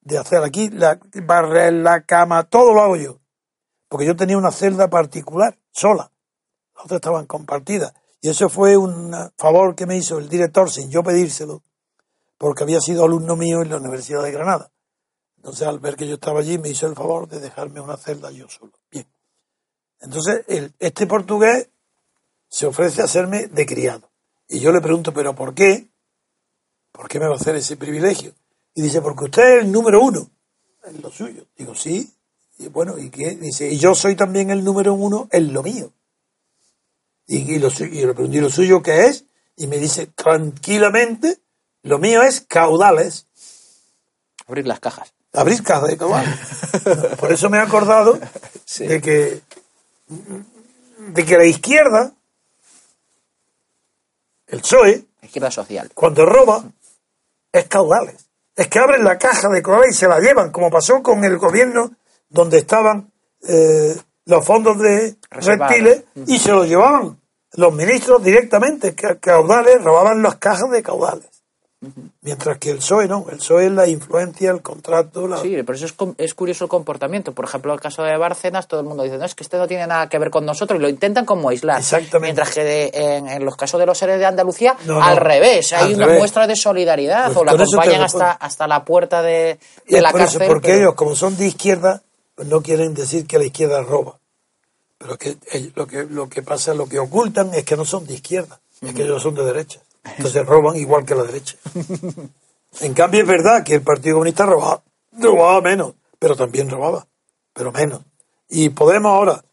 de 0.02 0.18
hacer 0.18 0.44
aquí 0.44 0.70
la 0.70 1.00
barrer 1.26 1.74
la 1.74 2.04
cama, 2.04 2.44
todo 2.44 2.74
lo 2.74 2.82
hago 2.82 2.98
yo 2.98 3.24
porque 3.94 4.08
yo 4.08 4.16
tenía 4.16 4.40
una 4.40 4.50
celda 4.50 4.90
particular, 4.90 5.56
sola. 5.72 6.10
Las 6.76 6.86
otras 6.86 6.98
estaban 6.98 7.26
compartidas. 7.26 7.94
Y 8.22 8.30
eso 8.30 8.50
fue 8.50 8.78
un 8.78 9.14
favor 9.38 9.76
que 9.76 9.86
me 9.86 9.98
hizo 9.98 10.18
el 10.18 10.30
director 10.30 10.72
sin 10.72 10.90
yo 10.90 11.04
pedírselo, 11.04 11.62
porque 12.38 12.64
había 12.64 12.80
sido 12.80 13.04
alumno 13.04 13.36
mío 13.36 13.62
en 13.62 13.70
la 13.70 13.78
Universidad 13.78 14.24
de 14.24 14.32
Granada. 14.32 14.72
Entonces, 15.38 15.68
al 15.68 15.80
ver 15.80 15.98
que 15.98 16.08
yo 16.08 16.16
estaba 16.16 16.40
allí, 16.40 16.58
me 16.58 16.70
hizo 16.70 16.88
el 16.88 16.96
favor 16.96 17.28
de 17.28 17.42
dejarme 17.42 17.82
una 17.82 17.98
celda 17.98 18.32
yo 18.32 18.48
solo. 18.48 18.72
Bien. 18.90 19.06
Entonces, 20.00 20.46
el, 20.48 20.74
este 20.80 21.06
portugués 21.06 21.70
se 22.48 22.66
ofrece 22.66 23.02
a 23.02 23.06
hacerme 23.06 23.48
de 23.48 23.66
criado. 23.66 24.10
Y 24.48 24.60
yo 24.60 24.72
le 24.72 24.80
pregunto, 24.80 25.14
¿pero 25.14 25.36
por 25.36 25.54
qué? 25.54 25.90
¿Por 26.94 27.10
qué 27.10 27.20
me 27.20 27.28
va 27.28 27.34
a 27.34 27.38
hacer 27.38 27.56
ese 27.56 27.76
privilegio? 27.76 28.34
Y 28.74 28.82
dice, 28.82 29.02
porque 29.02 29.26
usted 29.26 29.58
es 29.58 29.66
el 29.66 29.72
número 29.72 30.02
uno 30.02 30.30
en 30.86 31.02
lo 31.02 31.12
suyo. 31.12 31.46
Digo, 31.58 31.76
sí. 31.76 32.14
Y 32.60 32.68
bueno, 32.68 32.98
¿y 32.98 33.10
qué? 33.10 33.36
Dice, 33.36 33.70
y 33.70 33.78
yo 33.78 33.96
soy 33.96 34.16
también 34.16 34.50
el 34.50 34.64
número 34.64 34.94
uno 34.94 35.28
en 35.32 35.52
lo 35.52 35.64
mío. 35.64 35.92
Y, 37.28 37.58
lo, 37.60 37.70
y 37.70 38.06
le 38.06 38.14
pregunté, 38.14 38.38
¿y 38.38 38.42
lo 38.42 38.50
suyo 38.50 38.82
qué 38.82 39.06
es? 39.06 39.26
Y 39.56 39.68
me 39.68 39.78
dice, 39.78 40.08
tranquilamente, 40.08 41.40
lo 41.84 42.00
mío 42.00 42.22
es 42.22 42.42
caudales. 42.42 43.28
Abrir 44.48 44.68
las 44.68 44.80
cajas. 44.80 45.14
Abrir 45.34 45.64
cajas 45.64 45.90
de 45.90 45.98
caudales. 45.98 46.36
Por 47.20 47.32
eso 47.32 47.50
me 47.50 47.58
he 47.58 47.62
acordado 47.62 48.20
de 48.80 49.02
que 49.02 49.42
de 51.12 51.26
que 51.26 51.38
la 51.38 51.46
izquierda, 51.46 52.14
el 54.48 54.62
PSOE, 54.62 55.06
izquierda 55.22 55.52
social, 55.52 55.92
cuando 55.94 56.26
roba, 56.26 56.64
es 57.52 57.68
caudales. 57.68 58.30
Es 58.56 58.68
que 58.68 58.80
abren 58.80 59.04
la 59.04 59.18
caja 59.18 59.50
de 59.50 59.62
caudales 59.62 59.96
y 59.96 60.00
se 60.00 60.08
la 60.08 60.20
llevan, 60.20 60.52
como 60.52 60.70
pasó 60.70 61.02
con 61.02 61.24
el 61.24 61.38
gobierno 61.38 61.92
donde 62.30 62.60
estaban 62.60 63.12
eh, 63.48 63.96
los 64.26 64.46
fondos 64.46 64.78
de 64.80 65.16
reptiles 65.30 66.04
y 66.28 66.38
se 66.38 66.52
los 66.52 66.68
llevaban 66.68 67.18
los 67.56 67.74
ministros 67.74 68.24
directamente, 68.24 68.96
caudales, 68.96 69.84
robaban 69.84 70.24
las 70.24 70.36
cajas 70.38 70.72
de 70.72 70.82
caudales. 70.82 71.28
Mientras 72.22 72.58
que 72.60 72.72
el 72.72 72.78
PSOE 72.78 73.10
no, 73.10 73.26
el 73.30 73.38
PSOE 73.38 73.66
es 73.66 73.72
la 73.74 73.86
influencia, 73.88 74.52
el 74.52 74.62
contrato. 74.62 75.28
La... 75.28 75.38
Sí, 75.38 75.50
pero 75.66 75.74
eso 75.74 75.86
es, 75.86 75.94
es, 76.18 76.34
curioso 76.34 76.64
el 76.64 76.70
comportamiento. 76.70 77.34
Por 77.34 77.44
ejemplo, 77.44 77.74
el 77.74 77.82
caso 77.82 78.04
de 78.04 78.16
Bárcenas, 78.16 78.70
todo 78.70 78.80
el 78.80 78.86
mundo 78.86 79.04
dice, 79.04 79.18
no, 79.18 79.26
es 79.26 79.36
que 79.36 79.44
este 79.44 79.58
no 79.58 79.68
tiene 79.68 79.86
nada 79.86 80.08
que 80.08 80.18
ver 80.18 80.30
con 80.30 80.46
nosotros 80.46 80.80
y 80.80 80.82
lo 80.82 80.88
intentan 80.88 81.26
como 81.26 81.50
aislar. 81.50 81.80
Exactamente. 81.80 82.20
Mientras 82.22 82.52
que 82.52 82.90
en, 82.94 83.44
los 83.44 83.58
casos 83.58 83.82
de 83.82 83.86
los 83.86 83.98
seres 83.98 84.18
de 84.18 84.26
Andalucía, 84.26 84.78
al 85.02 85.18
revés, 85.18 85.74
hay 85.74 85.94
una 85.94 86.08
muestra 86.08 86.48
de 86.48 86.56
solidaridad 86.56 87.26
pues 87.26 87.38
o 87.38 87.44
la 87.44 87.52
acompañan 87.52 88.02
hasta, 88.02 88.32
hasta 88.32 88.66
la 88.66 88.86
puerta 88.86 89.22
de, 89.22 89.60
de 89.86 90.02
la 90.02 90.14
cárcel. 90.14 90.48
porque 90.48 90.78
ellos, 90.78 90.94
como 90.96 91.16
son 91.16 91.36
de 91.36 91.48
izquierda, 91.48 92.02
no 92.38 92.62
quieren 92.62 92.94
decir 92.94 93.26
que 93.28 93.38
la 93.38 93.46
izquierda 93.46 93.82
roba. 93.84 94.20
Pero 94.98 95.18
que 95.18 95.38
lo 95.76 95.88
que 95.88 96.04
lo 96.04 96.30
que 96.30 96.42
pasa, 96.42 96.74
lo 96.74 96.88
que 96.88 97.00
ocultan 97.00 97.54
es 97.54 97.66
que 97.66 97.76
no 97.76 97.86
son 97.86 98.06
de 98.06 98.14
izquierda, 98.14 98.62
es 98.82 98.94
que 98.94 99.04
ellos 99.04 99.22
son 99.22 99.36
de 99.36 99.44
derecha. 99.44 99.82
Entonces 100.18 100.46
roban 100.46 100.76
igual 100.76 101.06
que 101.06 101.16
la 101.16 101.24
derecha. 101.24 101.58
En 102.82 102.94
cambio 102.94 103.22
es 103.22 103.28
verdad 103.28 103.64
que 103.64 103.76
el 103.76 103.82
Partido 103.82 104.16
Comunista 104.16 104.46
robaba, 104.46 104.84
robaba 105.12 105.62
menos, 105.62 105.94
pero 106.18 106.36
también 106.36 106.70
robaba, 106.70 107.06
pero 107.54 107.72
menos. 107.72 108.02
Y 108.50 108.70
Podemos 108.70 109.12
ahora, 109.12 109.44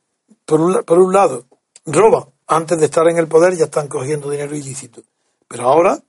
por 0.47 0.61
un, 0.61 0.83
por 0.85 0.99
un 0.99 1.13
lado, 1.13 1.45
roba, 1.85 2.29
antes 2.47 2.79
de 2.79 2.87
estar 2.87 3.07
en 3.09 3.19
el 3.19 3.29
poder 3.29 3.57
ya 3.57 3.65
están 3.65 3.89
cogiendo 3.89 4.31
dinero 4.31 4.57
ilícito. 4.57 5.03
Pero 5.49 5.65
ahora 5.65 6.03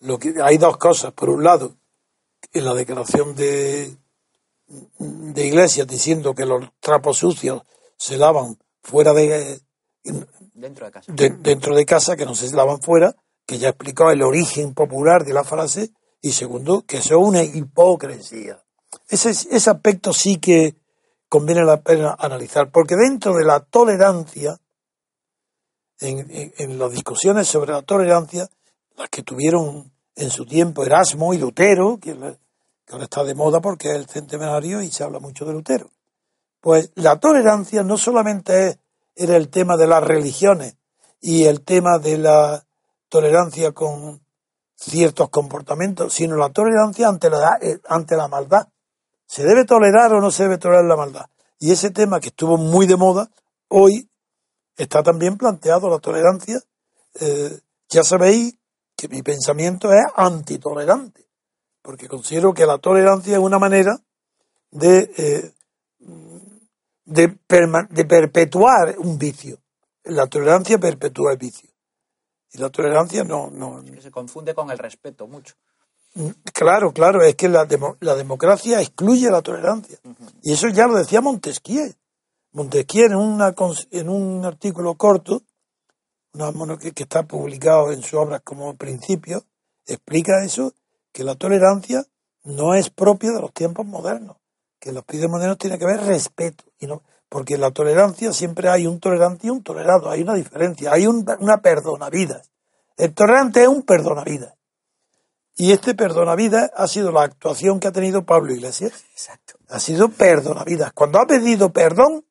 lo 0.00 0.18
que 0.18 0.34
hay 0.42 0.58
dos 0.58 0.76
cosas. 0.76 1.12
Por 1.12 1.30
un 1.30 1.42
lado, 1.42 1.74
en 2.52 2.64
la 2.64 2.74
declaración 2.74 3.34
de, 3.34 3.96
de 4.98 5.46
Iglesias 5.46 5.86
diciendo 5.86 6.34
que 6.34 6.44
los 6.44 6.68
trapos 6.80 7.18
sucios 7.18 7.62
se 7.96 8.16
lavan 8.16 8.58
fuera 8.82 9.12
de 9.12 9.60
dentro 10.54 10.86
de 10.86 10.92
casa, 10.92 11.12
dentro 11.12 11.74
de 11.74 11.86
casa 11.86 12.16
que 12.16 12.26
no 12.26 12.34
se 12.34 12.54
lavan 12.54 12.80
fuera 12.80 13.14
que 13.48 13.58
ya 13.58 13.70
explicó 13.70 14.10
el 14.10 14.20
origen 14.22 14.74
popular 14.74 15.24
de 15.24 15.32
la 15.32 15.42
frase, 15.42 15.90
y 16.20 16.32
segundo, 16.32 16.84
que 16.86 16.98
eso 16.98 17.18
es 17.18 17.26
una 17.26 17.42
hipocresía. 17.42 18.62
Ese, 19.08 19.30
ese 19.30 19.70
aspecto 19.70 20.12
sí 20.12 20.36
que 20.36 20.76
conviene 21.30 21.64
la 21.64 21.80
pena 21.80 22.14
analizar, 22.18 22.70
porque 22.70 22.94
dentro 22.94 23.34
de 23.34 23.46
la 23.46 23.60
tolerancia, 23.60 24.60
en, 26.00 26.78
las 26.78 26.92
discusiones 26.92 27.48
sobre 27.48 27.72
la 27.72 27.80
tolerancia, 27.80 28.50
las 28.98 29.08
que 29.08 29.22
tuvieron 29.22 29.94
en 30.14 30.28
su 30.28 30.44
tiempo 30.44 30.84
Erasmo 30.84 31.32
y 31.32 31.38
Lutero, 31.38 31.98
que, 31.98 32.14
que 32.88 32.94
ahora 32.94 33.04
está 33.04 33.22
de 33.22 33.34
moda 33.34 33.60
porque 33.60 33.90
es 33.90 33.96
el 33.96 34.06
centenario 34.06 34.80
y 34.80 34.90
se 34.90 35.04
habla 35.04 35.18
mucho 35.18 35.44
de 35.44 35.52
Lutero, 35.52 35.90
pues 36.60 36.90
la 36.94 37.20
tolerancia 37.20 37.82
no 37.82 37.98
solamente 37.98 38.80
era 39.14 39.36
el 39.36 39.50
tema 39.50 39.76
de 39.76 39.86
las 39.86 40.02
religiones 40.02 40.76
y 41.20 41.44
el 41.44 41.62
tema 41.62 41.98
de 41.98 42.16
la 42.16 42.64
tolerancia 43.10 43.72
con 43.72 44.22
ciertos 44.74 45.28
comportamientos, 45.28 46.14
sino 46.14 46.36
la 46.36 46.48
tolerancia 46.48 47.08
ante 47.08 47.28
la, 47.28 47.58
eh, 47.60 47.78
ante 47.88 48.16
la 48.16 48.26
maldad. 48.28 48.68
¿Se 49.26 49.44
debe 49.44 49.66
tolerar 49.66 50.14
o 50.14 50.20
no 50.20 50.30
se 50.30 50.44
debe 50.44 50.56
tolerar 50.56 50.84
la 50.84 50.96
maldad? 50.96 51.26
Y 51.58 51.72
ese 51.72 51.90
tema 51.90 52.20
que 52.20 52.28
estuvo 52.28 52.56
muy 52.56 52.86
de 52.86 52.96
moda, 52.96 53.28
hoy 53.68 54.08
está 54.76 55.02
también 55.02 55.36
planteado 55.36 55.90
la 55.90 55.98
tolerancia. 55.98 56.60
Eh, 57.20 57.60
ya 57.90 58.02
sabéis 58.02 58.54
que 58.96 59.08
mi 59.08 59.22
pensamiento 59.22 59.92
es 59.92 60.04
antitolerante, 60.16 61.27
porque 61.82 62.08
considero 62.08 62.52
que 62.54 62.66
la 62.66 62.78
tolerancia 62.78 63.34
es 63.34 63.42
una 63.42 63.58
manera 63.58 64.00
de, 64.70 65.10
eh, 65.16 65.52
de, 67.04 67.38
de 67.90 68.04
perpetuar 68.04 68.96
un 68.98 69.18
vicio. 69.18 69.58
La 70.04 70.26
tolerancia 70.26 70.78
perpetúa 70.78 71.32
el 71.32 71.38
vicio. 71.38 71.68
Y 72.52 72.58
la 72.58 72.70
tolerancia 72.70 73.24
no... 73.24 73.50
no 73.50 73.82
se 74.00 74.10
confunde 74.10 74.54
con 74.54 74.70
el 74.70 74.78
respeto 74.78 75.26
mucho. 75.26 75.54
Mm, 76.14 76.30
claro, 76.52 76.92
claro, 76.92 77.22
es 77.22 77.34
que 77.34 77.48
la, 77.48 77.66
la 78.00 78.14
democracia 78.14 78.80
excluye 78.80 79.30
la 79.30 79.42
tolerancia. 79.42 79.98
Y 80.42 80.52
eso 80.52 80.68
ya 80.68 80.86
lo 80.86 80.96
decía 80.96 81.20
Montesquieu. 81.20 81.94
Montesquieu 82.52 83.06
en, 83.06 83.16
una, 83.16 83.54
en 83.90 84.08
un 84.08 84.44
artículo 84.44 84.94
corto, 84.94 85.42
una, 86.32 86.78
que, 86.78 86.92
que 86.92 87.02
está 87.02 87.24
publicado 87.24 87.92
en 87.92 88.02
sus 88.02 88.14
obras 88.14 88.40
como 88.42 88.74
principio, 88.76 89.44
explica 89.86 90.44
eso, 90.44 90.72
que 91.18 91.24
la 91.24 91.34
tolerancia 91.34 92.04
no 92.44 92.74
es 92.74 92.90
propia 92.90 93.32
de 93.32 93.40
los 93.40 93.52
tiempos 93.52 93.84
modernos, 93.84 94.36
que 94.78 94.92
los 94.92 95.04
tiempos 95.04 95.32
modernos 95.32 95.58
tiene 95.58 95.76
que 95.76 95.84
ver 95.84 96.00
respeto, 96.02 96.62
y 96.78 96.86
no, 96.86 97.02
porque 97.28 97.54
en 97.54 97.60
la 97.60 97.72
tolerancia 97.72 98.32
siempre 98.32 98.68
hay 98.68 98.86
un 98.86 99.00
tolerante 99.00 99.48
y 99.48 99.50
un 99.50 99.64
tolerado, 99.64 100.10
hay 100.10 100.22
una 100.22 100.34
diferencia, 100.34 100.92
hay 100.92 101.08
una 101.08 101.60
perdonavidas. 101.60 102.52
El 102.96 103.14
tolerante 103.14 103.62
es 103.62 103.66
un 103.66 103.82
perdonavidas. 103.82 104.54
Y 105.56 105.72
este 105.72 105.96
perdonavidas 105.96 106.70
ha 106.76 106.86
sido 106.86 107.10
la 107.10 107.22
actuación 107.22 107.80
que 107.80 107.88
ha 107.88 107.92
tenido 107.92 108.24
Pablo 108.24 108.54
Iglesias. 108.54 108.92
Exacto. 109.10 109.54
Ha 109.70 109.80
sido 109.80 110.10
perdonavidas. 110.10 110.92
Cuando 110.92 111.18
ha 111.18 111.26
pedido 111.26 111.72
perdón, 111.72 112.24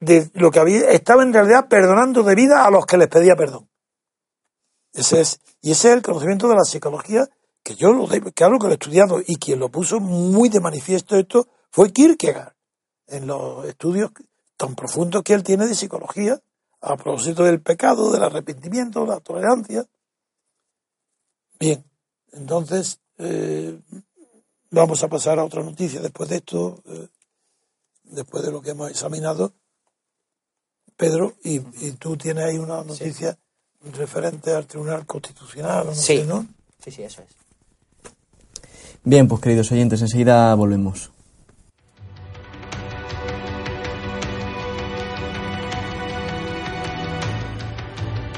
de 0.00 0.30
lo 0.34 0.50
que 0.50 0.60
había, 0.60 0.90
estaba 0.90 1.22
en 1.22 1.32
realidad 1.32 1.66
perdonando 1.66 2.24
de 2.24 2.34
vida 2.34 2.62
a 2.66 2.70
los 2.70 2.84
que 2.84 2.98
les 2.98 3.08
pedía 3.08 3.36
perdón. 3.36 3.70
Ese 4.92 5.22
es, 5.22 5.40
y 5.62 5.72
ese 5.72 5.88
es 5.88 5.94
el 5.94 6.02
conocimiento 6.02 6.46
de 6.46 6.56
la 6.56 6.64
psicología 6.64 7.26
que 7.70 7.76
yo 7.76 7.92
lo 7.92 8.08
claro 8.34 8.58
que 8.58 8.66
lo 8.66 8.72
he 8.72 8.74
estudiado 8.74 9.20
y 9.24 9.36
quien 9.36 9.60
lo 9.60 9.68
puso 9.68 10.00
muy 10.00 10.48
de 10.48 10.60
manifiesto 10.60 11.16
esto 11.16 11.46
fue 11.70 11.92
Kierkegaard 11.92 12.54
en 13.06 13.26
los 13.28 13.64
estudios 13.64 14.10
tan 14.56 14.74
profundos 14.74 15.22
que 15.22 15.34
él 15.34 15.44
tiene 15.44 15.66
de 15.66 15.74
psicología 15.74 16.40
a 16.80 16.96
propósito 16.96 17.44
del 17.44 17.60
pecado, 17.60 18.10
del 18.10 18.24
arrepentimiento, 18.24 19.02
de 19.02 19.06
la 19.06 19.20
tolerancia. 19.20 19.86
Bien, 21.58 21.84
entonces 22.32 22.98
eh, 23.18 23.78
vamos 24.70 25.02
a 25.04 25.08
pasar 25.08 25.38
a 25.38 25.44
otra 25.44 25.62
noticia 25.62 26.00
después 26.00 26.28
de 26.30 26.36
esto, 26.36 26.82
eh, 26.86 27.08
después 28.04 28.44
de 28.44 28.50
lo 28.50 28.62
que 28.62 28.70
hemos 28.70 28.90
examinado. 28.90 29.52
Pedro, 30.96 31.34
y, 31.44 31.60
tú 31.92 32.16
tienes 32.16 32.44
ahí 32.44 32.58
una 32.58 32.82
noticia 32.82 33.38
referente 33.92 34.52
al 34.52 34.66
Tribunal 34.66 35.06
Constitucional, 35.06 35.86
no 35.86 35.94
sí. 35.94 36.18
Sé, 36.18 36.24
¿no? 36.24 36.46
Sí, 36.82 36.90
sí, 36.90 37.02
eso 37.02 37.22
es. 37.22 37.39
Bien, 39.02 39.28
pues 39.28 39.40
queridos 39.40 39.72
oyentes, 39.72 40.02
enseguida 40.02 40.54
volvemos. 40.54 41.10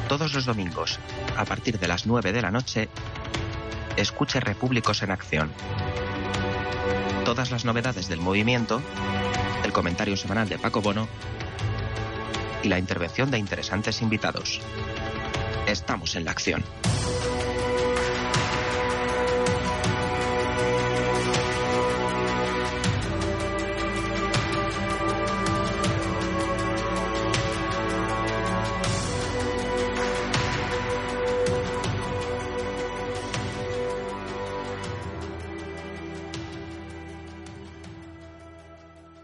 Todos 0.08 0.34
los 0.34 0.44
domingos, 0.44 1.00
a 1.36 1.44
partir 1.44 1.80
de 1.80 1.88
las 1.88 2.06
9 2.06 2.32
de 2.32 2.42
la 2.42 2.52
noche, 2.52 2.88
escuche 3.96 4.38
Repúblicos 4.38 5.02
en 5.02 5.10
Acción. 5.10 5.50
Todas 7.24 7.50
las 7.50 7.64
novedades 7.64 8.08
del 8.08 8.20
movimiento, 8.20 8.80
el 9.64 9.72
comentario 9.72 10.16
semanal 10.16 10.48
de 10.48 10.58
Paco 10.58 10.80
Bono 10.80 11.08
y 12.62 12.68
la 12.68 12.78
intervención 12.78 13.32
de 13.32 13.38
interesantes 13.38 14.00
invitados. 14.00 14.60
Estamos 15.66 16.14
en 16.14 16.24
la 16.24 16.30
acción. 16.30 16.62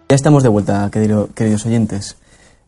Ya 0.09 0.15
estamos 0.17 0.43
de 0.43 0.49
vuelta, 0.49 0.89
querido- 0.91 1.29
queridos 1.35 1.67
oyentes. 1.67 2.17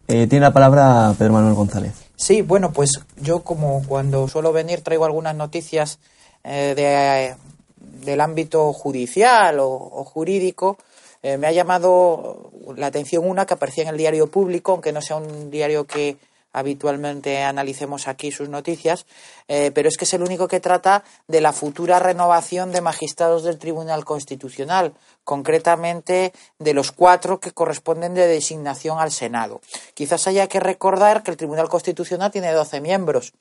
Eh, 0.08 0.26
tiene 0.26 0.44
la 0.44 0.52
palabra 0.52 1.14
Pedro 1.18 1.32
Manuel 1.34 1.54
González. 1.54 1.92
Sí, 2.16 2.42
bueno, 2.42 2.72
pues 2.72 3.00
yo 3.16 3.42
como 3.42 3.82
cuando 3.86 4.28
suelo 4.28 4.52
venir 4.52 4.82
traigo 4.82 5.04
algunas 5.06 5.34
noticias 5.34 5.98
eh, 6.44 6.74
de, 6.76 8.04
del 8.04 8.20
ámbito 8.20 8.72
judicial 8.74 9.58
o, 9.60 9.68
o 9.70 10.04
jurídico, 10.04 10.76
eh, 11.22 11.38
me 11.38 11.46
ha 11.46 11.52
llamado 11.52 12.50
la 12.76 12.86
atención 12.88 13.26
una 13.26 13.46
que 13.46 13.54
aparecía 13.54 13.84
en 13.84 13.90
el 13.90 13.96
diario 13.96 14.26
público, 14.30 14.72
aunque 14.72 14.92
no 14.92 15.00
sea 15.00 15.16
un 15.16 15.50
diario 15.50 15.86
que 15.86 16.16
habitualmente 16.52 17.42
analicemos 17.42 18.08
aquí 18.08 18.32
sus 18.32 18.48
noticias, 18.48 19.06
eh, 19.48 19.70
pero 19.74 19.88
es 19.88 19.96
que 19.96 20.04
es 20.04 20.14
el 20.14 20.22
único 20.22 20.48
que 20.48 20.60
trata 20.60 21.04
de 21.28 21.40
la 21.40 21.52
futura 21.52 21.98
renovación 21.98 22.72
de 22.72 22.80
magistrados 22.80 23.44
del 23.44 23.58
Tribunal 23.58 24.04
Constitucional, 24.04 24.94
concretamente 25.24 26.32
de 26.58 26.74
los 26.74 26.92
cuatro 26.92 27.40
que 27.40 27.52
corresponden 27.52 28.14
de 28.14 28.26
designación 28.26 28.98
al 28.98 29.12
Senado. 29.12 29.60
Quizás 29.94 30.26
haya 30.26 30.48
que 30.48 30.60
recordar 30.60 31.22
que 31.22 31.30
el 31.30 31.36
Tribunal 31.36 31.68
Constitucional 31.68 32.30
tiene 32.30 32.52
12 32.52 32.80
miembros, 32.80 33.32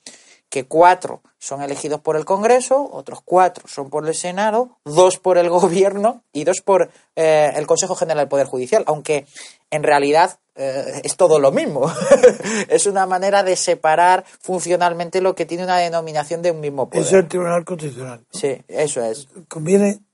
que 0.50 0.66
cuatro 0.66 1.22
son 1.38 1.62
elegidos 1.62 2.02
por 2.02 2.16
el 2.16 2.26
Congreso, 2.26 2.90
otros 2.92 3.20
cuatro 3.24 3.68
son 3.68 3.90
por 3.90 4.08
el 4.08 4.16
Senado, 4.16 4.78
dos 4.84 5.18
por 5.18 5.38
el 5.38 5.50
Gobierno 5.60 6.24
y 6.34 6.44
dos 6.44 6.62
por 6.62 6.90
eh, 7.16 7.52
el 7.56 7.68
Consejo 7.68 7.96
General 7.96 8.20
del 8.20 8.28
Poder 8.28 8.48
Judicial, 8.48 8.84
aunque 8.88 9.26
en 9.70 9.84
realidad 9.84 10.40
eh, 10.60 11.02
es 11.04 11.16
todo 11.16 11.40
lo 11.40 11.52
mismo. 11.52 11.90
es 12.70 12.86
una 12.86 13.06
manera 13.06 13.44
de 13.44 13.56
separar 13.56 14.26
funcionalmente 14.42 15.22
lo 15.22 15.34
que 15.34 15.46
tiene 15.46 15.64
una 15.64 15.78
denominación 15.78 16.42
de 16.42 16.52
un 16.52 16.60
mismo 16.60 16.90
poder. 16.90 17.06
Es 17.08 17.14
el 17.14 17.28
Tribunal 17.28 17.64
Constitucional. 17.66 18.26
Sí, 18.32 18.62
eso 18.68 19.04
es. 19.04 19.28
Conviene, 19.48 19.90
en- 19.90 20.09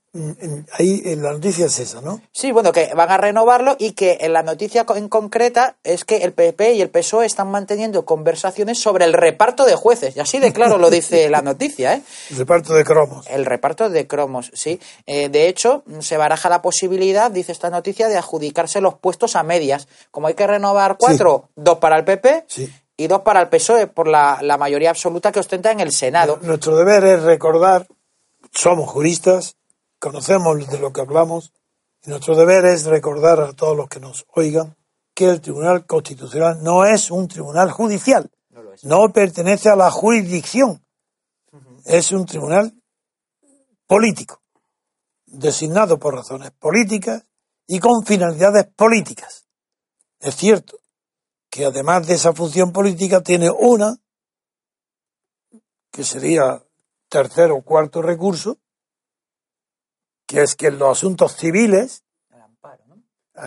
ahí 0.72 1.02
en 1.04 1.22
la 1.22 1.32
noticia 1.32 1.66
es 1.66 1.78
esa, 1.78 2.00
¿no? 2.00 2.20
Sí, 2.32 2.52
bueno, 2.52 2.72
que 2.72 2.92
van 2.94 3.10
a 3.10 3.16
renovarlo 3.16 3.76
y 3.78 3.92
que 3.92 4.18
en 4.20 4.32
la 4.32 4.42
noticia 4.42 4.84
en 4.94 5.08
concreta 5.08 5.76
es 5.84 6.04
que 6.04 6.18
el 6.18 6.32
PP 6.32 6.74
y 6.74 6.82
el 6.82 6.90
PSOE 6.90 7.26
están 7.26 7.50
manteniendo 7.50 8.04
conversaciones 8.04 8.78
sobre 8.78 9.04
el 9.04 9.12
reparto 9.12 9.64
de 9.64 9.74
jueces. 9.74 10.16
Y 10.16 10.20
así 10.20 10.38
de 10.38 10.52
claro 10.52 10.78
lo 10.78 10.90
dice 10.90 11.28
la 11.30 11.42
noticia, 11.42 11.94
¿eh? 11.94 12.02
El 12.30 12.38
reparto 12.38 12.74
de 12.74 12.84
cromos. 12.84 13.26
El 13.28 13.44
reparto 13.44 13.88
de 13.90 14.06
cromos, 14.06 14.50
sí. 14.54 14.80
Eh, 15.06 15.28
de 15.28 15.48
hecho, 15.48 15.82
se 16.00 16.16
baraja 16.16 16.48
la 16.48 16.62
posibilidad, 16.62 17.30
dice 17.30 17.52
esta 17.52 17.70
noticia, 17.70 18.08
de 18.08 18.16
adjudicarse 18.16 18.80
los 18.80 18.94
puestos 18.94 19.36
a 19.36 19.42
medias. 19.42 19.88
Como 20.10 20.26
hay 20.26 20.34
que 20.34 20.46
renovar 20.46 20.96
cuatro, 20.98 21.48
dos 21.56 21.78
para 21.78 21.96
el 21.96 22.04
PP 22.04 22.44
Sí. 22.48 22.72
y 22.96 23.06
dos 23.06 23.22
para 23.22 23.40
el 23.40 23.48
PSOE 23.48 23.86
por 23.86 24.08
la, 24.08 24.38
la 24.42 24.56
mayoría 24.56 24.90
absoluta 24.90 25.32
que 25.32 25.40
ostenta 25.40 25.70
en 25.70 25.80
el 25.80 25.92
Senado. 25.92 26.38
Nuestro 26.42 26.76
deber 26.76 27.04
es 27.04 27.22
recordar, 27.22 27.86
somos 28.52 28.88
juristas, 28.90 29.56
conocemos 29.98 30.66
de 30.68 30.78
lo 30.78 30.92
que 30.92 31.00
hablamos, 31.00 31.52
y 32.04 32.10
nuestro 32.10 32.36
deber 32.36 32.64
es 32.66 32.84
recordar 32.84 33.40
a 33.40 33.52
todos 33.52 33.76
los 33.76 33.88
que 33.88 34.00
nos 34.00 34.26
oigan 34.34 34.76
que 35.14 35.26
el 35.26 35.40
Tribunal 35.40 35.86
Constitucional 35.86 36.62
no 36.62 36.84
es 36.84 37.10
un 37.10 37.26
tribunal 37.26 37.70
judicial, 37.70 38.30
no 38.82 39.12
pertenece 39.12 39.70
a 39.70 39.76
la 39.76 39.90
jurisdicción, 39.90 40.84
es 41.84 42.12
un 42.12 42.26
tribunal 42.26 42.74
político, 43.86 44.42
designado 45.26 45.98
por 45.98 46.14
razones 46.14 46.50
políticas 46.50 47.24
y 47.66 47.80
con 47.80 48.04
finalidades 48.04 48.66
políticas. 48.76 49.46
Es 50.20 50.36
cierto 50.36 50.78
que 51.48 51.64
además 51.64 52.06
de 52.06 52.14
esa 52.14 52.32
función 52.32 52.72
política 52.72 53.22
tiene 53.22 53.50
una 53.50 53.96
que 55.90 56.04
sería 56.04 56.62
tercero 57.08 57.56
o 57.56 57.62
cuarto 57.62 58.02
recurso, 58.02 58.58
que 60.26 60.42
es 60.42 60.56
que 60.56 60.66
en 60.68 60.78
los 60.78 60.98
asuntos 60.98 61.36
civiles, 61.36 62.02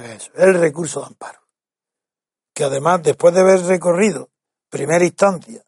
eso, 0.04 0.32
el 0.36 0.60
recurso 0.60 1.02
de 1.02 1.08
amparo, 1.08 1.40
que 2.54 2.64
además 2.64 3.04
después 3.04 3.34
de 3.34 3.42
haber 3.42 3.62
recorrido 3.64 4.30
primera 4.70 5.04
instancia, 5.04 5.64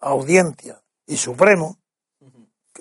audiencia 0.00 0.82
y 1.06 1.16
supremo, 1.16 1.78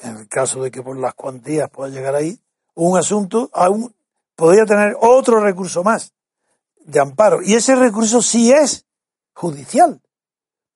en 0.01 0.17
el 0.17 0.27
caso 0.27 0.61
de 0.63 0.71
que 0.71 0.81
por 0.81 0.97
las 0.97 1.13
cuantías 1.13 1.69
pueda 1.69 1.89
llegar 1.89 2.15
ahí, 2.15 2.39
un 2.75 2.97
asunto 2.97 3.49
aún 3.53 3.93
podría 4.36 4.65
tener 4.65 4.95
otro 4.99 5.39
recurso 5.39 5.84
más 5.84 6.13
de 6.79 6.99
amparo. 6.99 7.41
Y 7.41 7.53
ese 7.53 7.75
recurso 7.75 8.21
sí 8.21 8.51
es 8.51 8.86
judicial, 9.34 10.01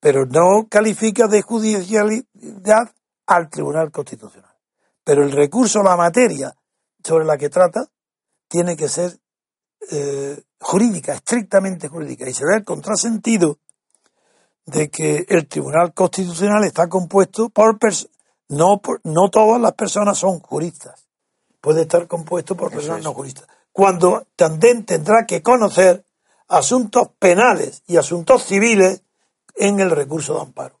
pero 0.00 0.26
no 0.26 0.68
califica 0.68 1.26
de 1.26 1.42
judicialidad 1.42 2.92
al 3.26 3.50
Tribunal 3.50 3.90
Constitucional. 3.90 4.54
Pero 5.04 5.22
el 5.22 5.32
recurso, 5.32 5.82
la 5.82 5.96
materia 5.96 6.54
sobre 7.08 7.24
la 7.24 7.36
que 7.38 7.48
trata, 7.48 7.88
tiene 8.48 8.76
que 8.76 8.88
ser 8.88 9.18
eh, 9.90 10.42
jurídica, 10.60 11.14
estrictamente 11.14 11.88
jurídica. 11.88 12.28
Y 12.28 12.34
se 12.34 12.44
ve 12.44 12.56
el 12.56 12.64
contrasentido 12.64 13.58
de 14.66 14.90
que 14.90 15.24
el 15.28 15.48
Tribunal 15.48 15.94
Constitucional 15.94 16.64
está 16.64 16.88
compuesto 16.88 17.48
por 17.48 17.78
personas, 17.78 18.14
no, 18.48 18.80
por- 18.80 19.00
no 19.04 19.30
todas 19.30 19.60
las 19.60 19.72
personas 19.72 20.18
son 20.18 20.40
juristas. 20.40 21.06
Puede 21.60 21.82
estar 21.82 22.06
compuesto 22.06 22.56
por 22.56 22.70
personas 22.70 23.02
no 23.02 23.14
juristas. 23.14 23.46
Cuando 23.72 24.26
también 24.36 24.84
tendrá 24.84 25.24
que 25.26 25.42
conocer 25.42 26.04
asuntos 26.48 27.08
penales 27.18 27.82
y 27.86 27.96
asuntos 27.96 28.44
civiles 28.44 29.02
en 29.56 29.80
el 29.80 29.90
recurso 29.90 30.34
de 30.34 30.40
amparo. 30.42 30.77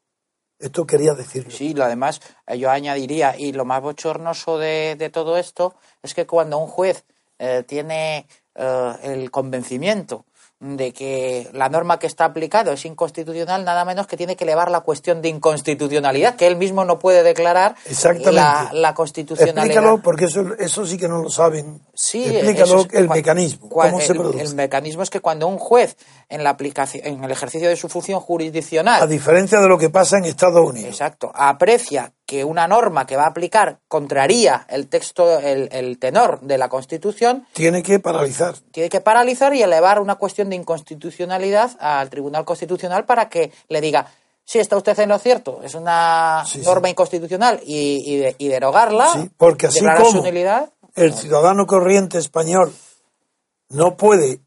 Esto 0.58 0.86
quería 0.86 1.14
decirlo. 1.14 1.50
Sí, 1.50 1.72
lo 1.74 1.84
además, 1.84 2.20
eh, 2.46 2.58
yo 2.58 2.70
añadiría, 2.70 3.36
y 3.38 3.52
lo 3.52 3.64
más 3.64 3.80
bochornoso 3.80 4.58
de, 4.58 4.96
de 4.98 5.08
todo 5.10 5.38
esto 5.38 5.74
es 6.02 6.14
que 6.14 6.26
cuando 6.26 6.58
un 6.58 6.66
juez 6.66 7.04
eh, 7.38 7.62
tiene 7.66 8.26
eh, 8.56 8.92
el 9.02 9.30
convencimiento 9.30 10.24
de 10.60 10.92
que 10.92 11.48
la 11.52 11.68
norma 11.68 12.00
que 12.00 12.08
está 12.08 12.24
aplicado 12.24 12.72
es 12.72 12.84
inconstitucional, 12.84 13.64
nada 13.64 13.84
menos 13.84 14.08
que 14.08 14.16
tiene 14.16 14.34
que 14.34 14.42
elevar 14.42 14.72
la 14.72 14.80
cuestión 14.80 15.22
de 15.22 15.28
inconstitucionalidad, 15.28 16.34
que 16.34 16.48
él 16.48 16.56
mismo 16.56 16.84
no 16.84 16.98
puede 16.98 17.22
declarar 17.22 17.76
la, 18.32 18.70
la 18.72 18.92
constitucionalidad. 18.94 19.64
Explícalo, 19.66 20.02
porque 20.02 20.24
eso, 20.24 20.42
eso 20.58 20.84
sí 20.84 20.98
que 20.98 21.06
no 21.08 21.22
lo 21.22 21.30
saben. 21.30 21.80
Sí, 21.94 22.24
Explícalo 22.24 22.80
es 22.80 22.88
el 22.94 23.08
mecanismo, 23.08 23.68
cua- 23.68 23.84
cómo 23.90 24.00
se 24.00 24.12
el- 24.12 24.18
produce. 24.18 24.42
El 24.42 24.54
mecanismo 24.56 25.02
es 25.04 25.10
que 25.10 25.20
cuando 25.20 25.46
un 25.46 25.58
juez, 25.58 25.96
en 26.28 26.42
la 26.42 26.50
aplicación, 26.50 27.06
en 27.06 27.22
el 27.22 27.30
ejercicio 27.30 27.68
de 27.68 27.76
su 27.76 27.88
función 27.88 28.18
jurisdiccional, 28.20 29.00
A 29.02 29.06
diferencia 29.06 29.60
de 29.60 29.68
lo 29.68 29.78
que 29.78 29.90
pasa 29.90 30.18
en 30.18 30.24
Estados 30.24 30.68
Unidos. 30.68 30.90
Exacto. 30.90 31.30
Aprecia 31.34 32.12
que 32.28 32.44
una 32.44 32.68
norma 32.68 33.06
que 33.06 33.16
va 33.16 33.22
a 33.24 33.28
aplicar 33.30 33.78
contraría 33.88 34.66
el 34.68 34.88
texto, 34.88 35.38
el, 35.40 35.70
el 35.72 35.98
tenor 35.98 36.40
de 36.42 36.58
la 36.58 36.68
Constitución, 36.68 37.46
Tiene 37.54 37.82
que 37.82 38.00
paralizar. 38.00 38.54
tiene 38.70 38.90
que 38.90 39.00
paralizar 39.00 39.54
y 39.54 39.62
elevar 39.62 39.98
una 39.98 40.16
cuestión 40.16 40.50
de 40.50 40.56
inconstitucionalidad 40.56 41.70
al 41.80 42.10
Tribunal 42.10 42.44
Constitucional 42.44 43.06
para 43.06 43.30
que 43.30 43.50
le 43.70 43.80
diga, 43.80 44.08
sí, 44.44 44.58
está 44.58 44.76
usted 44.76 44.98
en 44.98 45.08
lo 45.08 45.18
cierto, 45.18 45.60
es 45.64 45.74
una 45.74 46.44
Sí, 46.46 46.58
sí. 46.60 46.66
norma 46.66 46.90
inconstitucional 46.90 47.60
y, 47.64 48.02
y 48.04 48.16
de- 48.18 48.36
y 48.36 48.48
derogarla, 48.48 49.06
Sí, 49.14 49.30
porque 49.38 49.68
así 49.68 49.80
como 49.80 50.22
el 50.96 51.14
ciudadano 51.14 51.66
corriente 51.66 52.18
español 52.18 52.74
no 53.70 53.96
puede 53.96 54.40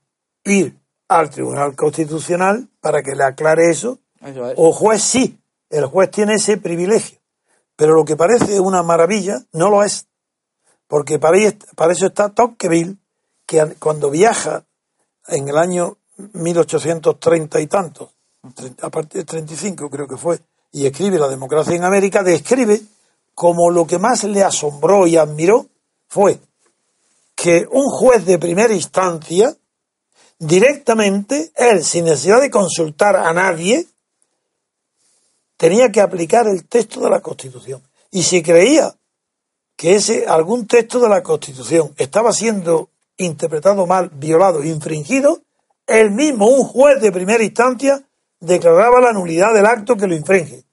ir 0.44 0.76
al 1.08 1.32
Tribunal 1.32 1.76
Constitucional 1.76 2.68
para 2.80 3.02
que 3.02 3.16
le 3.16 3.24
aclare 3.24 3.72
eso, 3.72 3.98
Eso 4.24 4.52
es. 4.52 4.54
o 4.56 4.72
juez 4.72 5.02
sí, 5.02 5.40
el 5.72 5.88
juez 5.88 6.12
tiene 6.12 6.36
ese 6.36 6.58
privilegio. 6.58 7.18
Pero 7.82 7.96
lo 7.96 8.06
que 8.06 8.16
parece 8.16 8.60
una 8.60 8.84
maravilla 8.84 9.44
no 9.54 9.68
lo 9.72 9.84
es, 9.84 10.06
porque 10.88 11.18
para, 11.18 11.40
para 11.76 11.94
eso 11.94 12.06
está 12.06 12.30
Tocqueville, 12.30 12.98
que 13.48 13.60
an- 13.60 13.76
cuando 13.80 14.12
viaja 14.12 14.66
en 15.30 15.50
el 15.50 15.58
año 15.58 15.98
1830 16.34 17.60
y 17.60 17.66
tantos, 17.66 18.10
a 18.84 18.90
partir 18.92 19.22
de 19.22 19.26
35 19.26 19.90
creo 19.90 20.08
que 20.08 20.16
fue, 20.16 20.40
y 20.72 20.86
escribe 20.86 21.18
La 21.18 21.28
democracia 21.28 21.74
en 21.76 21.84
América, 21.84 22.22
describe 22.22 22.80
como 23.34 23.72
lo 23.72 23.88
que 23.88 23.98
más 23.98 24.26
le 24.26 24.44
asombró 24.44 25.08
y 25.08 25.18
admiró 25.18 25.66
fue 26.08 26.40
que 27.34 27.66
un 27.72 27.86
juez 27.90 28.24
de 28.28 28.38
primera 28.38 28.76
instancia, 28.76 29.56
directamente, 30.38 31.52
él, 31.56 31.84
sin 31.84 32.06
necesidad 32.06 32.42
de 32.42 32.52
consultar 32.52 33.16
a 33.16 33.34
nadie, 33.34 33.88
tenía 35.62 35.92
que 35.92 36.02
aplicar 36.02 36.48
el 36.48 36.68
texto 36.68 37.02
de 37.02 37.12
la 37.12 37.20
Constitución. 37.20 37.84
Y 38.10 38.24
si 38.24 38.42
creía 38.42 38.96
que 39.78 39.94
ese 39.94 40.26
algún 40.26 40.66
texto 40.66 41.00
de 41.00 41.08
la 41.08 41.22
Constitución 41.22 41.94
estaba 41.98 42.34
siendo 42.34 42.90
interpretado 43.18 43.86
mal, 43.86 44.10
violado, 44.10 44.64
infringido, 44.64 45.44
él 45.86 46.10
mismo, 46.10 46.48
un 46.48 46.64
juez 46.64 47.00
de 47.00 47.12
primera 47.12 47.44
instancia, 47.44 48.02
declaraba 48.40 49.00
la 49.02 49.14
nulidad 49.14 49.54
del 49.54 49.68
acto 49.68 49.96
que 49.96 50.08
lo 50.08 50.16
infringe. 50.16 50.64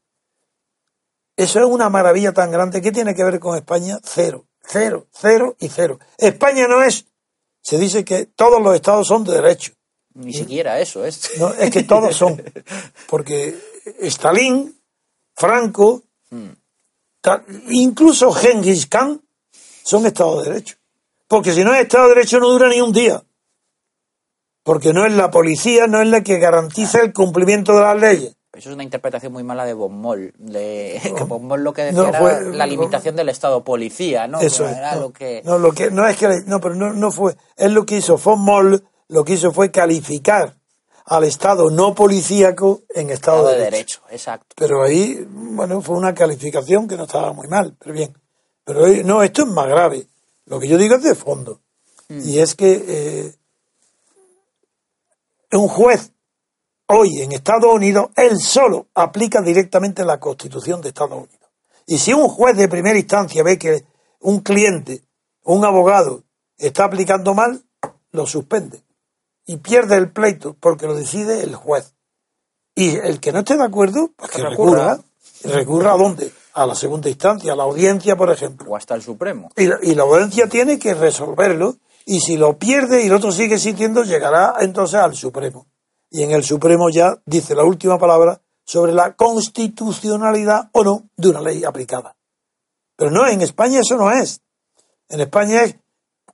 Eso 1.36 1.58
es 1.60 1.66
una 1.66 1.90
maravilla 1.90 2.32
tan 2.32 2.50
grande. 2.50 2.80
¿Qué 2.80 2.90
tiene 2.90 3.14
que 3.14 3.24
ver 3.24 3.38
con 3.40 3.58
España? 3.58 3.98
Cero, 4.02 4.46
cero, 4.62 5.06
cero 5.12 5.54
y 5.60 5.68
cero. 5.68 5.98
España 6.16 6.66
no 6.66 6.82
es. 6.82 7.04
Se 7.60 7.76
dice 7.76 8.06
que 8.06 8.24
todos 8.24 8.62
los 8.62 8.74
estados 8.74 9.06
son 9.06 9.22
de 9.24 9.34
derecho. 9.34 9.72
Ni 10.14 10.32
siquiera 10.32 10.80
eso 10.80 11.04
es. 11.04 11.38
No, 11.38 11.52
es 11.52 11.70
que 11.70 11.82
todos 11.82 12.16
son. 12.16 12.42
Porque 13.06 13.54
Stalin, 14.00 14.77
Franco, 15.38 16.02
ta- 17.20 17.44
incluso 17.70 18.32
Genghis 18.32 18.86
Khan 18.86 19.20
son 19.84 20.04
estados 20.06 20.44
de 20.44 20.50
derecho. 20.50 20.76
Porque 21.28 21.52
si 21.52 21.62
no 21.64 21.74
es 21.74 21.82
estado 21.82 22.08
de 22.08 22.14
derecho 22.16 22.40
no 22.40 22.48
dura 22.50 22.68
ni 22.68 22.80
un 22.80 22.92
día. 22.92 23.22
porque 24.64 24.92
no 24.92 25.06
es 25.06 25.12
la 25.14 25.30
policía, 25.30 25.86
no 25.86 26.02
es 26.02 26.08
la 26.08 26.22
que 26.22 26.38
garantiza 26.38 27.00
el 27.00 27.12
cumplimiento 27.14 27.74
de 27.74 27.80
las 27.80 27.98
leyes. 27.98 28.36
Eso 28.52 28.68
es 28.70 28.74
una 28.74 28.82
interpretación 28.82 29.32
muy 29.32 29.42
mala 29.44 29.64
de 29.64 29.72
Bonmol. 29.72 30.34
De, 30.36 31.00
que 31.16 31.24
Bonmol 31.24 31.62
lo 31.64 31.72
que 31.72 31.90
No, 31.92 32.04
decía 32.04 32.18
fue- 32.20 32.32
era 32.32 32.42
la 32.50 32.66
limitación 32.66 33.16
del 33.16 33.28
Estado 33.30 33.62
policía, 33.64 34.26
¿no? 34.26 34.40
Eso 34.40 34.68
es. 34.68 34.76
era 34.76 34.96
lo 34.96 35.10
que... 35.12 35.40
no, 35.44 35.58
lo 35.58 35.72
que 35.72 35.90
no 35.90 36.06
es 36.06 36.16
que 36.18 36.28
no, 36.46 36.60
pero 36.60 36.74
no, 36.74 37.10
fue. 37.12 37.36
Él 37.56 37.72
lo 37.72 37.86
que 37.86 37.96
hizo 37.98 38.18
Moll, 38.36 38.84
lo 39.08 39.24
que 39.24 39.34
hizo 39.34 39.52
fue 39.52 39.70
calificar 39.70 40.57
al 41.08 41.24
Estado 41.24 41.70
no 41.70 41.94
policíaco 41.94 42.82
en 42.90 43.10
Estado, 43.10 43.38
Estado 43.38 43.48
de 43.48 43.54
de 43.54 43.64
Derecho. 43.64 44.00
derecho, 44.02 44.02
exacto. 44.10 44.54
Pero 44.56 44.82
ahí, 44.82 45.26
bueno, 45.28 45.80
fue 45.80 45.96
una 45.96 46.14
calificación 46.14 46.86
que 46.86 46.96
no 46.96 47.04
estaba 47.04 47.32
muy 47.32 47.48
mal, 47.48 47.74
pero 47.78 47.94
bien. 47.94 48.14
Pero 48.64 48.86
no, 49.04 49.22
esto 49.22 49.42
es 49.42 49.48
más 49.48 49.66
grave. 49.66 50.06
Lo 50.44 50.60
que 50.60 50.68
yo 50.68 50.76
digo 50.76 50.96
es 50.96 51.02
de 51.02 51.14
fondo. 51.14 51.60
Y 52.10 52.38
es 52.38 52.54
que 52.54 52.84
eh, 52.86 53.34
un 55.52 55.68
juez 55.68 56.12
hoy 56.86 57.20
en 57.20 57.32
Estados 57.32 57.72
Unidos, 57.72 58.10
él 58.16 58.38
solo 58.38 58.88
aplica 58.94 59.42
directamente 59.42 60.04
la 60.04 60.18
Constitución 60.18 60.80
de 60.80 60.88
Estados 60.88 61.18
Unidos. 61.18 61.50
Y 61.86 61.98
si 61.98 62.12
un 62.12 62.28
juez 62.28 62.56
de 62.56 62.68
primera 62.68 62.98
instancia 62.98 63.42
ve 63.42 63.58
que 63.58 63.84
un 64.20 64.40
cliente, 64.40 65.02
un 65.44 65.64
abogado, 65.64 66.24
está 66.56 66.84
aplicando 66.84 67.34
mal, 67.34 67.62
lo 68.10 68.26
suspende. 68.26 68.82
Y 69.48 69.56
pierde 69.56 69.96
el 69.96 70.12
pleito 70.12 70.54
porque 70.60 70.86
lo 70.86 70.94
decide 70.94 71.42
el 71.42 71.54
juez. 71.54 71.94
Y 72.74 72.96
el 72.96 73.18
que 73.18 73.32
no 73.32 73.38
esté 73.38 73.56
de 73.56 73.64
acuerdo, 73.64 74.10
pues 74.14 74.30
que 74.30 74.42
Recurra. 74.42 74.96
recurra. 74.96 75.56
¿Recurra 75.56 75.92
a 75.94 75.96
dónde? 75.96 76.32
A 76.52 76.66
la 76.66 76.74
segunda 76.74 77.08
instancia, 77.08 77.54
a 77.54 77.56
la 77.56 77.62
audiencia, 77.62 78.14
por 78.14 78.30
ejemplo. 78.30 78.70
O 78.70 78.76
hasta 78.76 78.94
el 78.94 79.02
Supremo. 79.02 79.50
Y 79.56 79.66
la, 79.66 79.78
y 79.82 79.94
la 79.94 80.02
audiencia 80.02 80.48
tiene 80.48 80.78
que 80.78 80.92
resolverlo. 80.92 81.78
Y 82.04 82.20
si 82.20 82.36
lo 82.36 82.58
pierde 82.58 83.02
y 83.02 83.06
el 83.06 83.14
otro 83.14 83.32
sigue 83.32 83.54
existiendo, 83.54 84.04
llegará 84.04 84.56
entonces 84.60 85.00
al 85.00 85.14
Supremo. 85.14 85.66
Y 86.10 86.22
en 86.22 86.32
el 86.32 86.44
Supremo 86.44 86.90
ya 86.90 87.16
dice 87.24 87.54
la 87.54 87.64
última 87.64 87.98
palabra 87.98 88.42
sobre 88.64 88.92
la 88.92 89.16
constitucionalidad 89.16 90.68
o 90.72 90.84
no 90.84 91.08
de 91.16 91.30
una 91.30 91.40
ley 91.40 91.64
aplicada. 91.64 92.16
Pero 92.96 93.10
no, 93.10 93.26
en 93.26 93.40
España 93.40 93.80
eso 93.80 93.96
no 93.96 94.10
es. 94.10 94.42
En 95.08 95.20
España 95.20 95.62
es 95.62 95.76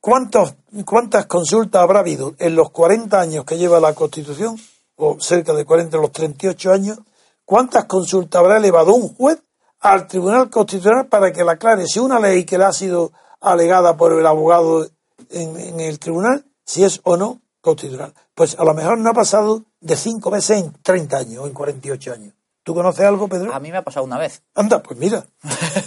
¿cuántos, 0.05 0.55
cuántas 0.85 1.25
consultas 1.25 1.81
habrá 1.81 2.01
habido 2.01 2.35
en 2.39 2.55
los 2.55 2.69
40 2.71 3.19
años 3.19 3.47
que 3.47 3.57
lleva 3.57 3.81
la 3.81 3.95
Constitución, 3.95 4.61
o 4.97 5.19
cerca 5.19 5.55
de 5.55 5.65
40, 5.65 5.97
los 5.97 6.13
38 6.13 6.73
años, 6.73 6.99
cuántas 7.47 7.87
consultas 7.87 8.39
habrá 8.39 8.59
elevado 8.59 8.95
un 8.95 9.15
juez 9.15 9.43
al 9.81 10.07
Tribunal 10.07 10.51
Constitucional 10.51 11.07
para 11.07 11.33
que 11.33 11.43
le 11.43 11.53
aclare 11.53 11.87
si 11.87 12.01
una 12.01 12.21
ley 12.21 12.45
que 12.45 12.59
le 12.59 12.65
ha 12.65 12.73
sido 12.75 13.13
alegada 13.41 13.97
por 13.97 14.13
el 14.13 14.27
abogado 14.27 14.87
en, 15.31 15.59
en 15.59 15.81
el 15.81 15.99
tribunal, 15.99 16.45
si 16.67 16.85
es 16.85 17.01
o 17.05 17.17
no 17.17 17.41
constitucional. 17.63 18.13
Pues 18.35 18.59
a 18.59 18.65
lo 18.65 18.75
mejor 18.75 18.99
no 18.99 19.09
ha 19.09 19.15
pasado 19.15 19.65
de 19.81 19.97
cinco 19.97 20.31
veces 20.31 20.63
en 20.63 20.73
30 20.83 21.17
años 21.17 21.45
o 21.45 21.47
en 21.47 21.55
48 21.55 22.13
años. 22.13 22.35
¿Tú 22.65 22.75
conoces 22.75 23.05
algo, 23.05 23.29
Pedro? 23.29 23.55
A 23.55 23.61
mí 23.61 23.71
me 23.71 23.77
ha 23.77 23.83
pasado 23.83 24.05
una 24.07 24.17
vez. 24.19 24.43
Anda, 24.55 24.83
pues 24.83 24.99
mira, 24.99 25.27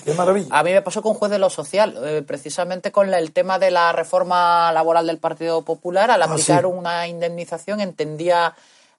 qué 0.06 0.14
maravilla. 0.14 0.48
A 0.52 0.62
mí 0.64 0.72
me 0.72 0.82
pasó 0.84 1.02
con 1.02 1.14
un 1.14 1.18
juez 1.18 1.32
de 1.32 1.40
lo 1.40 1.50
social, 1.50 1.98
eh, 2.04 2.22
precisamente 2.26 2.92
con 2.92 3.12
el 3.12 3.32
tema 3.34 3.58
de 3.58 3.72
la 3.72 3.92
reforma 3.94 4.72
laboral 4.72 5.08
del 5.08 5.18
Partido 5.18 5.64
Popular. 5.64 6.12
Al 6.12 6.22
Ah, 6.22 6.26
aplicar 6.26 6.62
sí. 6.62 6.66
una 6.68 7.08
indemnización, 7.08 7.82
entendía 7.82 8.54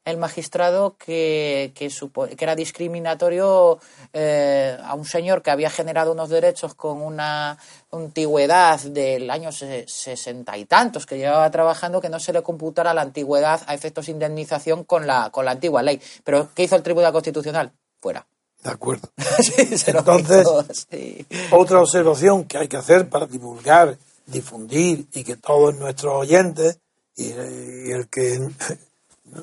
el 0.05 0.17
magistrado 0.17 0.97
que, 0.97 1.73
que, 1.75 1.89
supo- 1.91 2.27
que 2.35 2.45
era 2.45 2.55
discriminatorio 2.57 3.79
eh, 4.13 4.77
a 4.83 4.95
un 4.95 5.05
señor 5.05 5.43
que 5.43 5.51
había 5.51 5.69
generado 5.71 6.13
unos 6.13 6.31
derechos 6.31 6.75
con 6.75 7.03
una 7.03 7.59
antigüedad 7.93 8.81
del 8.81 9.31
año 9.31 9.53
se- 9.53 9.85
sesenta 9.87 10.57
y 10.57 10.65
tantos 10.65 11.05
que 11.07 11.19
llevaba 11.19 11.51
trabajando, 11.51 12.01
que 12.01 12.09
no 12.09 12.21
se 12.21 12.33
le 12.33 12.43
computara 12.43 12.95
la 12.95 13.03
antigüedad 13.03 13.61
a 13.67 13.75
efectos 13.75 14.07
de 14.07 14.13
indemnización 14.13 14.85
con 14.85 15.07
la, 15.07 15.31
con 15.31 15.45
la 15.45 15.51
antigua 15.53 15.83
ley. 15.83 16.01
Pero, 16.25 16.49
¿qué 16.55 16.63
hizo 16.65 16.77
el 16.77 16.83
Tribunal 16.83 17.13
Constitucional? 17.13 17.73
Fuera. 18.01 18.27
De 18.63 18.71
acuerdo. 18.71 19.09
Sí, 19.43 19.79
se 19.79 19.93
lo 19.93 20.01
Entonces- 20.01 20.87
sí. 20.91 21.27
Otra 21.53 21.81
observación 21.81 22.45
que 22.45 22.59
hay 22.59 22.67
que 22.69 22.77
hacer 22.77 23.09
para 23.09 23.27
divulgar, 23.27 23.97
difundir 24.27 25.07
y 25.13 25.23
que 25.23 25.37
todos 25.37 25.75
nuestros 25.77 26.15
oyentes 26.15 26.79
y, 27.15 27.27
y 27.27 27.91
el 27.93 28.09
que 28.09 28.41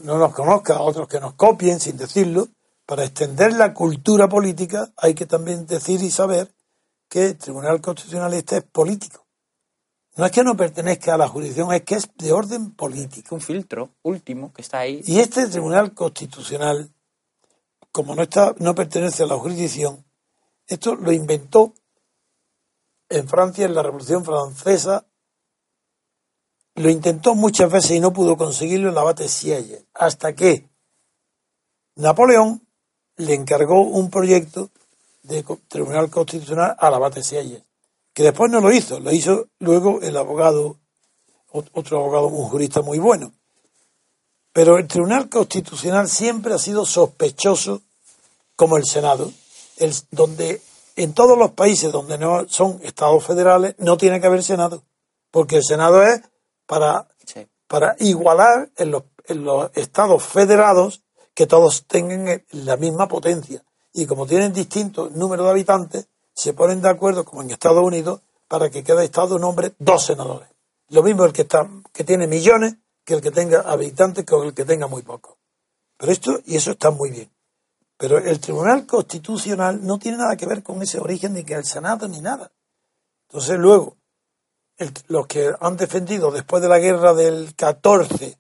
no 0.04 0.18
nos 0.18 0.34
conozca, 0.34 0.82
otros 0.82 1.08
que 1.08 1.20
nos 1.20 1.34
copien 1.34 1.80
sin 1.80 1.98
decirlo, 1.98 2.48
para 2.86 3.04
extender 3.04 3.54
la 3.54 3.74
cultura 3.74 4.30
política 4.30 4.92
hay 4.98 5.16
que 5.16 5.26
también 5.26 5.66
decir 5.66 6.02
y 6.02 6.12
saber 6.12 6.54
que 7.10 7.28
el 7.28 7.38
Tribunal 7.38 7.82
Constitucionalista 7.82 8.58
es 8.58 8.64
político. 8.64 9.26
No 10.18 10.26
es 10.26 10.32
que 10.32 10.44
no 10.44 10.56
pertenezca 10.56 11.16
a 11.16 11.18
la 11.18 11.28
jurisdicción, 11.28 11.74
es 11.74 11.84
que 11.84 11.96
es 11.96 12.10
de 12.16 12.32
orden 12.32 12.72
político. 12.72 13.36
un 13.36 13.42
filtro 13.42 13.90
último 14.04 14.54
que 14.54 14.62
está 14.62 14.80
ahí. 14.80 15.02
Y 15.06 15.20
este 15.20 15.48
Tribunal 15.48 15.94
Constitucional, 15.94 16.90
como 17.92 18.16
no 18.16 18.24
está, 18.24 18.56
no 18.60 18.74
pertenece 18.76 19.24
a 19.24 19.28
la 19.28 19.38
jurisdicción, 19.38 20.06
esto 20.68 20.96
lo 20.96 21.12
inventó 21.12 21.74
en 23.10 23.28
Francia 23.28 23.66
en 23.66 23.76
la 23.76 23.84
Revolución 23.84 24.24
Francesa. 24.24 25.06
Lo 26.76 26.90
intentó 26.90 27.36
muchas 27.36 27.72
veces 27.72 27.92
y 27.92 28.00
no 28.00 28.12
pudo 28.12 28.36
conseguirlo 28.38 28.90
el 28.90 28.98
abate 28.98 29.28
Sieyes, 29.30 29.86
hasta 29.94 30.34
que 30.34 30.68
Napoleón 31.96 32.62
le 33.18 33.34
encargó 33.34 33.82
un 33.82 34.10
proyecto 34.10 34.70
de 35.24 35.44
Tribunal 35.70 36.10
Constitucional 36.10 36.76
al 36.78 36.94
abate 36.94 37.24
Sieyes, 37.24 37.64
que 38.14 38.24
después 38.24 38.52
no 38.52 38.60
lo 38.60 38.72
hizo, 38.74 39.00
lo 39.00 39.12
hizo 39.14 39.48
luego 39.60 40.02
el 40.02 40.18
abogado, 40.18 40.78
ot- 41.54 41.70
otro 41.74 42.00
abogado, 42.00 42.28
un 42.28 42.50
jurista 42.50 42.82
muy 42.82 43.00
bueno. 43.00 43.32
Pero 44.52 44.78
el 44.78 44.88
Tribunal 44.88 45.30
Constitucional 45.30 46.10
siempre 46.10 46.54
ha 46.54 46.58
sido 46.60 46.86
sospechoso, 46.86 47.82
como 48.58 48.78
el 48.78 48.86
Senado, 48.86 49.32
el- 49.78 49.94
donde 50.12 50.62
en 50.98 51.14
todos 51.14 51.38
los 51.38 51.52
países 51.52 51.92
donde 51.92 52.18
no 52.18 52.48
son 52.50 52.80
estados 52.84 53.24
federales 53.26 53.76
no 53.80 53.98
tiene 53.98 54.20
que 54.20 54.28
haber 54.28 54.44
Senado, 54.44 54.84
porque 55.32 55.58
el 55.58 55.64
Senado 55.64 56.04
es 56.04 56.22
para, 56.66 57.08
Sí. 57.26 57.48
para 57.68 57.96
igualar 58.00 58.70
en 58.78 58.92
los, 58.92 59.04
en 59.26 59.44
los 59.44 59.72
estados 59.76 60.24
federados 60.24 61.04
que 61.34 61.48
todos 61.48 61.86
tengan 61.86 62.44
la 62.52 62.78
misma 62.78 63.08
potencia. 63.08 63.64
Y 63.94 64.06
como 64.06 64.26
tienen 64.26 64.54
distintos 64.54 65.12
números 65.12 65.46
de 65.46 65.52
habitantes, 65.52 66.08
se 66.34 66.54
ponen 66.54 66.82
de 66.82 66.90
acuerdo, 66.90 67.24
como 67.24 67.42
en 67.42 67.52
Estados 67.52 67.84
Unidos, 67.84 68.22
para 68.48 68.70
que 68.70 68.84
cada 68.84 69.04
estado 69.04 69.40
nombre 69.40 69.74
dos 69.80 70.06
senadores. 70.06 70.50
Lo 70.90 71.02
mismo 71.02 71.26
el 71.26 71.34
que, 71.34 71.44
está, 71.44 71.70
que 71.94 72.04
tiene 72.04 72.28
millones 72.28 72.76
que 73.04 73.14
el 73.16 73.22
que 73.22 73.32
tenga 73.32 73.62
habitantes 73.62 74.26
que 74.26 74.36
el 74.36 74.54
que 74.54 74.66
tenga 74.66 74.88
muy 74.88 75.02
pocos. 75.02 75.36
Pero 75.98 76.12
esto, 76.12 76.40
y 76.46 76.56
eso 76.58 76.72
está 76.72 76.92
muy 76.92 77.10
bien. 77.12 77.32
Pero 77.98 78.18
el 78.18 78.40
Tribunal 78.40 78.86
Constitucional 78.86 79.86
no 79.86 79.98
tiene 79.98 80.18
nada 80.18 80.36
que 80.36 80.46
ver 80.46 80.62
con 80.62 80.82
ese 80.82 81.00
origen 81.00 81.34
ni 81.34 81.44
que 81.44 81.54
el 81.54 81.66
Senado 81.66 82.08
ni 82.08 82.20
nada. 82.20 82.52
Entonces 83.30 83.58
luego, 83.58 83.96
el- 84.78 84.92
los 85.08 85.28
que 85.28 85.52
han 85.60 85.78
defendido 85.78 86.32
después 86.32 86.62
de 86.62 86.70
la 86.70 86.80
guerra 86.80 87.14
del 87.14 87.56
14 87.56 88.38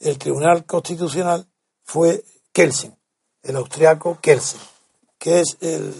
el 0.00 0.18
Tribunal 0.18 0.64
Constitucional 0.66 1.46
fue 1.84 2.22
Kelsen, 2.52 2.96
el 3.42 3.56
austriaco 3.56 4.18
Kelsen, 4.20 4.60
que 5.18 5.40
es 5.40 5.56
el, 5.60 5.92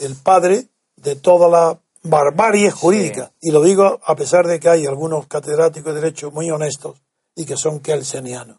el 0.00 0.14
padre 0.16 0.68
de 0.96 1.16
toda 1.16 1.48
la 1.48 1.80
barbarie 2.02 2.70
jurídica. 2.70 3.32
Y 3.40 3.50
lo 3.50 3.62
digo 3.62 4.00
a 4.04 4.14
pesar 4.16 4.46
de 4.46 4.60
que 4.60 4.68
hay 4.68 4.86
algunos 4.86 5.26
catedráticos 5.26 5.94
de 5.94 6.00
derecho 6.00 6.30
muy 6.30 6.50
honestos 6.50 7.00
y 7.34 7.46
que 7.46 7.56
son 7.56 7.80
kelsenianos. 7.80 8.58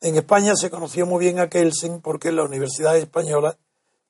En 0.00 0.16
España 0.16 0.54
se 0.56 0.70
conoció 0.70 1.06
muy 1.06 1.20
bien 1.24 1.38
a 1.38 1.48
Kelsen 1.48 2.00
porque 2.00 2.28
en 2.28 2.36
la 2.36 2.44
Universidad 2.44 2.96
Española 2.96 3.56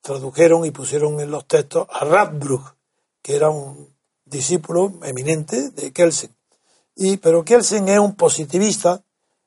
tradujeron 0.00 0.64
y 0.64 0.70
pusieron 0.70 1.20
en 1.20 1.30
los 1.30 1.46
textos 1.46 1.86
a 1.90 2.04
Radbruch, 2.04 2.74
que 3.22 3.36
era 3.36 3.50
un 3.50 3.91
discípulo 4.32 4.92
eminente 5.04 5.70
de 5.70 5.92
Kelsen. 5.92 6.34
Y, 6.96 7.18
pero 7.18 7.44
Kelsen 7.44 7.88
es 7.88 7.98
un 8.00 8.16
positivista, 8.16 9.00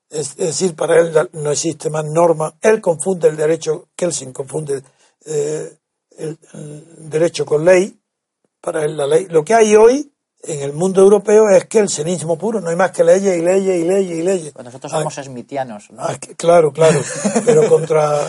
es, 0.10 0.30
es 0.32 0.38
decir, 0.38 0.76
para 0.76 1.02
él 1.02 1.30
no 1.34 1.52
existe 1.52 1.90
más 1.90 2.06
norma. 2.06 2.56
Él 2.62 2.80
confunde 2.80 3.28
el 3.28 3.36
derecho, 3.36 3.90
Kelsen 3.98 4.32
confunde 4.32 4.82
eh, 5.26 5.78
el, 6.18 6.40
el 6.54 7.10
derecho 7.10 7.46
con 7.46 7.66
ley. 7.66 8.00
Para 8.62 8.86
él 8.86 8.96
la 8.96 9.06
ley. 9.06 9.28
Lo 9.30 9.44
que 9.44 9.54
hay 9.54 9.76
hoy 9.76 10.12
en 10.48 10.62
el 10.62 10.74
mundo 10.74 11.02
europeo 11.02 11.50
es 11.50 11.66
kelsenismo 11.66 12.38
puro, 12.38 12.62
no 12.62 12.70
hay 12.70 12.76
más 12.76 12.92
que 12.92 13.04
leyes 13.04 13.38
y 13.38 13.42
leyes 13.42 13.76
y 13.78 13.84
leyes 13.84 14.18
y 14.20 14.24
leyes. 14.24 14.54
Pues 14.54 14.66
nosotros 14.66 14.92
Ah, 14.94 15.00
somos 15.00 15.18
esmitianos, 15.18 15.92
¿no? 15.92 16.02
Ah, 16.02 16.18
claro, 16.38 16.72
claro. 16.72 17.00
Pero 17.46 17.68
contra, 17.70 18.28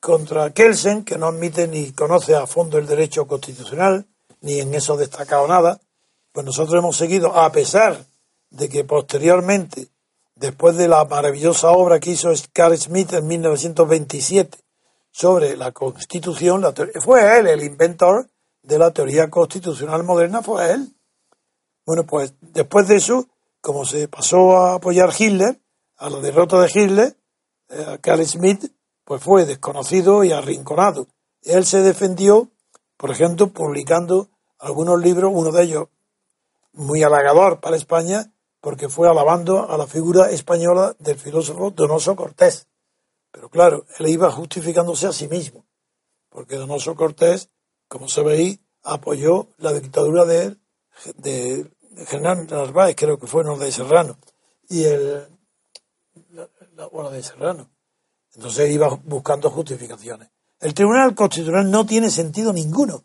contra 0.00 0.50
Kelsen, 0.52 1.04
que 1.04 1.18
no 1.18 1.26
admite 1.26 1.68
ni 1.68 1.92
conoce 1.92 2.34
a 2.34 2.46
fondo 2.46 2.78
el 2.78 2.86
derecho 2.86 3.26
constitucional, 3.26 4.06
ni 4.42 4.60
en 4.60 4.74
eso 4.74 4.96
destacado 4.96 5.48
nada, 5.48 5.80
pues 6.32 6.44
nosotros 6.44 6.78
hemos 6.78 6.96
seguido, 6.96 7.34
a 7.34 7.50
pesar 7.50 8.04
de 8.50 8.68
que 8.68 8.84
posteriormente, 8.84 9.88
después 10.34 10.76
de 10.76 10.88
la 10.88 11.04
maravillosa 11.04 11.70
obra 11.70 12.00
que 12.00 12.10
hizo 12.10 12.30
Carl 12.52 12.76
Smith 12.76 13.12
en 13.14 13.26
1927 13.26 14.58
sobre 15.10 15.56
la 15.56 15.72
Constitución, 15.72 16.60
la 16.60 16.74
fue 17.00 17.38
él 17.38 17.46
el 17.46 17.62
inventor 17.64 18.28
de 18.62 18.78
la 18.78 18.92
teoría 18.92 19.28
constitucional 19.30 20.04
moderna, 20.04 20.42
fue 20.42 20.72
él. 20.72 20.94
Bueno, 21.84 22.04
pues 22.06 22.34
después 22.40 22.86
de 22.88 22.96
eso, 22.96 23.28
como 23.60 23.84
se 23.84 24.08
pasó 24.08 24.56
a 24.56 24.74
apoyar 24.74 25.10
Hitler, 25.16 25.60
a 25.96 26.10
la 26.10 26.20
derrota 26.20 26.60
de 26.60 26.70
Hitler, 26.72 27.16
eh, 27.68 27.98
Carl 28.00 28.24
Smith 28.26 28.72
pues 29.04 29.22
fue 29.22 29.44
desconocido 29.44 30.24
y 30.24 30.32
arrinconado. 30.32 31.08
Él 31.42 31.66
se 31.66 31.82
defendió, 31.82 32.48
por 33.02 33.10
ejemplo, 33.10 33.48
publicando 33.48 34.28
algunos 34.60 35.02
libros, 35.02 35.32
uno 35.34 35.50
de 35.50 35.64
ellos 35.64 35.88
muy 36.72 37.02
halagador 37.02 37.58
para 37.58 37.74
España, 37.76 38.32
porque 38.60 38.88
fue 38.88 39.10
alabando 39.10 39.68
a 39.68 39.76
la 39.76 39.88
figura 39.88 40.30
española 40.30 40.94
del 41.00 41.18
filósofo 41.18 41.72
Donoso 41.72 42.14
Cortés. 42.14 42.68
Pero 43.32 43.48
claro, 43.48 43.86
él 43.98 44.06
iba 44.06 44.30
justificándose 44.30 45.08
a 45.08 45.12
sí 45.12 45.26
mismo, 45.26 45.66
porque 46.28 46.54
Donoso 46.54 46.94
Cortés, 46.94 47.48
como 47.88 48.06
sabéis, 48.06 48.60
apoyó 48.84 49.48
la 49.58 49.72
dictadura 49.72 50.24
de, 50.24 50.56
de, 51.16 51.68
General 52.06 52.46
Narváez, 52.46 52.94
creo 52.94 53.18
que 53.18 53.26
fue, 53.26 53.42
no 53.42 53.58
de 53.58 53.72
Serrano, 53.72 54.16
y 54.68 54.84
el, 54.84 55.26
la, 56.30 56.48
la, 56.76 57.10
de 57.10 57.22
Serrano. 57.24 57.68
Entonces 58.36 58.70
iba 58.70 58.90
buscando 59.02 59.50
justificaciones. 59.50 60.30
El 60.62 60.74
Tribunal 60.74 61.16
Constitucional 61.16 61.68
no 61.68 61.84
tiene 61.84 62.08
sentido 62.08 62.52
ninguno, 62.52 63.02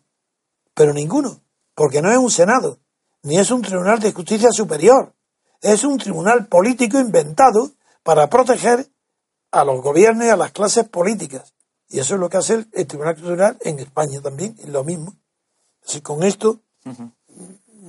pero 0.75 0.93
ninguno, 0.93 1.41
porque 1.73 2.03
no 2.03 2.11
es 2.11 2.17
un 2.17 2.29
Senado, 2.29 2.77
ni 3.23 3.39
es 3.39 3.49
un 3.49 3.63
Tribunal 3.63 3.99
de 3.99 4.13
Justicia 4.13 4.49
Superior, 4.51 5.11
es 5.61 5.83
un 5.83 5.97
tribunal 5.97 6.45
político 6.45 6.99
inventado 6.99 7.71
para 8.03 8.29
proteger 8.29 8.87
a 9.49 9.63
los 9.63 9.81
gobiernos 9.81 10.27
y 10.27 10.29
a 10.29 10.37
las 10.37 10.51
clases 10.51 10.87
políticas. 10.87 11.55
Y 11.89 11.97
eso 11.99 12.13
es 12.13 12.19
lo 12.19 12.29
que 12.29 12.37
hace 12.37 12.53
el, 12.53 12.87
Tribunal 12.87 13.15
Constitucional 13.15 13.57
en 13.61 13.79
España 13.79 14.21
también, 14.21 14.55
es 14.59 14.69
lo 14.69 14.83
mismo. 14.83 15.15
Así 15.83 16.01
con 16.01 16.21
esto 16.21 16.59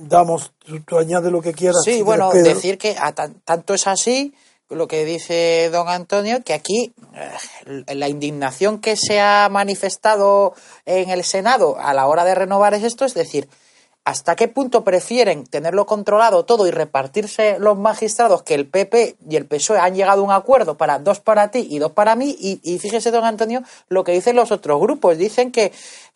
damos, 0.07 0.51
tú, 0.87 0.97
añades 0.97 1.31
lo 1.31 1.41
que 1.41 1.53
quieras. 1.53 1.83
Sí, 1.85 2.01
bueno, 2.01 2.31
decir 2.31 2.79
que 2.79 2.97
tanto 3.45 3.75
es 3.75 3.85
así 3.85 4.33
lo 4.69 4.87
que 4.87 5.05
dice 5.05 5.69
don 5.71 5.89
Antonio, 5.89 6.43
que 6.43 6.53
aquí 6.53 6.93
eh, 7.15 7.95
la 7.95 8.07
indignación 8.07 8.79
que 8.79 8.95
se 8.95 9.19
ha 9.19 9.49
manifestado 9.49 10.53
en 10.85 11.09
el 11.09 11.23
Senado 11.23 11.77
a 11.79 11.93
la 11.93 12.07
hora 12.07 12.23
de 12.23 12.35
renovar 12.35 12.73
es 12.73 12.83
esto, 12.83 13.05
es 13.05 13.13
decir, 13.13 13.49
¿hasta 14.05 14.35
qué 14.35 14.47
punto 14.47 14.83
prefieren 14.83 15.45
tenerlo 15.45 15.85
controlado 15.85 16.45
todo 16.45 16.67
y 16.67 16.71
repartirse 16.71 17.57
los 17.59 17.77
magistrados 17.77 18.43
que 18.43 18.55
el 18.55 18.67
PP 18.67 19.17
y 19.29 19.35
el 19.35 19.45
PSOE 19.45 19.79
han 19.79 19.95
llegado 19.95 20.21
a 20.21 20.25
un 20.25 20.31
acuerdo 20.31 20.77
para 20.77 20.99
dos 20.99 21.19
para 21.19 21.51
ti 21.51 21.67
y 21.69 21.79
dos 21.79 21.91
para 21.91 22.15
mí? 22.15 22.35
Y, 22.39 22.59
y 22.63 22.79
fíjese, 22.79 23.11
don 23.11 23.25
Antonio, 23.25 23.63
lo 23.87 24.03
que 24.03 24.11
dicen 24.11 24.35
los 24.35 24.51
otros 24.51 24.79
grupos. 24.79 25.17
Dicen 25.17 25.51
que 25.51 25.71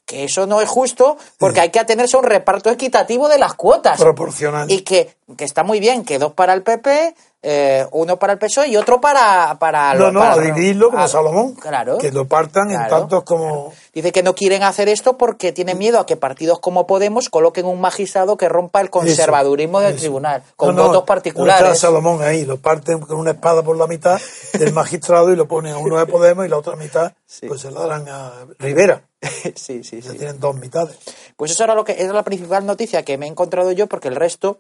que 0.06 0.26
eso 0.26 0.46
no 0.48 0.62
es 0.62 0.70
justo 0.70 1.18
porque 1.38 1.62
hay 1.62 1.70
que 1.70 1.80
atenerse 1.80 2.18
a 2.18 2.20
un 2.20 2.26
reparto 2.26 2.70
equitativo 2.70 3.30
de 3.30 3.38
las 3.38 3.54
cuotas. 3.54 4.00
Proporcional. 4.00 4.70
Y 4.70 4.82
que, 4.82 5.16
que 5.38 5.46
está 5.46 5.64
muy 5.64 5.80
bien 5.80 6.04
que 6.04 6.20
dos 6.20 6.34
para 6.34 6.54
el 6.54 6.62
PP, 6.62 7.16
eh, 7.46 7.86
uno 7.92 8.18
para 8.18 8.34
el 8.34 8.40
PSOE 8.40 8.70
y 8.70 8.78
otro 8.78 9.02
para... 9.02 9.58
para 9.60 9.94
no, 9.96 10.12
no, 10.12 10.22
para, 10.22 10.38
dividirlo 10.38 10.90
como 10.90 11.08
Salomón. 11.10 11.56
Claro. 11.56 11.98
Que 11.98 12.10
lo 12.10 12.26
partan 12.26 12.72
en 12.72 12.88
tantos 12.88 13.24
como... 13.24 13.74
Dice 13.94 14.14
que 14.14 14.24
no 14.24 14.34
quieren 14.34 14.64
hacer 14.64 14.88
esto 14.88 15.18
porque 15.18 15.52
tienen 15.52 15.78
miedo 15.78 16.00
a 16.00 16.06
que 16.06 16.16
partidos 16.16 16.60
como 16.60 16.88
Podemos 16.88 17.30
coloquen 17.30 17.66
un 17.66 17.82
magistrado 17.82 18.38
que 18.38 18.48
rompa 18.48 18.80
el 18.80 18.90
conservadurismo 18.90 19.82
del 19.82 19.98
tribunal, 19.98 20.42
con 20.56 20.76
votos 20.76 21.04
particulares. 21.04 21.62
No 21.62 21.74
está 21.74 21.88
Salomón 21.88 22.24
ahí, 22.24 22.46
lo 22.46 22.58
parten 22.58 23.00
con 23.00 23.20
una 23.20 23.32
espada 23.32 23.62
por 23.62 23.78
la 23.78 23.88
mitad 23.88 24.20
del 24.54 24.74
magistrado 24.74 25.32
y 25.32 25.36
lo 25.36 25.48
ponen 25.48 25.74
a 25.74 25.78
uno 25.78 26.00
de 26.00 26.06
Podemos 26.06 26.46
y 26.46 26.50
la 26.50 26.58
otra 26.58 26.76
mitad 26.76 27.14
pues 27.48 27.62
se 27.62 27.72
la 27.72 27.82
darán 27.82 28.08
a 28.08 28.46
Rivera. 28.60 29.04
sí, 29.56 29.84
sí, 29.84 30.02
sí. 30.02 30.18
tienen 30.18 30.40
dos 30.40 30.56
mitades. 30.56 30.98
Pues 31.36 31.52
eso 31.52 31.64
era 31.64 31.76
lo 31.76 31.84
que 31.84 31.96
era 32.02 32.14
la 32.14 32.24
principal 32.24 32.66
noticia 32.66 33.04
que 33.04 33.18
me 33.18 33.26
he 33.26 33.30
encontrado 33.30 33.72
yo, 33.72 33.88
porque 33.88 34.08
el 34.08 34.16
resto, 34.16 34.60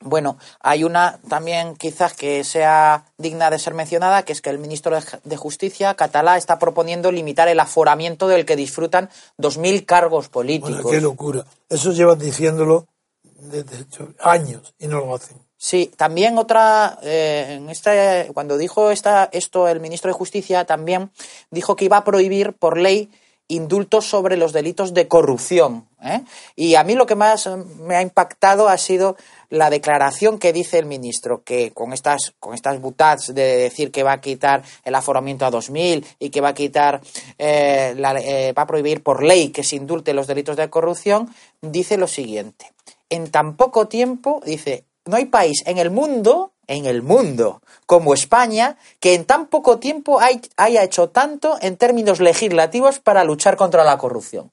bueno, 0.00 0.38
hay 0.60 0.84
una 0.84 1.18
también 1.28 1.74
quizás 1.76 2.12
que 2.12 2.44
sea 2.44 3.06
digna 3.18 3.50
de 3.50 3.58
ser 3.58 3.74
mencionada, 3.74 4.24
que 4.24 4.32
es 4.32 4.42
que 4.42 4.50
el 4.50 4.58
ministro 4.58 4.96
de 5.24 5.36
Justicia, 5.36 5.94
Catalá, 5.94 6.36
está 6.36 6.58
proponiendo 6.58 7.10
limitar 7.10 7.48
el 7.48 7.60
aforamiento 7.60 8.28
del 8.28 8.44
que 8.44 8.56
disfrutan 8.56 9.08
2.000 9.38 9.84
cargos 9.86 10.28
políticos. 10.28 10.90
qué 10.90 11.00
locura. 11.00 11.44
Eso 11.68 11.92
llevan 11.92 12.18
diciéndolo 12.18 12.86
desde 13.22 13.86
años 14.20 14.74
y 14.78 14.86
no 14.86 15.00
lo 15.00 15.14
hacen. 15.14 15.38
Sí, 15.58 15.90
también 15.96 16.36
otra, 16.36 16.98
eh, 17.02 17.56
en 17.56 17.70
este, 17.70 18.30
cuando 18.34 18.58
dijo 18.58 18.90
esta, 18.90 19.28
esto 19.32 19.68
el 19.68 19.80
ministro 19.80 20.10
de 20.10 20.14
Justicia, 20.18 20.66
también 20.66 21.10
dijo 21.50 21.76
que 21.76 21.86
iba 21.86 21.96
a 21.96 22.04
prohibir 22.04 22.52
por 22.52 22.76
ley 22.76 23.10
indultos 23.48 24.06
sobre 24.06 24.36
los 24.36 24.52
delitos 24.52 24.92
de 24.92 25.08
corrupción. 25.08 25.88
¿eh? 26.02 26.22
Y 26.56 26.74
a 26.74 26.84
mí 26.84 26.94
lo 26.94 27.06
que 27.06 27.14
más 27.14 27.48
me 27.80 27.96
ha 27.96 28.02
impactado 28.02 28.68
ha 28.68 28.76
sido 28.76 29.16
la 29.50 29.70
declaración 29.70 30.38
que 30.38 30.52
dice 30.52 30.78
el 30.78 30.86
ministro, 30.86 31.42
que 31.42 31.72
con 31.72 31.92
estas, 31.92 32.34
con 32.40 32.54
estas 32.54 32.80
butats 32.80 33.34
de 33.34 33.56
decir 33.56 33.90
que 33.90 34.02
va 34.02 34.12
a 34.12 34.20
quitar 34.20 34.62
el 34.84 34.94
aforamiento 34.94 35.46
a 35.46 35.50
2.000 35.50 36.04
y 36.18 36.30
que 36.30 36.40
va 36.40 36.48
a 36.48 36.54
quitar, 36.54 37.00
eh, 37.38 37.94
eh, 37.96 38.52
va 38.56 38.62
a 38.62 38.66
prohibir 38.66 39.02
por 39.02 39.22
ley 39.22 39.50
que 39.50 39.64
se 39.64 39.76
indulte 39.76 40.14
los 40.14 40.26
delitos 40.26 40.56
de 40.56 40.70
corrupción, 40.70 41.34
dice 41.60 41.96
lo 41.96 42.06
siguiente. 42.06 42.72
En 43.08 43.30
tan 43.30 43.56
poco 43.56 43.88
tiempo, 43.88 44.40
dice, 44.44 44.84
no 45.04 45.16
hay 45.16 45.26
país 45.26 45.62
en 45.66 45.78
el 45.78 45.90
mundo 45.90 46.52
en 46.66 46.86
el 46.86 47.02
mundo, 47.02 47.62
como 47.86 48.14
España, 48.14 48.76
que 49.00 49.14
en 49.14 49.24
tan 49.24 49.46
poco 49.46 49.78
tiempo 49.78 50.18
haya 50.20 50.82
hecho 50.82 51.10
tanto 51.10 51.56
en 51.60 51.76
términos 51.76 52.20
legislativos 52.20 52.98
para 52.98 53.24
luchar 53.24 53.56
contra 53.56 53.84
la 53.84 53.98
corrupción. 53.98 54.50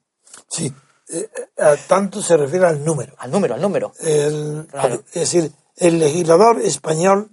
Sí, 0.48 0.72
eh, 1.08 1.28
eh, 1.56 1.76
tanto 1.86 2.22
se 2.22 2.36
refiere 2.36 2.66
al 2.66 2.84
número. 2.84 3.14
Al 3.18 3.30
número, 3.30 3.54
al 3.54 3.60
número. 3.60 3.92
Es 4.00 5.12
decir, 5.12 5.52
el 5.76 5.98
legislador 5.98 6.60
español 6.60 7.30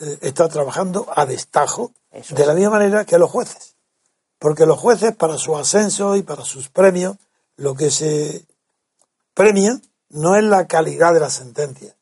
eh, 0.00 0.18
está 0.22 0.48
trabajando 0.48 1.06
a 1.14 1.26
destajo, 1.26 1.92
de 2.30 2.46
la 2.46 2.54
misma 2.54 2.70
manera 2.70 3.04
que 3.04 3.18
los 3.18 3.30
jueces. 3.30 3.76
Porque 4.38 4.66
los 4.66 4.78
jueces, 4.78 5.14
para 5.14 5.38
su 5.38 5.56
ascenso 5.56 6.16
y 6.16 6.22
para 6.22 6.44
sus 6.44 6.68
premios, 6.68 7.16
lo 7.56 7.74
que 7.74 7.90
se 7.90 8.44
premia 9.34 9.80
no 10.10 10.36
es 10.36 10.44
la 10.44 10.66
calidad 10.66 11.14
de 11.14 11.20
la 11.20 11.30
sentencia, 11.30 11.94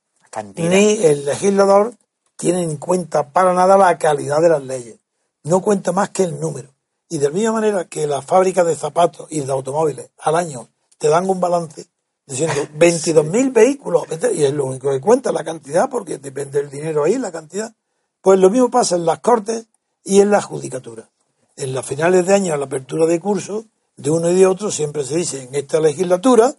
ni 0.56 1.04
el 1.04 1.24
legislador 1.24 1.94
tiene 2.36 2.62
en 2.62 2.76
cuenta 2.76 3.30
para 3.30 3.54
nada 3.54 3.76
la 3.76 3.98
calidad 3.98 4.40
de 4.40 4.48
las 4.48 4.62
leyes. 4.62 4.96
No 5.44 5.60
cuenta 5.60 5.92
más 5.92 6.10
que 6.10 6.24
el 6.24 6.40
número. 6.40 6.70
Y 7.08 7.18
de 7.18 7.28
la 7.28 7.34
misma 7.34 7.52
manera 7.52 7.84
que 7.84 8.06
las 8.06 8.24
fábricas 8.24 8.66
de 8.66 8.74
zapatos 8.74 9.26
y 9.30 9.40
de 9.40 9.52
automóviles 9.52 10.10
al 10.18 10.36
año 10.36 10.68
te 11.04 11.10
dan 11.10 11.28
un 11.28 11.38
balance 11.38 11.86
diciendo 12.24 12.54
22.000 12.78 13.52
vehículos, 13.52 14.04
y 14.34 14.44
es 14.44 14.54
lo 14.54 14.64
único 14.64 14.90
que 14.90 15.02
cuenta 15.02 15.32
la 15.32 15.44
cantidad, 15.44 15.90
porque 15.90 16.16
depende 16.16 16.62
del 16.62 16.70
dinero 16.70 17.04
ahí, 17.04 17.18
la 17.18 17.30
cantidad. 17.30 17.74
Pues 18.22 18.40
lo 18.40 18.48
mismo 18.48 18.70
pasa 18.70 18.96
en 18.96 19.04
las 19.04 19.20
cortes 19.20 19.66
y 20.02 20.22
en 20.22 20.30
la 20.30 20.40
judicatura. 20.40 21.10
En 21.56 21.74
las 21.74 21.84
finales 21.84 22.24
de 22.24 22.32
año, 22.32 22.54
a 22.54 22.56
la 22.56 22.64
apertura 22.64 23.04
de 23.04 23.20
curso, 23.20 23.66
de 23.98 24.10
uno 24.10 24.30
y 24.30 24.34
de 24.34 24.46
otro, 24.46 24.70
siempre 24.70 25.04
se 25.04 25.16
dice, 25.16 25.42
en 25.42 25.54
esta 25.54 25.78
legislatura, 25.78 26.54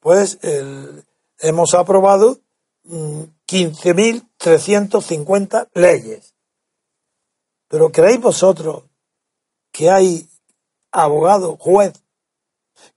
pues 0.00 0.38
hemos 1.38 1.72
aprobado 1.72 2.40
15.350 2.84 5.68
leyes. 5.72 6.34
Pero 7.68 7.90
¿creéis 7.90 8.20
vosotros 8.20 8.82
que 9.72 9.90
hay 9.90 10.28
abogado, 10.92 11.56
juez, 11.56 11.94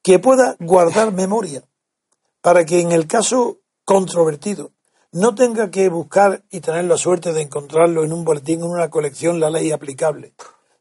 que 0.02 0.20
pueda 0.20 0.56
guardar 0.60 1.12
memoria 1.14 1.64
para 2.42 2.66
que 2.66 2.82
en 2.82 2.92
el 2.92 3.08
caso 3.08 3.60
controvertido 3.84 4.72
no 5.12 5.34
tenga 5.36 5.72
que 5.72 5.90
buscar 5.90 6.44
y 6.52 6.62
tener 6.62 6.86
la 6.86 6.98
suerte 6.98 7.34
de 7.34 7.42
encontrarlo 7.42 8.04
en 8.04 8.14
un 8.14 8.24
boletín, 8.24 8.60
en 8.60 8.70
una 8.70 8.90
colección, 8.90 9.40
la 9.40 9.50
ley 9.50 9.72
aplicable, 9.72 10.34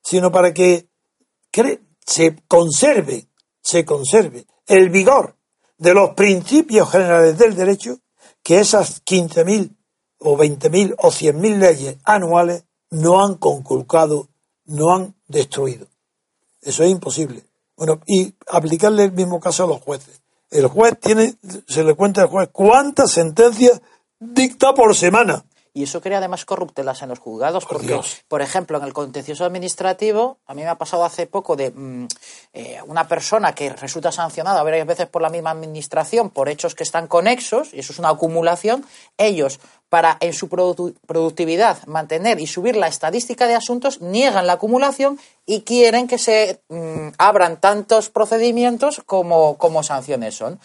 sino 0.02 0.30
para 0.30 0.52
que 0.52 0.88
se 2.04 2.36
conserve, 2.46 3.28
se 3.62 3.84
conserve 3.84 4.46
el 4.66 4.90
vigor 4.90 5.36
de 5.78 5.94
los 5.94 6.10
principios 6.10 6.90
generales 6.90 7.38
del 7.38 7.54
derecho 7.54 8.00
que 8.42 8.60
esas 8.60 9.04
15.000 9.04 9.76
o 10.18 10.36
20.000 10.36 10.94
o 10.98 11.10
100.000 11.10 11.58
leyes 11.58 11.96
anuales 12.04 12.64
no 12.90 13.24
han 13.24 13.36
conculcado, 13.36 14.28
no 14.64 14.94
han 14.94 15.14
destruido. 15.26 15.86
Eso 16.60 16.82
es 16.82 16.90
imposible. 16.90 17.47
Bueno, 17.78 18.00
y 18.06 18.34
aplicarle 18.48 19.04
el 19.04 19.12
mismo 19.12 19.38
caso 19.38 19.62
a 19.62 19.68
los 19.68 19.80
jueces. 19.80 20.20
El 20.50 20.66
juez 20.66 20.98
tiene, 21.00 21.36
se 21.68 21.84
le 21.84 21.94
cuenta 21.94 22.22
al 22.22 22.28
juez 22.28 22.48
cuántas 22.52 23.12
sentencias 23.12 23.80
dicta 24.18 24.74
por 24.74 24.96
semana. 24.96 25.44
Y 25.78 25.84
eso 25.84 26.00
crea 26.00 26.18
además 26.18 26.44
corruptelas 26.44 27.02
en 27.02 27.10
los 27.10 27.20
juzgados, 27.20 27.64
porque, 27.64 28.00
por 28.26 28.42
ejemplo, 28.42 28.78
en 28.78 28.84
el 28.84 28.92
contencioso 28.92 29.44
administrativo, 29.44 30.38
a 30.44 30.52
mí 30.52 30.62
me 30.62 30.68
ha 30.68 30.74
pasado 30.74 31.04
hace 31.04 31.28
poco 31.28 31.54
de 31.54 31.70
mm, 31.70 32.08
eh, 32.52 32.80
una 32.88 33.06
persona 33.06 33.54
que 33.54 33.70
resulta 33.70 34.10
sancionada 34.10 34.64
varias 34.64 34.88
veces 34.88 35.06
por 35.06 35.22
la 35.22 35.30
misma 35.30 35.52
administración 35.52 36.30
por 36.30 36.48
hechos 36.48 36.74
que 36.74 36.82
están 36.82 37.06
conexos, 37.06 37.72
y 37.72 37.78
eso 37.78 37.92
es 37.92 38.00
una 38.00 38.08
acumulación, 38.08 38.84
ellos, 39.18 39.60
para 39.88 40.18
en 40.20 40.32
su 40.32 40.48
productividad 40.48 41.86
mantener 41.86 42.40
y 42.40 42.48
subir 42.48 42.76
la 42.76 42.88
estadística 42.88 43.46
de 43.46 43.54
asuntos, 43.54 44.00
niegan 44.00 44.48
la 44.48 44.54
acumulación 44.54 45.18
y 45.46 45.62
quieren 45.62 46.08
que 46.08 46.18
se 46.18 46.60
mm, 46.68 47.10
abran 47.18 47.60
tantos 47.60 48.10
procedimientos 48.10 49.00
como, 49.06 49.56
como 49.56 49.84
sanciones 49.84 50.34
son. 50.34 50.58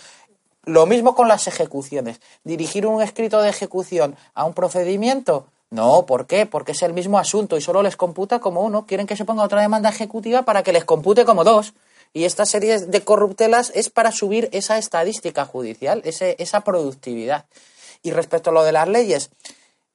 Lo 0.66 0.86
mismo 0.86 1.14
con 1.14 1.28
las 1.28 1.48
ejecuciones. 1.48 2.22
Dirigir 2.44 2.88
un 2.88 3.02
escrito 3.02 3.42
de 3.42 3.50
ejecución 3.50 4.16
a 4.34 4.46
un 4.46 4.54
procedimiento 4.54 5.48
No, 5.70 6.06
¿por 6.06 6.28
qué? 6.28 6.46
Porque 6.46 6.74
es 6.74 6.84
el 6.84 6.94
mismo 6.94 7.18
asunto 7.18 7.58
y 7.58 7.62
solo 7.62 7.82
les 7.82 7.98
computa 7.98 8.40
como 8.40 8.62
uno. 8.62 8.86
Quieren 8.86 9.08
que 9.08 9.18
se 9.18 9.26
ponga 9.26 9.44
otra 9.44 9.62
demanda 9.62 9.90
ejecutiva 9.90 10.44
para 10.44 10.62
que 10.62 10.72
les 10.72 10.86
compute 10.86 11.26
como 11.26 11.44
dos. 11.44 11.74
Y 12.14 12.26
esta 12.26 12.46
serie 12.46 12.80
de 12.80 13.02
corruptelas 13.02 13.72
es 13.74 13.90
para 13.90 14.12
subir 14.12 14.50
esa 14.52 14.78
estadística 14.78 15.46
judicial, 15.46 16.04
ese, 16.06 16.36
esa 16.38 16.62
productividad. 16.62 17.46
Y 18.04 18.12
respecto 18.12 18.52
a 18.52 18.54
lo 18.54 18.64
de 18.64 18.72
las 18.72 18.88
leyes, 18.88 19.32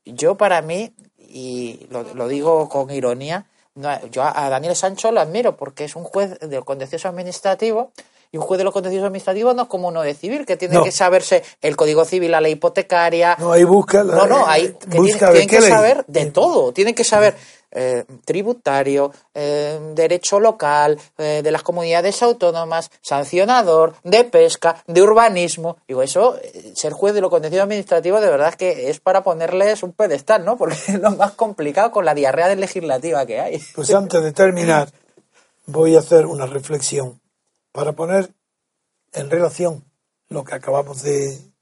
yo 0.05 0.37
para 0.37 0.61
mí, 0.63 0.93
y 1.17 1.87
lo, 1.91 2.03
lo 2.15 2.27
digo 2.27 2.69
con 2.69 2.91
ironía, 2.91 3.47
no, 3.77 4.05
yo 4.09 4.25
a 4.25 4.49
Daniel 4.51 4.75
Sancho 4.75 5.13
lo 5.13 5.21
admiro 5.21 5.57
porque 5.57 5.85
es 5.85 5.95
un 5.95 6.03
juez 6.03 6.41
del 6.41 6.65
contencioso 6.65 7.07
administrativo 7.07 7.93
y 8.33 8.37
un 8.39 8.43
juez 8.45 8.59
de 8.59 8.65
los 8.65 8.73
contenciosos 8.73 9.07
administrativos 9.07 9.55
no 9.55 9.63
es 9.63 9.69
como 9.69 9.89
uno 9.89 10.03
de 10.03 10.15
civil, 10.15 10.45
que 10.47 10.57
tiene 10.57 10.75
No. 10.75 10.85
que 10.85 10.93
saberse 10.93 11.43
el 11.63 11.77
código 11.77 12.05
civil, 12.05 12.31
la 12.31 12.41
ley 12.41 12.53
hipotecaria. 12.53 13.37
No, 13.39 13.53
ahí 13.53 13.65
busca. 13.65 14.03
la- 14.05 14.15
No, 14.17 14.27
no, 14.27 14.47
hay 14.47 14.73
que 14.75 14.97
busca 14.99 15.31
tienen, 15.31 15.33
tienen 15.33 15.49
que 15.49 15.61
ley. 15.61 15.71
saber 15.71 16.05
de 16.07 16.27
todo. 16.27 16.73
Tienen 16.73 16.95
que 16.95 17.05
saber 17.05 17.35
eh, 17.71 18.05
tributario, 18.25 19.13
eh, 19.35 19.79
derecho 19.95 20.41
local, 20.41 20.99
eh, 21.19 21.43
de 21.45 21.51
las 21.51 21.63
comunidades 21.63 22.23
autónomas, 22.23 22.91
sancionador, 23.03 23.95
de 24.05 24.25
pesca, 24.25 24.83
de 24.87 25.03
urbanismo. 25.03 25.77
Digo, 25.87 26.03
eso, 26.03 26.39
eh, 26.43 26.73
ser 26.75 26.95
juez 26.95 27.13
de 27.13 27.21
lo 27.21 27.29
contencioso 27.29 27.65
administrativo, 27.65 28.23
de 28.23 28.31
verdad 28.31 28.49
es 28.49 28.57
que 28.57 28.89
es 28.89 29.01
para 29.01 29.23
ponerles 29.23 29.83
un 29.83 29.93
pedestal, 29.93 30.47
¿no? 30.47 30.57
Porque 30.59 30.77
es 30.89 30.99
lo 30.99 31.11
más 31.11 31.33
complicado 31.33 31.91
con 31.91 32.07
la 32.07 32.15
diarrea 32.15 32.55
legislativa 32.55 33.27
que 33.27 33.39
hay. 33.39 33.63
Pues 33.75 33.93
antes 33.93 34.23
de 34.23 34.33
terminar, 34.33 34.89
voy 35.67 35.95
a 35.95 35.99
hacer 35.99 36.25
una 36.25 36.47
reflexión 36.47 37.21
para 37.73 37.93
poner 37.93 38.35
en 39.13 39.31
relación 39.31 39.85
lo 40.29 40.45
que 40.45 40.55
acabamos 40.55 41.03
de 41.03 41.53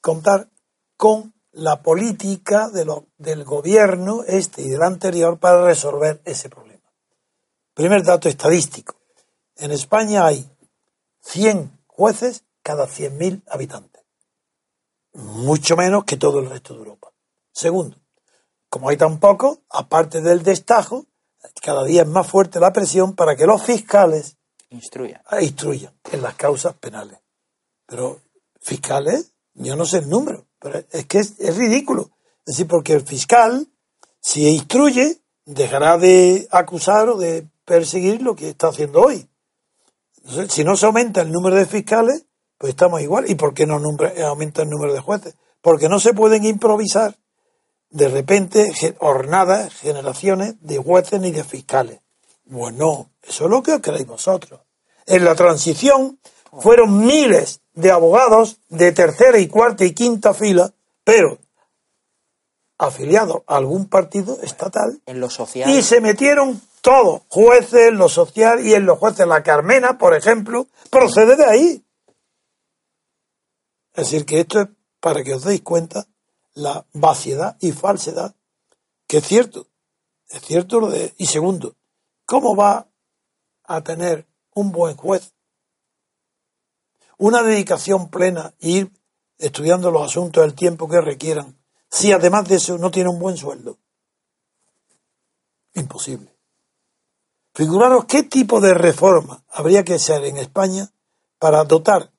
contar 0.00 0.48
con 0.96 1.34
la 1.52 1.82
política 1.82 2.68
del 2.68 3.44
gobierno 3.44 4.22
este 4.26 4.62
y 4.62 4.68
del 4.68 4.82
anterior 4.82 5.38
para 5.38 5.64
resolver 5.64 6.20
ese 6.24 6.50
problema. 6.50 6.92
Primer 7.74 8.04
dato 8.04 8.28
estadístico. 8.28 8.96
En 9.56 9.72
España 9.72 10.26
hay 10.26 10.50
100 11.20 11.84
jueces 11.86 12.44
cada 12.62 12.86
100.000 12.86 13.42
habitantes. 13.48 14.02
Mucho 15.14 15.76
menos 15.76 16.04
que 16.04 16.16
todo 16.16 16.40
el 16.40 16.50
resto 16.50 16.74
de 16.74 16.80
Europa. 16.80 17.12
Segundo, 17.52 17.96
como 18.68 18.90
hay 18.90 18.96
tan 18.96 19.18
poco, 19.18 19.62
aparte 19.70 20.20
del 20.20 20.42
destajo, 20.42 21.06
cada 21.62 21.84
día 21.84 22.02
es 22.02 22.08
más 22.08 22.26
fuerte 22.26 22.60
la 22.60 22.72
presión 22.72 23.14
para 23.14 23.36
que 23.36 23.46
los 23.46 23.62
fiscales 23.62 24.35
Instruya. 24.70 25.22
instruyan 25.40 25.92
en 26.12 26.22
las 26.22 26.34
causas 26.34 26.74
penales. 26.74 27.18
Pero 27.86 28.20
fiscales, 28.60 29.32
yo 29.54 29.76
no 29.76 29.84
sé 29.86 29.98
el 29.98 30.08
número, 30.08 30.46
pero 30.58 30.82
es 30.90 31.06
que 31.06 31.18
es, 31.18 31.56
ridículo. 31.56 32.10
Es 32.44 32.56
decir, 32.56 32.66
porque 32.66 32.94
el 32.94 33.02
fiscal, 33.02 33.68
si 34.20 34.46
instruye, 34.48 35.20
dejará 35.44 35.98
de 35.98 36.48
acusar 36.50 37.08
o 37.08 37.16
de 37.16 37.46
perseguir 37.64 38.22
lo 38.22 38.34
que 38.34 38.48
está 38.50 38.68
haciendo 38.68 39.02
hoy. 39.02 39.28
Si 40.48 40.64
no 40.64 40.76
se 40.76 40.86
aumenta 40.86 41.22
el 41.22 41.30
número 41.30 41.54
de 41.56 41.66
fiscales, 41.66 42.26
pues 42.58 42.70
estamos 42.70 43.00
igual. 43.00 43.30
¿Y 43.30 43.36
por 43.36 43.54
qué 43.54 43.66
no 43.66 43.78
numbre- 43.78 44.20
aumenta 44.24 44.62
el 44.62 44.68
número 44.70 44.92
de 44.92 45.00
jueces? 45.00 45.36
Porque 45.60 45.88
no 45.88 46.00
se 46.00 46.14
pueden 46.14 46.44
improvisar 46.44 47.16
de 47.90 48.08
repente 48.08 48.72
hornadas, 48.98 49.72
generaciones 49.74 50.56
de 50.60 50.78
jueces 50.78 51.20
ni 51.20 51.30
de 51.30 51.44
fiscales. 51.44 52.00
Bueno, 52.44 53.10
eso 53.28 53.44
es 53.44 53.50
lo 53.50 53.62
que 53.62 53.80
creéis 53.80 54.06
vosotros. 54.06 54.60
En 55.06 55.24
la 55.24 55.34
transición 55.34 56.18
fueron 56.60 57.04
miles 57.06 57.60
de 57.74 57.90
abogados 57.90 58.58
de 58.68 58.92
tercera 58.92 59.38
y 59.38 59.48
cuarta 59.48 59.84
y 59.84 59.92
quinta 59.92 60.34
fila, 60.34 60.72
pero 61.04 61.38
afiliados 62.78 63.42
a 63.46 63.56
algún 63.56 63.88
partido 63.88 64.38
estatal 64.42 65.00
En 65.06 65.20
lo 65.20 65.30
social. 65.30 65.70
y 65.70 65.82
se 65.82 66.00
metieron 66.00 66.60
todos, 66.80 67.22
jueces, 67.28 67.92
lo 67.92 68.08
social 68.08 68.64
y 68.64 68.74
en 68.74 68.86
los 68.86 68.98
jueces, 68.98 69.26
la 69.26 69.42
Carmena, 69.42 69.98
por 69.98 70.14
ejemplo, 70.14 70.66
procede 70.90 71.36
de 71.36 71.44
ahí. 71.44 71.84
Es 73.94 74.04
decir, 74.10 74.24
que 74.26 74.40
esto 74.40 74.60
es 74.60 74.68
para 75.00 75.24
que 75.24 75.34
os 75.34 75.44
deis 75.44 75.62
cuenta 75.62 76.06
la 76.54 76.84
vaciedad 76.92 77.56
y 77.60 77.72
falsedad, 77.72 78.34
que 79.06 79.18
es 79.18 79.26
cierto, 79.26 79.66
es 80.28 80.40
cierto 80.42 80.80
lo 80.80 80.88
de... 80.88 81.14
Y 81.18 81.26
segundo, 81.26 81.74
¿cómo 82.24 82.54
va 82.54 82.86
a 83.66 83.82
tener 83.82 84.26
un 84.54 84.72
buen 84.72 84.96
juez 84.96 85.32
una 87.18 87.42
dedicación 87.42 88.08
plena 88.10 88.54
e 88.60 88.70
ir 88.70 88.92
estudiando 89.38 89.90
los 89.90 90.02
asuntos 90.02 90.44
el 90.44 90.54
tiempo 90.54 90.88
que 90.88 91.00
requieran, 91.00 91.58
si 91.90 92.12
además 92.12 92.48
de 92.48 92.56
eso 92.56 92.78
no 92.78 92.90
tiene 92.90 93.10
un 93.10 93.18
buen 93.18 93.36
sueldo? 93.36 93.78
Imposible. 95.74 96.34
Figuraros 97.54 98.04
qué 98.04 98.22
tipo 98.22 98.60
de 98.60 98.74
reforma 98.74 99.44
habría 99.48 99.84
que 99.84 99.94
hacer 99.94 100.24
en 100.24 100.36
España 100.36 100.90
para 101.38 101.64
dotar 101.64 102.12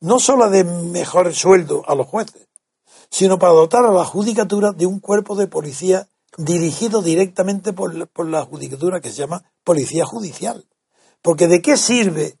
no 0.00 0.20
solo 0.20 0.48
de 0.48 0.64
mejor 0.64 1.34
sueldo 1.34 1.82
a 1.86 1.94
los 1.94 2.06
jueces, 2.06 2.48
sino 3.10 3.38
para 3.38 3.52
dotar 3.52 3.84
a 3.84 3.92
la 3.92 4.04
judicatura 4.04 4.72
de 4.72 4.86
un 4.86 5.00
cuerpo 5.00 5.34
de 5.36 5.48
policía 5.48 6.08
dirigido 6.38 7.02
directamente 7.02 7.72
por 7.72 7.94
la, 7.94 8.06
por 8.06 8.26
la 8.26 8.44
judicatura 8.44 9.00
que 9.00 9.10
se 9.10 9.16
llama 9.16 9.44
policía 9.64 10.06
judicial. 10.06 10.64
Porque 11.20 11.48
¿de 11.48 11.60
qué 11.60 11.76
sirve 11.76 12.38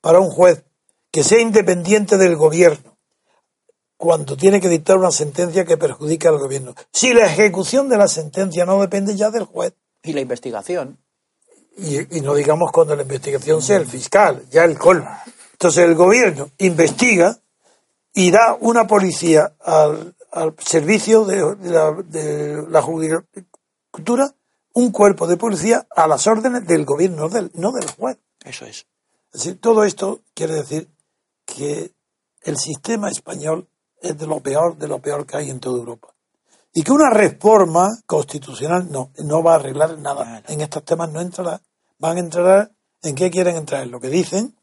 para 0.00 0.20
un 0.20 0.30
juez 0.30 0.64
que 1.10 1.24
sea 1.24 1.40
independiente 1.40 2.16
del 2.16 2.36
gobierno 2.36 2.96
cuando 3.96 4.36
tiene 4.36 4.60
que 4.60 4.68
dictar 4.68 4.96
una 4.96 5.10
sentencia 5.10 5.64
que 5.64 5.76
perjudica 5.76 6.28
al 6.28 6.38
gobierno? 6.38 6.74
Si 6.92 7.12
la 7.12 7.26
ejecución 7.26 7.88
de 7.88 7.98
la 7.98 8.08
sentencia 8.08 8.64
no 8.64 8.80
depende 8.80 9.16
ya 9.16 9.30
del 9.30 9.44
juez. 9.44 9.74
Y 10.02 10.12
la 10.12 10.20
investigación. 10.20 10.98
Y, 11.76 12.18
y 12.18 12.20
no 12.20 12.34
digamos 12.34 12.70
cuando 12.72 12.94
la 12.94 13.02
investigación 13.02 13.60
sea 13.60 13.78
el 13.78 13.86
fiscal, 13.86 14.44
ya 14.50 14.64
el 14.64 14.78
colmo. 14.78 15.10
Entonces 15.52 15.84
el 15.84 15.94
gobierno 15.96 16.50
investiga 16.58 17.38
y 18.14 18.30
da 18.30 18.56
una 18.60 18.86
policía 18.86 19.54
al, 19.60 20.14
al 20.32 20.54
servicio 20.58 21.24
de, 21.24 21.56
de 21.56 21.70
la, 21.70 21.92
de 21.92 22.66
la 22.68 22.82
judicatura, 22.82 24.34
un 24.72 24.92
cuerpo 24.92 25.26
de 25.26 25.36
policía 25.36 25.86
a 25.94 26.06
las 26.06 26.26
órdenes 26.26 26.66
del 26.66 26.84
gobierno, 26.84 27.22
no 27.22 27.28
del, 27.28 27.50
no 27.54 27.72
del 27.72 27.90
juez. 27.90 28.18
Eso 28.44 28.64
es. 28.64 28.86
Es 29.32 29.44
decir, 29.44 29.60
todo 29.60 29.84
esto 29.84 30.20
quiere 30.34 30.54
decir 30.54 30.88
que 31.44 31.92
el 32.42 32.56
sistema 32.56 33.08
español 33.10 33.68
es 34.00 34.16
de 34.18 34.26
lo 34.26 34.40
peor, 34.40 34.76
de 34.76 34.88
lo 34.88 35.00
peor 35.00 35.26
que 35.26 35.36
hay 35.36 35.50
en 35.50 35.60
toda 35.60 35.78
Europa. 35.78 36.14
Y 36.72 36.82
que 36.82 36.92
una 36.92 37.10
reforma 37.10 37.88
constitucional 38.06 38.90
no, 38.90 39.10
no 39.18 39.42
va 39.42 39.52
a 39.52 39.56
arreglar 39.56 39.98
nada. 39.98 40.24
Nada. 40.24 40.42
En 40.48 40.60
estos 40.60 40.84
temas 40.84 41.10
no 41.10 41.20
entrará. 41.20 41.60
Van 41.98 42.16
a 42.16 42.20
entrar 42.20 42.70
en 43.02 43.14
qué 43.14 43.30
quieren 43.30 43.56
entrar. 43.56 43.82
En 43.82 43.90
lo 43.90 44.00
que 44.00 44.08
dicen, 44.08 44.56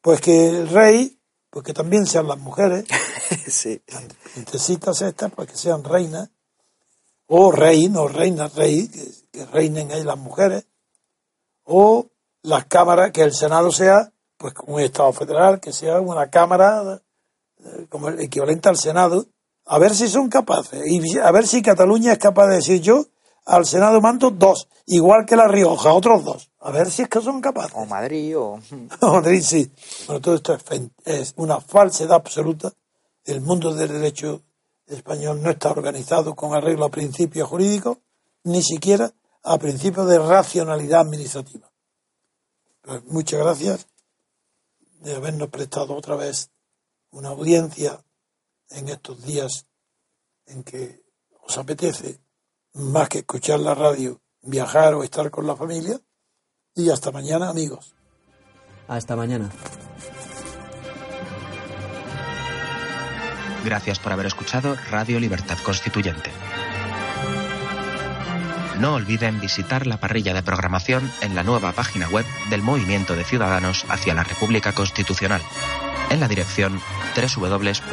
pues 0.00 0.20
que 0.20 0.48
el 0.48 0.68
rey, 0.68 1.18
pues 1.52 1.66
que 1.66 1.74
también 1.74 2.06
sean 2.06 2.26
las 2.26 2.38
mujeres, 2.38 2.86
sí. 3.46 3.82
princesitas 4.32 5.02
estas, 5.02 5.30
pues 5.32 5.50
que 5.50 5.56
sean 5.56 5.84
reinas, 5.84 6.30
o 7.26 7.52
rey, 7.52 7.90
no 7.90 8.08
reina, 8.08 8.48
rey, 8.48 8.88
que, 8.88 9.12
que 9.30 9.44
reinen 9.44 9.92
ahí 9.92 10.02
las 10.02 10.16
mujeres, 10.16 10.66
o 11.64 12.06
las 12.40 12.64
cámaras, 12.64 13.12
que 13.12 13.20
el 13.20 13.34
Senado 13.34 13.70
sea, 13.70 14.10
pues 14.38 14.54
como 14.54 14.76
un 14.76 14.80
Estado 14.80 15.12
federal, 15.12 15.60
que 15.60 15.74
sea 15.74 16.00
una 16.00 16.30
cámara 16.30 17.02
eh, 17.58 17.86
como 17.90 18.08
el 18.08 18.20
equivalente 18.20 18.70
al 18.70 18.78
Senado, 18.78 19.26
a 19.66 19.78
ver 19.78 19.94
si 19.94 20.08
son 20.08 20.30
capaces, 20.30 20.80
y 20.86 21.18
a 21.18 21.30
ver 21.32 21.46
si 21.46 21.60
Cataluña 21.60 22.12
es 22.12 22.18
capaz 22.18 22.46
de 22.46 22.56
decir 22.56 22.80
yo, 22.80 23.04
al 23.44 23.66
Senado 23.66 24.00
mando 24.00 24.30
dos, 24.30 24.68
igual 24.86 25.26
que 25.26 25.36
La 25.36 25.48
Rioja, 25.48 25.92
otros 25.92 26.24
dos, 26.24 26.50
a 26.60 26.70
ver 26.70 26.90
si 26.90 27.02
es 27.02 27.08
que 27.08 27.20
son 27.20 27.40
capaces. 27.40 27.72
O 27.74 27.86
Madrid 27.86 28.36
o... 28.38 28.60
Madrid 29.00 29.42
sí. 29.42 29.70
Bueno, 30.06 30.20
todo 30.20 30.34
esto 30.36 30.54
es, 30.54 30.62
es 31.04 31.34
una 31.36 31.60
falsedad 31.60 32.14
absoluta. 32.14 32.72
El 33.24 33.40
mundo 33.40 33.74
del 33.74 33.88
derecho 33.88 34.42
español 34.86 35.42
no 35.42 35.50
está 35.50 35.70
organizado 35.70 36.34
con 36.34 36.54
arreglo 36.54 36.84
a 36.84 36.90
principios 36.90 37.48
jurídicos, 37.48 37.98
ni 38.44 38.62
siquiera 38.62 39.12
a 39.42 39.58
principios 39.58 40.08
de 40.08 40.18
racionalidad 40.18 41.00
administrativa. 41.00 41.70
Pues 42.82 43.04
muchas 43.04 43.40
gracias 43.40 43.86
de 45.00 45.14
habernos 45.14 45.48
prestado 45.48 45.94
otra 45.94 46.16
vez 46.16 46.50
una 47.10 47.30
audiencia 47.30 48.02
en 48.70 48.88
estos 48.88 49.24
días 49.24 49.66
en 50.46 50.62
que 50.62 51.02
os 51.42 51.58
apetece, 51.58 52.20
más 52.74 53.08
que 53.08 53.18
escuchar 53.18 53.60
la 53.60 53.74
radio, 53.74 54.20
viajar 54.42 54.94
o 54.94 55.04
estar 55.04 55.30
con 55.30 55.46
la 55.46 55.56
familia. 55.56 56.00
Y 56.74 56.90
hasta 56.90 57.10
mañana, 57.12 57.48
amigos. 57.48 57.94
Hasta 58.88 59.14
mañana. 59.16 59.50
Gracias 63.64 63.98
por 63.98 64.12
haber 64.12 64.26
escuchado 64.26 64.74
Radio 64.90 65.20
Libertad 65.20 65.58
Constituyente. 65.62 66.30
No 68.80 68.94
olviden 68.94 69.38
visitar 69.38 69.86
la 69.86 70.00
parrilla 70.00 70.34
de 70.34 70.42
programación 70.42 71.08
en 71.20 71.36
la 71.36 71.44
nueva 71.44 71.70
página 71.72 72.08
web 72.08 72.26
del 72.50 72.62
Movimiento 72.62 73.14
de 73.14 73.22
Ciudadanos 73.22 73.84
hacia 73.88 74.14
la 74.14 74.24
República 74.24 74.72
Constitucional, 74.72 75.40
en 76.10 76.18
la 76.18 76.26
dirección 76.26 76.80
www.mcrc.es. 77.14 77.92